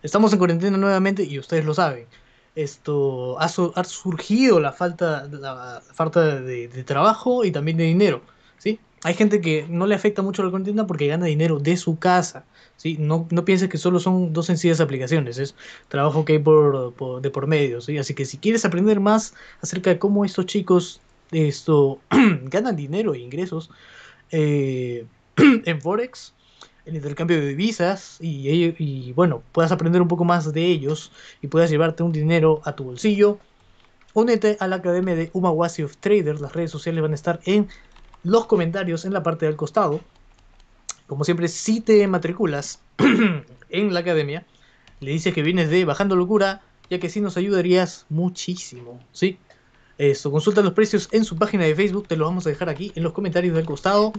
Estamos 0.02 0.32
en 0.32 0.38
cuarentena 0.38 0.78
nuevamente 0.78 1.24
y 1.24 1.38
ustedes 1.38 1.64
lo 1.64 1.74
saben. 1.74 2.08
Esto 2.54 3.38
ha, 3.40 3.48
su- 3.48 3.72
ha 3.76 3.84
surgido 3.84 4.60
la 4.60 4.72
falta, 4.72 5.28
falta 5.92 6.40
de, 6.40 6.68
de 6.68 6.84
trabajo 6.84 7.44
y 7.44 7.52
también 7.52 7.76
de 7.76 7.84
dinero, 7.84 8.22
¿sí? 8.58 8.80
Hay 9.04 9.14
gente 9.14 9.40
que 9.40 9.66
no 9.68 9.86
le 9.86 9.94
afecta 9.94 10.22
mucho 10.22 10.42
la 10.42 10.50
cuarentena 10.50 10.86
porque 10.86 11.06
gana 11.08 11.26
dinero 11.26 11.58
de 11.60 11.76
su 11.76 11.98
casa, 11.98 12.46
¿sí? 12.76 12.96
No, 12.98 13.26
no 13.30 13.44
pienses 13.44 13.68
que 13.68 13.78
solo 13.78 14.00
son 14.00 14.32
dos 14.32 14.46
sencillas 14.46 14.80
aplicaciones, 14.80 15.38
es 15.38 15.54
trabajo 15.88 16.24
que 16.24 16.34
hay 16.34 16.38
por, 16.38 17.20
de 17.20 17.30
por 17.30 17.46
medio, 17.46 17.80
¿sí? 17.80 17.98
Así 17.98 18.14
que 18.14 18.24
si 18.24 18.38
quieres 18.38 18.64
aprender 18.64 19.00
más 19.00 19.34
acerca 19.60 19.90
de 19.90 19.98
cómo 19.98 20.24
estos 20.24 20.46
chicos 20.46 21.00
esto, 21.32 22.00
ganan 22.10 22.76
dinero 22.76 23.14
e 23.14 23.18
ingresos 23.18 23.70
eh, 24.30 25.06
en 25.36 25.80
Forex, 25.80 26.34
el 26.84 26.96
intercambio 26.96 27.40
de 27.40 27.48
divisas 27.48 28.18
y 28.20 29.12
bueno, 29.12 29.42
puedas 29.52 29.72
aprender 29.72 30.00
un 30.00 30.08
poco 30.08 30.24
más 30.24 30.52
de 30.52 30.64
ellos 30.64 31.12
y 31.42 31.48
puedas 31.48 31.70
llevarte 31.70 32.04
un 32.04 32.12
dinero 32.12 32.60
a 32.64 32.76
tu 32.76 32.84
bolsillo, 32.84 33.40
únete 34.16 34.56
a 34.60 34.66
la 34.66 34.76
academia 34.76 35.14
de 35.14 35.30
Umawasi 35.34 35.82
of 35.82 35.98
Traders. 35.98 36.40
Las 36.40 36.54
redes 36.54 36.70
sociales 36.70 37.02
van 37.02 37.12
a 37.12 37.14
estar 37.14 37.40
en 37.44 37.68
los 38.22 38.46
comentarios 38.46 39.04
en 39.04 39.12
la 39.12 39.22
parte 39.22 39.46
del 39.46 39.56
costado. 39.56 40.00
Como 41.06 41.24
siempre, 41.24 41.48
si 41.48 41.80
te 41.80 42.06
matriculas 42.08 42.80
en 43.68 43.94
la 43.94 44.00
academia, 44.00 44.44
le 45.00 45.12
dices 45.12 45.34
que 45.34 45.42
vienes 45.42 45.70
de 45.70 45.84
Bajando 45.84 46.16
Locura, 46.16 46.62
ya 46.90 46.98
que 46.98 47.10
sí 47.10 47.20
nos 47.20 47.36
ayudarías 47.36 48.06
muchísimo, 48.08 49.00
¿sí? 49.12 49.38
Esto, 49.98 50.30
consulta 50.30 50.62
los 50.62 50.74
precios 50.74 51.08
en 51.12 51.24
su 51.24 51.36
página 51.36 51.64
de 51.64 51.74
Facebook, 51.74 52.06
te 52.08 52.16
los 52.16 52.28
vamos 52.28 52.46
a 52.46 52.50
dejar 52.50 52.68
aquí 52.68 52.92
en 52.94 53.02
los 53.02 53.12
comentarios 53.12 53.54
del 53.54 53.64
costado. 53.64 54.12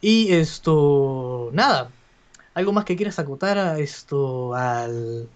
Y 0.00 0.32
esto, 0.32 1.50
nada, 1.52 1.90
algo 2.54 2.72
más 2.72 2.84
que 2.84 2.96
quieras 2.96 3.18
acotar 3.18 3.58
a 3.58 3.78
esto 3.78 4.54
al, 4.54 5.28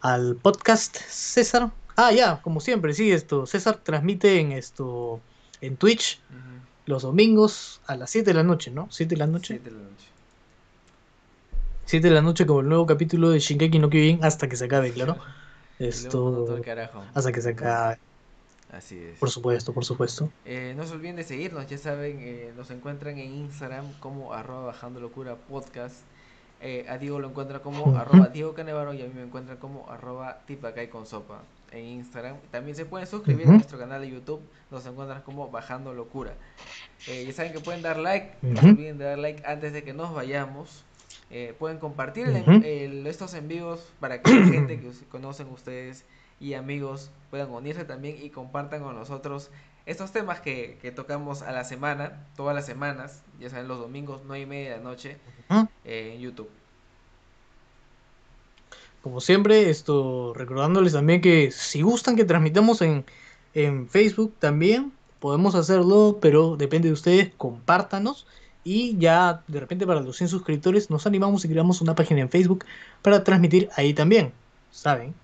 al 0.00 0.36
podcast, 0.36 0.96
César. 0.96 1.70
Ah, 1.96 2.12
ya, 2.12 2.40
como 2.40 2.60
siempre, 2.60 2.94
sí, 2.94 3.12
esto, 3.12 3.44
César 3.44 3.80
transmite 3.82 4.40
en 4.40 4.52
esto, 4.52 5.20
en 5.60 5.76
Twitch 5.76 6.20
los 6.86 7.02
domingos 7.02 7.80
a 7.86 7.96
las 7.96 8.10
7 8.10 8.30
de 8.30 8.34
la 8.34 8.42
noche, 8.42 8.70
¿no? 8.70 8.88
7 8.90 9.14
de 9.14 9.18
la 9.18 9.26
noche. 9.26 9.54
siete 9.54 9.70
de 9.70 9.76
la 9.76 9.82
noche. 9.82 10.11
7 11.84 12.08
de 12.08 12.14
la 12.14 12.22
noche 12.22 12.46
como 12.46 12.60
el 12.60 12.68
nuevo 12.68 12.86
capítulo 12.86 13.30
de 13.30 13.38
Shingeki 13.38 13.78
no 13.78 13.90
Kyojin 13.90 14.24
hasta 14.24 14.48
que 14.48 14.56
se 14.56 14.64
acabe, 14.64 14.92
claro. 14.92 15.16
Esto 15.78 16.58
hasta 17.14 17.32
que 17.32 17.40
se 17.40 17.50
acabe, 17.50 17.98
Así 18.70 18.98
es. 18.98 19.18
por 19.18 19.30
supuesto, 19.30 19.72
por 19.72 19.84
supuesto. 19.84 20.30
Eh, 20.44 20.74
no 20.76 20.84
se 20.86 20.94
olviden 20.94 21.16
de 21.16 21.24
seguirnos, 21.24 21.66
ya 21.66 21.78
saben, 21.78 22.18
eh, 22.20 22.52
nos 22.56 22.70
encuentran 22.70 23.18
en 23.18 23.34
Instagram 23.34 23.92
como 24.00 24.32
arroba 24.32 24.66
bajando 24.66 25.00
locura 25.00 25.36
podcast. 25.36 25.96
Eh, 26.64 26.86
a 26.88 26.96
Diego 26.96 27.18
lo 27.18 27.28
encuentra 27.28 27.58
como 27.58 27.96
arroba 27.98 28.28
Diego 28.28 28.54
Canevaro 28.54 28.94
y 28.94 29.02
a 29.02 29.06
mí 29.06 29.12
me 29.14 29.22
encuentran 29.22 29.58
como 29.58 29.90
arroba 29.90 30.38
tipacay 30.46 30.88
con 30.88 31.06
sopa 31.06 31.42
en 31.72 31.84
Instagram. 31.86 32.36
También 32.52 32.76
se 32.76 32.84
pueden 32.84 33.08
suscribir 33.08 33.48
a 33.48 33.52
nuestro 33.52 33.78
canal 33.78 34.00
de 34.00 34.10
YouTube, 34.10 34.40
nos 34.70 34.86
encuentran 34.86 35.22
como 35.22 35.50
bajando 35.50 35.92
locura. 35.92 36.34
Eh, 37.08 37.24
ya 37.26 37.32
saben 37.32 37.52
que 37.52 37.58
pueden 37.58 37.82
dar 37.82 37.98
like, 37.98 38.36
no 38.42 38.60
se 38.60 38.68
olviden 38.68 38.96
de 38.96 39.04
dar 39.04 39.18
like 39.18 39.42
antes 39.44 39.72
de 39.72 39.82
que 39.82 39.92
nos 39.92 40.14
vayamos. 40.14 40.84
Eh, 41.34 41.54
pueden 41.58 41.78
compartir 41.78 42.26
el- 42.28 42.42
Ujú. 42.42 42.60
el- 42.62 43.06
estos 43.06 43.32
en 43.34 43.48
vivos 43.48 43.80
para 44.00 44.20
que 44.20 44.30
la 44.30 44.44
gente 44.44 44.78
que 44.78 44.90
conocen 45.10 45.48
ustedes 45.48 46.04
y 46.38 46.54
amigos 46.54 47.10
puedan 47.30 47.50
unirse 47.50 47.84
también 47.86 48.16
y 48.22 48.28
compartan 48.28 48.82
con 48.82 48.94
nosotros 48.94 49.50
estos 49.86 50.12
temas 50.12 50.40
que, 50.40 50.78
que 50.82 50.92
tocamos 50.92 51.42
a 51.42 51.52
la 51.52 51.64
semana, 51.64 52.26
todas 52.36 52.54
las 52.54 52.66
semanas, 52.66 53.22
ya 53.40 53.48
saben, 53.50 53.66
los 53.66 53.78
domingos, 53.78 54.20
9 54.26 54.42
y 54.42 54.46
media 54.46 54.70
de 54.72 54.76
la 54.76 54.82
noche, 54.82 55.16
eh, 55.84 56.12
en 56.14 56.20
YouTube. 56.20 56.50
Como 59.00 59.20
siempre, 59.20 59.68
esto 59.70 60.32
recordándoles 60.34 60.92
también 60.92 61.20
que 61.20 61.50
si 61.50 61.82
gustan 61.82 62.14
que 62.14 62.24
transmitamos 62.24 62.82
en, 62.82 63.04
en 63.54 63.88
Facebook 63.88 64.34
también, 64.38 64.92
podemos 65.18 65.54
hacerlo, 65.54 66.18
pero 66.20 66.56
depende 66.56 66.88
de 66.88 66.94
ustedes, 66.94 67.34
compártanos. 67.36 68.26
Y 68.64 68.96
ya 68.98 69.42
de 69.48 69.58
repente 69.60 69.86
para 69.86 70.00
los 70.00 70.16
100 70.16 70.28
suscriptores 70.28 70.88
nos 70.90 71.06
animamos 71.06 71.44
y 71.44 71.48
creamos 71.48 71.80
una 71.80 71.94
página 71.94 72.20
en 72.20 72.28
Facebook 72.30 72.64
para 73.02 73.24
transmitir 73.24 73.68
ahí 73.76 73.92
también, 73.94 74.32
¿saben? 74.70 75.14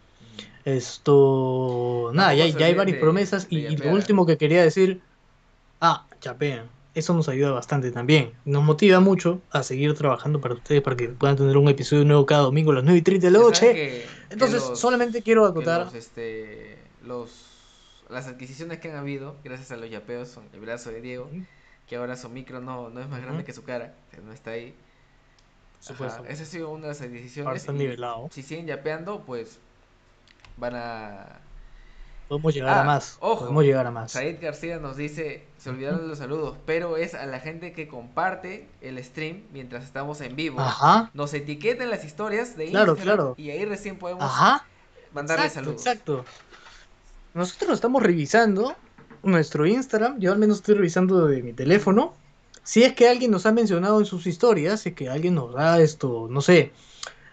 Esto. 0.65 2.11
Nada, 2.15 2.35
ya, 2.35 2.47
ya 2.47 2.67
hay 2.67 2.75
varias 2.75 2.97
de- 2.97 3.01
promesas. 3.01 3.49
de 3.49 3.57
Y, 3.57 3.67
y 3.67 3.77
lo 3.77 3.91
último 3.93 4.27
que 4.27 4.37
quería 4.37 4.63
decir. 4.63 5.01
Ah, 5.81 6.07
chapean. 6.21 6.67
Eso 6.95 7.15
nos 7.15 7.29
ayuda 7.29 7.53
bastante 7.53 7.93
también. 7.93 8.33
Nos 8.45 8.65
motiva 8.65 8.99
mucho 8.99 9.41
a 9.53 9.63
seguir 9.63 9.95
trabajando 9.95 10.41
para 10.41 10.55
ustedes, 10.55 10.83
para 10.83 10.97
que 10.97 11.09
puedan 11.09 11.37
tener 11.37 11.57
un 11.57 11.69
episodio 11.69 12.05
nuevo 12.05 12.27
cada 12.27 12.43
domingo 12.43 12.73
a 12.73 12.77
las 12.77 12.85
9 12.85 12.99
y 12.99 13.03
30 13.03 13.27
de 13.29 13.31
la 13.31 13.39
noche. 13.39 13.67
que- 13.69 13.75
que 13.75 14.07
Entonces, 14.31 14.61
los- 14.69 14.81
solamente 14.81 15.23
quiero 15.23 15.47
acotar. 15.47 15.85
los, 15.85 15.95
este, 15.95 16.79
los, 17.05 17.31
las 18.11 18.27
adquisiciones 18.27 18.81
que 18.81 18.91
han 18.91 18.97
habido, 18.97 19.37
gracias 19.45 19.71
a 19.71 19.77
los 19.77 19.89
yapeos, 19.89 20.29
son 20.29 20.45
el 20.53 20.59
brazo 20.61 20.91
de 20.91 21.01
Diego, 21.01 21.31
que 21.89 21.97
ahora 21.97 22.17
su 22.17 22.29
micro 22.29 22.61
no, 22.61 22.91
no 22.91 23.01
es 23.01 23.09
más 23.09 23.21
grande 23.23 23.45
que 23.45 23.53
su 23.53 23.65
cara, 23.65 23.95
no 24.25 24.33
está 24.33 24.51
ahí. 24.53 24.75
Ajá, 25.89 26.23
esa 26.29 26.43
ha 26.43 26.47
sido 26.47 26.71
una 26.71 26.89
de 26.89 27.09
las 27.11 27.39
Ahora 27.39 27.57
está 27.57 27.73
y 27.73 27.77
nivelado. 27.77 28.29
Si 28.33 28.43
siguen 28.43 28.67
yapeando, 28.67 29.23
pues 29.25 29.59
van 30.57 30.75
a... 30.75 31.39
Podemos 32.29 32.53
llegar 32.53 32.77
Ah, 32.77 32.81
a 32.83 32.85
más. 32.85 33.17
ojo. 33.21 33.41
Podemos 33.41 33.65
llegar 33.65 33.87
a 33.87 33.91
más. 33.91 34.13
Said 34.13 34.39
García 34.43 34.79
nos 34.79 34.97
dice, 34.97 35.47
se 35.57 35.71
olvidaron 35.71 36.01
de 36.03 36.09
los 36.09 36.19
saludos, 36.19 36.59
pero 36.67 36.99
es 36.99 37.15
a 37.15 37.25
la 37.25 37.41
gente 37.41 37.73
que 37.73 37.89
comparte 37.89 38.69
el 38.83 39.03
stream 39.03 39.45
mientras 39.53 39.85
estamos 39.85 40.21
en 40.21 40.37
vivo. 40.37 40.61
Ajá. 40.61 41.11
Nos 41.15 41.33
etiqueten 41.33 41.83
en 41.85 41.91
las 41.91 42.05
historias 42.05 42.55
de 42.57 42.67
Claro, 42.69 42.93
Instagram 42.93 43.17
claro. 43.17 43.35
y 43.39 43.51
ahí 43.51 43.65
recién 43.65 43.99
podemos 43.99 44.25
Ajá. 44.25 44.67
mandarle 45.15 45.47
exacto, 45.47 45.65
saludos. 45.71 45.87
Exacto. 45.87 46.25
Nosotros 47.33 47.73
estamos 47.75 48.03
revisando 48.03 48.77
nuestro 49.31 49.67
Instagram. 49.67 50.19
Yo 50.19 50.33
al 50.33 50.39
menos 50.39 50.59
estoy 50.59 50.75
revisando 50.75 51.27
de 51.27 51.43
mi 51.43 51.53
teléfono. 51.53 52.15
Si 52.63 52.83
es 52.83 52.93
que 52.93 53.09
alguien 53.09 53.31
nos 53.31 53.47
ha 53.47 53.53
mencionado 53.53 53.99
en 54.01 54.07
sus 54.07 54.27
historias, 54.27 54.81
si 54.81 54.91
es 54.91 54.95
que 54.95 55.09
alguien 55.09 55.35
nos 55.35 55.57
ha 55.57 55.81
esto, 55.81 56.29
no 56.31 56.43
sé, 56.43 56.73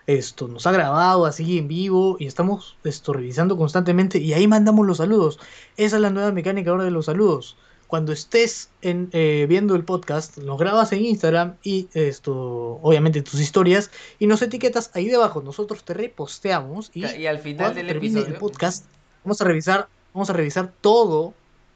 esto 0.07 0.47
nos 0.47 0.67
ha 0.67 0.71
grabado 0.71 1.25
así 1.25 1.57
en 1.57 1.67
vivo 1.67 2.17
y 2.19 2.27
estamos 2.27 2.77
esto 2.83 3.11
revisando 3.11 3.57
constantemente 3.57 4.19
y 4.19 4.33
ahí 4.33 4.47
mandamos 4.47 4.85
los 4.85 4.97
saludos. 4.97 5.39
Esa 5.77 5.95
es 5.95 6.01
la 6.01 6.09
nueva 6.09 6.31
mecánica 6.31 6.71
ahora 6.71 6.83
de 6.83 6.91
los 6.91 7.05
saludos. 7.07 7.57
Cuando 7.87 8.11
estés 8.11 8.69
en, 8.81 9.09
eh, 9.13 9.45
viendo 9.47 9.75
el 9.75 9.83
podcast, 9.83 10.37
nos 10.37 10.57
grabas 10.57 10.91
en 10.91 11.05
Instagram 11.05 11.55
y 11.63 11.87
esto, 11.93 12.79
obviamente 12.81 13.21
tus 13.21 13.39
historias 13.39 13.91
y 14.19 14.27
nos 14.27 14.41
etiquetas 14.41 14.91
ahí 14.93 15.07
debajo. 15.07 15.41
Nosotros 15.41 15.83
te 15.83 15.93
reposteamos 15.93 16.91
y 16.93 17.25
al 17.25 17.39
final 17.39 17.75
del 17.75 17.89
episodio, 17.89 18.27
el 18.27 18.35
podcast, 18.35 18.85
vamos 19.23 19.41
a 19.41 19.43
revisar, 19.43 19.87
vamos 20.13 20.29
a 20.29 20.33
revisar 20.33 20.71
todo 20.81 21.33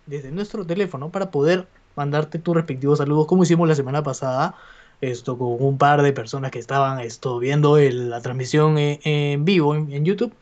desde 0.10 0.32
nuestro 0.32 0.66
teléfono 0.66 1.10
para 1.10 1.32
poder 1.32 1.68
mandarte 1.96 2.40
tus 2.40 2.56
respectivos 2.56 2.98
saludos, 3.00 3.28
como 3.28 3.44
hicimos 3.44 3.68
la 3.68 3.76
semana 3.76 4.04
pasada, 4.04 4.56
esto 5.02 5.38
con 5.38 5.56
un 5.60 5.78
par 5.78 6.02
de 6.02 6.12
personas 6.14 6.52
que 6.52 6.60
estaban 6.60 7.00
esto 7.00 7.40
viendo 7.40 7.78
el- 7.78 8.10
la 8.10 8.22
transmisión 8.22 8.78
en, 8.78 9.00
en 9.04 9.46
vivo 9.46 9.76
en, 9.76 9.92
en 9.92 10.04
YouTube 10.06 10.34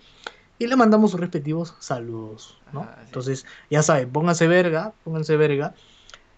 y 0.60 0.68
le 0.68 0.76
mandamos 0.76 1.12
sus 1.12 1.20
respectivos 1.20 1.76
saludos, 1.80 2.58
¿no? 2.74 2.82
Sí. 2.84 2.88
Entonces, 3.06 3.46
ya 3.70 3.84
saben, 3.84 4.10
pónganse 4.12 4.48
verga, 4.48 4.94
pónganse 5.04 5.38
verga. 5.38 5.76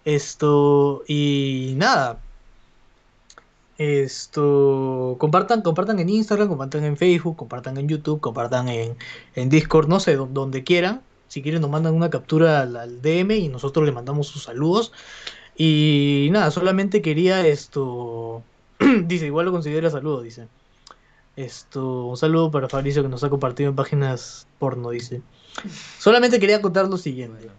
Esto 0.04 1.02
y 1.08 1.74
nada. 1.76 2.18
Esto, 3.78 5.16
compartan, 5.18 5.62
compartan 5.62 5.98
en 6.00 6.10
Instagram, 6.10 6.48
compartan 6.48 6.84
en 6.84 6.96
Facebook, 6.98 7.36
compartan 7.36 7.78
en 7.78 7.88
YouTube, 7.88 8.20
compartan 8.20 8.68
en, 8.68 8.96
en 9.34 9.48
Discord, 9.48 9.88
no 9.88 10.00
sé, 10.00 10.16
do- 10.16 10.26
donde 10.30 10.64
quieran. 10.64 11.00
Si 11.30 11.42
quieren 11.42 11.62
nos 11.62 11.70
mandan 11.70 11.94
una 11.94 12.10
captura 12.10 12.60
al, 12.62 12.76
al 12.76 13.00
DM 13.02 13.30
y 13.32 13.48
nosotros 13.48 13.86
le 13.86 13.92
mandamos 13.92 14.28
sus 14.28 14.42
saludos. 14.44 14.92
Y 15.56 16.28
nada, 16.32 16.50
solamente 16.50 17.02
quería 17.02 17.46
esto, 17.46 18.44
dice, 19.06 19.26
igual 19.26 19.46
lo 19.46 19.52
considera 19.52 19.90
saludo, 19.90 20.22
dice. 20.22 20.48
Esto, 21.36 22.06
un 22.06 22.16
saludo 22.16 22.50
para 22.50 22.68
Fabricio 22.68 23.02
que 23.02 23.08
nos 23.08 23.24
ha 23.24 23.30
compartido 23.30 23.70
en 23.70 23.76
páginas 23.76 24.48
porno, 24.58 24.90
dice. 24.90 25.22
Solamente 25.98 26.40
quería 26.40 26.60
contar 26.62 26.88
lo 26.88 26.96
siguiente 26.98 27.50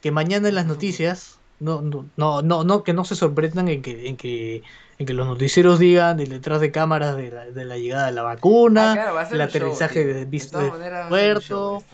que 0.00 0.10
mañana 0.10 0.48
en 0.48 0.54
las 0.54 0.66
noticias 0.66 1.38
no 1.58 1.82
no 1.82 2.06
no 2.16 2.42
no, 2.42 2.64
no 2.64 2.82
que 2.84 2.94
no 2.94 3.04
se 3.04 3.16
sorprendan 3.16 3.68
en 3.68 3.82
que 3.82 4.08
en 4.08 4.16
que 4.16 4.62
en 4.98 5.06
que 5.06 5.12
los 5.14 5.26
noticieros 5.26 5.78
digan 5.78 6.16
del 6.16 6.30
detrás 6.30 6.60
de 6.60 6.72
cámaras 6.72 7.16
de 7.16 7.30
la, 7.30 7.44
de 7.50 7.64
la 7.66 7.76
llegada 7.78 8.06
de 8.06 8.12
la 8.12 8.22
vacuna 8.22 8.92
Ah, 8.92 8.94
claro, 8.94 9.20
el 9.34 9.42
show, 9.42 9.42
aterrizaje 9.42 10.04
tío. 10.04 10.14
de 10.14 10.24
visto 10.24 10.58
de 10.58 10.70
show 10.70 11.08
puerto 11.08 11.84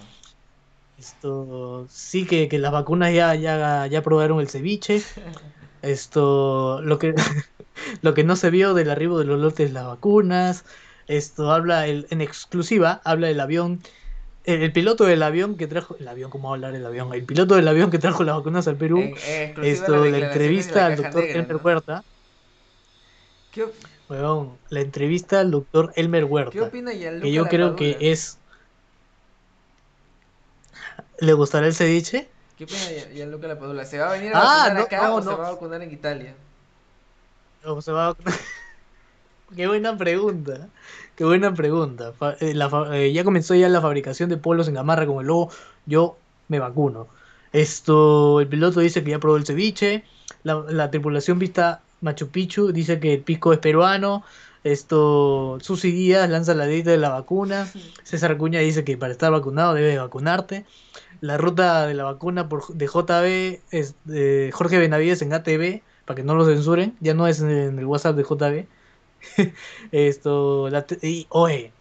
esto 0.96 1.86
sí 1.90 2.26
que, 2.26 2.48
que 2.48 2.58
las 2.58 2.72
vacunas 2.72 3.12
ya 3.14 3.34
ya 3.34 3.86
ya 3.86 4.02
probaron 4.02 4.40
el 4.40 4.48
ceviche. 4.48 5.10
Esto 5.82 6.80
lo 6.82 6.98
que 6.98 7.14
lo 8.02 8.14
que 8.14 8.24
no 8.24 8.36
se 8.36 8.50
vio 8.50 8.74
del 8.74 8.90
arribo 8.90 9.18
de 9.18 9.26
los 9.26 9.40
lotes 9.40 9.72
las 9.72 9.86
vacunas. 9.86 10.64
Esto 11.06 11.52
habla 11.52 11.86
el, 11.86 12.06
en 12.10 12.20
exclusiva 12.22 13.00
habla 13.04 13.28
del 13.28 13.40
avión. 13.40 13.82
El, 14.44 14.62
el 14.62 14.72
piloto 14.72 15.04
del 15.04 15.22
avión 15.22 15.56
que 15.56 15.66
trajo 15.68 15.96
el 15.98 16.08
avión 16.08 16.30
cómo 16.30 16.48
va 16.50 16.54
a 16.54 16.56
hablar 16.56 16.74
el 16.76 16.86
avión 16.86 17.12
el 17.14 17.26
piloto 17.26 17.56
del 17.56 17.68
avión 17.68 17.90
que 17.90 17.98
trajo 17.98 18.24
las 18.24 18.36
vacunas 18.36 18.68
al 18.68 18.78
Perú. 18.78 18.98
En- 19.00 19.18
en 19.18 19.42
exclusiva 19.50 19.66
esto 19.72 20.06
la 20.06 20.18
entrevista 20.18 20.80
la 20.80 20.86
al 20.86 20.96
doctor 20.96 21.22
negra, 21.22 21.40
Elmer 21.40 21.56
¿no? 21.56 21.62
Huerta. 21.64 22.04
¿Qué, 23.50 23.64
weón, 24.08 24.60
la 24.70 24.80
entrevista 24.80 25.40
al 25.40 25.50
doctor 25.50 25.92
Elmer 25.96 26.24
qué 26.24 26.26
Huerta 26.32 26.64
opina 26.68 26.92
Gianluca 26.92 27.22
que 27.22 27.32
yo 27.32 27.48
creo 27.48 27.74
que 27.76 27.96
es 28.00 28.42
¿Le 31.20 31.32
gustará 31.32 31.66
el 31.66 31.74
ceviche? 31.74 32.28
¿Qué 32.56 32.64
opina 32.64 32.78
Gian- 32.90 33.12
Gianluca 33.14 33.48
Lapadula? 33.48 33.84
¿Se 33.84 33.98
va 33.98 34.10
a 34.10 34.12
venir 34.12 34.32
a 34.34 34.38
Ah, 34.40 34.68
vacunar 34.68 34.76
no, 34.78 34.82
acá 34.84 35.08
no, 35.08 35.14
o 35.16 35.22
se 35.22 35.28
va 35.34 35.48
a 35.48 35.52
vacunar 35.52 35.82
en 35.82 35.92
Italia? 35.92 36.34
¿O 37.64 37.80
se 37.82 37.92
va 37.92 38.08
a- 38.10 38.16
Qué 39.54 39.66
buena 39.66 39.96
pregunta. 39.96 40.68
Qué 41.14 41.24
buena 41.24 41.54
pregunta. 41.54 42.12
Fa- 42.12 42.36
eh, 42.40 42.54
la 42.54 42.68
fa- 42.68 42.96
eh, 42.96 43.12
ya 43.12 43.24
comenzó 43.24 43.54
ya 43.54 43.68
la 43.68 43.80
fabricación 43.80 44.28
de 44.28 44.36
polos 44.36 44.68
en 44.68 44.74
gamarra 44.74 45.06
con 45.06 45.20
el 45.20 45.26
logo. 45.26 45.50
Yo 45.86 46.18
me 46.48 46.58
vacuno. 46.58 47.08
Esto, 47.52 48.40
el 48.40 48.48
piloto 48.48 48.80
dice 48.80 49.04
que 49.04 49.10
ya 49.12 49.18
probó 49.20 49.36
el 49.36 49.46
ceviche. 49.46 50.04
La, 50.42 50.56
la 50.68 50.90
tripulación 50.90 51.38
vista 51.38 51.80
Machu 52.00 52.28
Picchu 52.30 52.72
dice 52.72 52.98
que 53.00 53.14
el 53.14 53.22
pisco 53.22 53.52
es 53.52 53.58
peruano. 53.60 54.24
Esto, 54.64 55.58
Susi 55.60 55.92
Díaz 55.92 56.28
lanza 56.28 56.54
la 56.54 56.66
dieta 56.66 56.90
de 56.90 56.98
la 56.98 57.10
vacuna. 57.10 57.66
César 58.04 58.32
Acuña 58.32 58.60
dice 58.60 58.84
que 58.84 58.96
para 58.98 59.12
estar 59.12 59.30
vacunado 59.32 59.74
debes 59.74 59.98
vacunarte. 59.98 60.66
La 61.20 61.38
ruta 61.38 61.86
de 61.86 61.94
la 61.94 62.04
vacuna 62.04 62.48
por, 62.48 62.66
de 62.74 62.86
JB 62.86 63.60
es 63.70 63.94
de 64.04 64.50
Jorge 64.52 64.78
Benavides 64.78 65.22
en 65.22 65.32
ATV, 65.32 65.82
para 66.04 66.16
que 66.16 66.22
no 66.22 66.34
lo 66.34 66.46
censuren. 66.46 66.96
Ya 67.00 67.14
no 67.14 67.26
es 67.26 67.40
en 67.40 67.78
el 67.78 67.86
WhatsApp 67.86 68.16
de 68.16 68.22
JB. 68.22 68.66
esto, 69.92 70.68
la 70.70 70.86
y, 71.02 71.26
oye, 71.30 71.72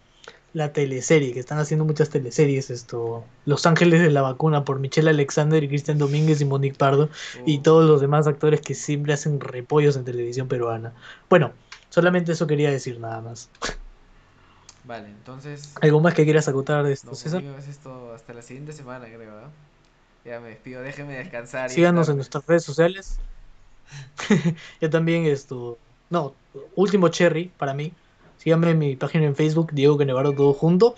la 0.56 0.72
teleserie, 0.72 1.34
que 1.34 1.40
están 1.40 1.58
haciendo 1.58 1.84
muchas 1.84 2.08
teleseries, 2.08 2.70
esto, 2.70 3.24
Los 3.44 3.66
Ángeles 3.66 4.00
de 4.00 4.10
la 4.10 4.22
Vacuna 4.22 4.64
por 4.64 4.78
Michelle 4.78 5.10
Alexander 5.10 5.62
y 5.62 5.68
Cristian 5.68 5.98
Domínguez 5.98 6.40
y 6.40 6.46
Monique 6.46 6.78
Pardo 6.78 7.10
y 7.44 7.58
todos 7.58 7.84
los 7.84 8.00
demás 8.00 8.26
actores 8.26 8.62
que 8.62 8.74
siempre 8.74 9.12
hacen 9.12 9.38
repollos 9.38 9.96
en 9.96 10.06
televisión 10.06 10.48
peruana. 10.48 10.94
Bueno, 11.28 11.52
solamente 11.90 12.32
eso 12.32 12.46
quería 12.46 12.70
decir 12.70 12.98
nada 12.98 13.20
más. 13.20 13.50
Vale, 14.86 15.08
entonces. 15.08 15.74
¿Algo 15.80 16.00
más 16.00 16.14
que 16.14 16.24
quieras 16.24 16.46
acotar 16.48 16.84
de 16.84 16.92
esto, 16.92 17.10
No, 17.10 17.16
César? 17.16 17.42
es 17.42 17.68
esto 17.68 18.12
hasta 18.14 18.32
la 18.32 18.42
siguiente 18.42 18.72
semana, 18.72 19.06
creo. 19.06 19.36
¿ah? 19.36 19.50
Ya 20.24 20.40
me 20.40 20.48
despido, 20.48 20.82
déjenme 20.82 21.16
descansar. 21.16 21.70
Síganos 21.70 22.08
en 22.08 22.16
nuestras 22.16 22.46
redes 22.46 22.64
sociales. 22.64 23.18
Yo 24.80 24.90
también 24.90 25.24
esto, 25.26 25.78
no, 26.10 26.34
último 26.74 27.08
cherry 27.08 27.50
para 27.56 27.74
mí. 27.74 27.92
Síganme 28.38 28.70
en 28.70 28.78
mi 28.78 28.96
página 28.96 29.24
en 29.24 29.34
Facebook, 29.34 29.70
Diego 29.72 29.96
Canevaro, 29.96 30.32
todo 30.32 30.52
junto, 30.52 30.94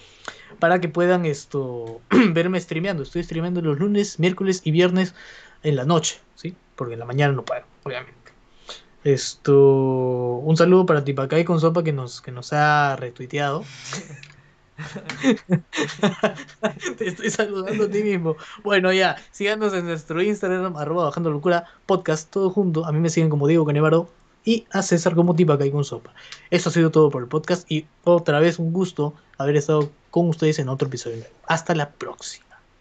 para 0.59 0.81
que 0.81 0.89
puedan 0.89 1.25
esto 1.25 2.01
verme 2.33 2.61
streameando. 2.61 3.03
Estoy 3.03 3.23
streameando 3.25 3.63
los 3.63 3.79
lunes, 3.79 4.19
miércoles 4.19 4.61
y 4.65 4.71
viernes 4.71 5.15
en 5.63 5.77
la 5.77 5.85
noche, 5.85 6.21
¿sí? 6.35 6.55
Porque 6.77 6.95
en 6.95 7.01
la 7.01 7.07
mañana 7.07 7.33
no 7.33 7.45
puedo, 7.45 7.63
obviamente. 7.85 8.18
Esto, 9.09 10.43
un 10.45 10.55
saludo 10.59 10.85
para 10.85 11.03
Tipacay 11.03 11.43
con 11.43 11.61
sopa 11.61 11.83
que 11.83 11.95
nos, 11.95 12.21
que 12.21 12.31
nos 12.31 12.53
ha 12.53 12.95
retuiteado. 12.97 13.65
Te 16.99 17.09
estoy 17.09 17.31
saludando 17.31 17.85
a 17.85 17.89
ti 17.89 18.03
mismo. 18.03 18.37
Bueno, 18.63 18.93
ya, 18.93 19.17
síganos 19.31 19.73
en 19.73 19.87
nuestro 19.87 20.21
Instagram, 20.21 20.77
arroba 20.77 21.05
bajando 21.05 21.31
locura, 21.31 21.65
podcast, 21.87 22.31
todo 22.31 22.51
junto. 22.51 22.85
A 22.85 22.93
mí 22.93 23.01
me 23.01 23.09
siguen 23.09 23.31
como 23.31 23.47
Diego 23.47 23.65
Canevaro 23.65 24.11
y 24.45 24.67
a 24.73 24.83
César 24.83 25.15
como 25.15 25.35
Tipacay 25.35 25.71
con 25.71 25.85
sopa. 25.85 26.13
Eso 26.51 26.69
ha 26.69 26.73
sido 26.73 26.91
todo 26.91 27.09
por 27.09 27.23
el 27.23 27.29
podcast 27.29 27.65
y 27.73 27.87
otra 28.05 28.41
vez 28.41 28.59
un 28.59 28.75
gusto 28.75 29.15
haber 29.39 29.57
estado 29.57 29.91
con 30.11 30.29
ustedes 30.29 30.59
en 30.59 30.69
otro 30.69 30.89
episodio. 30.89 31.25
Hasta 31.47 31.75
la 31.75 31.93
próxima. 31.93 32.48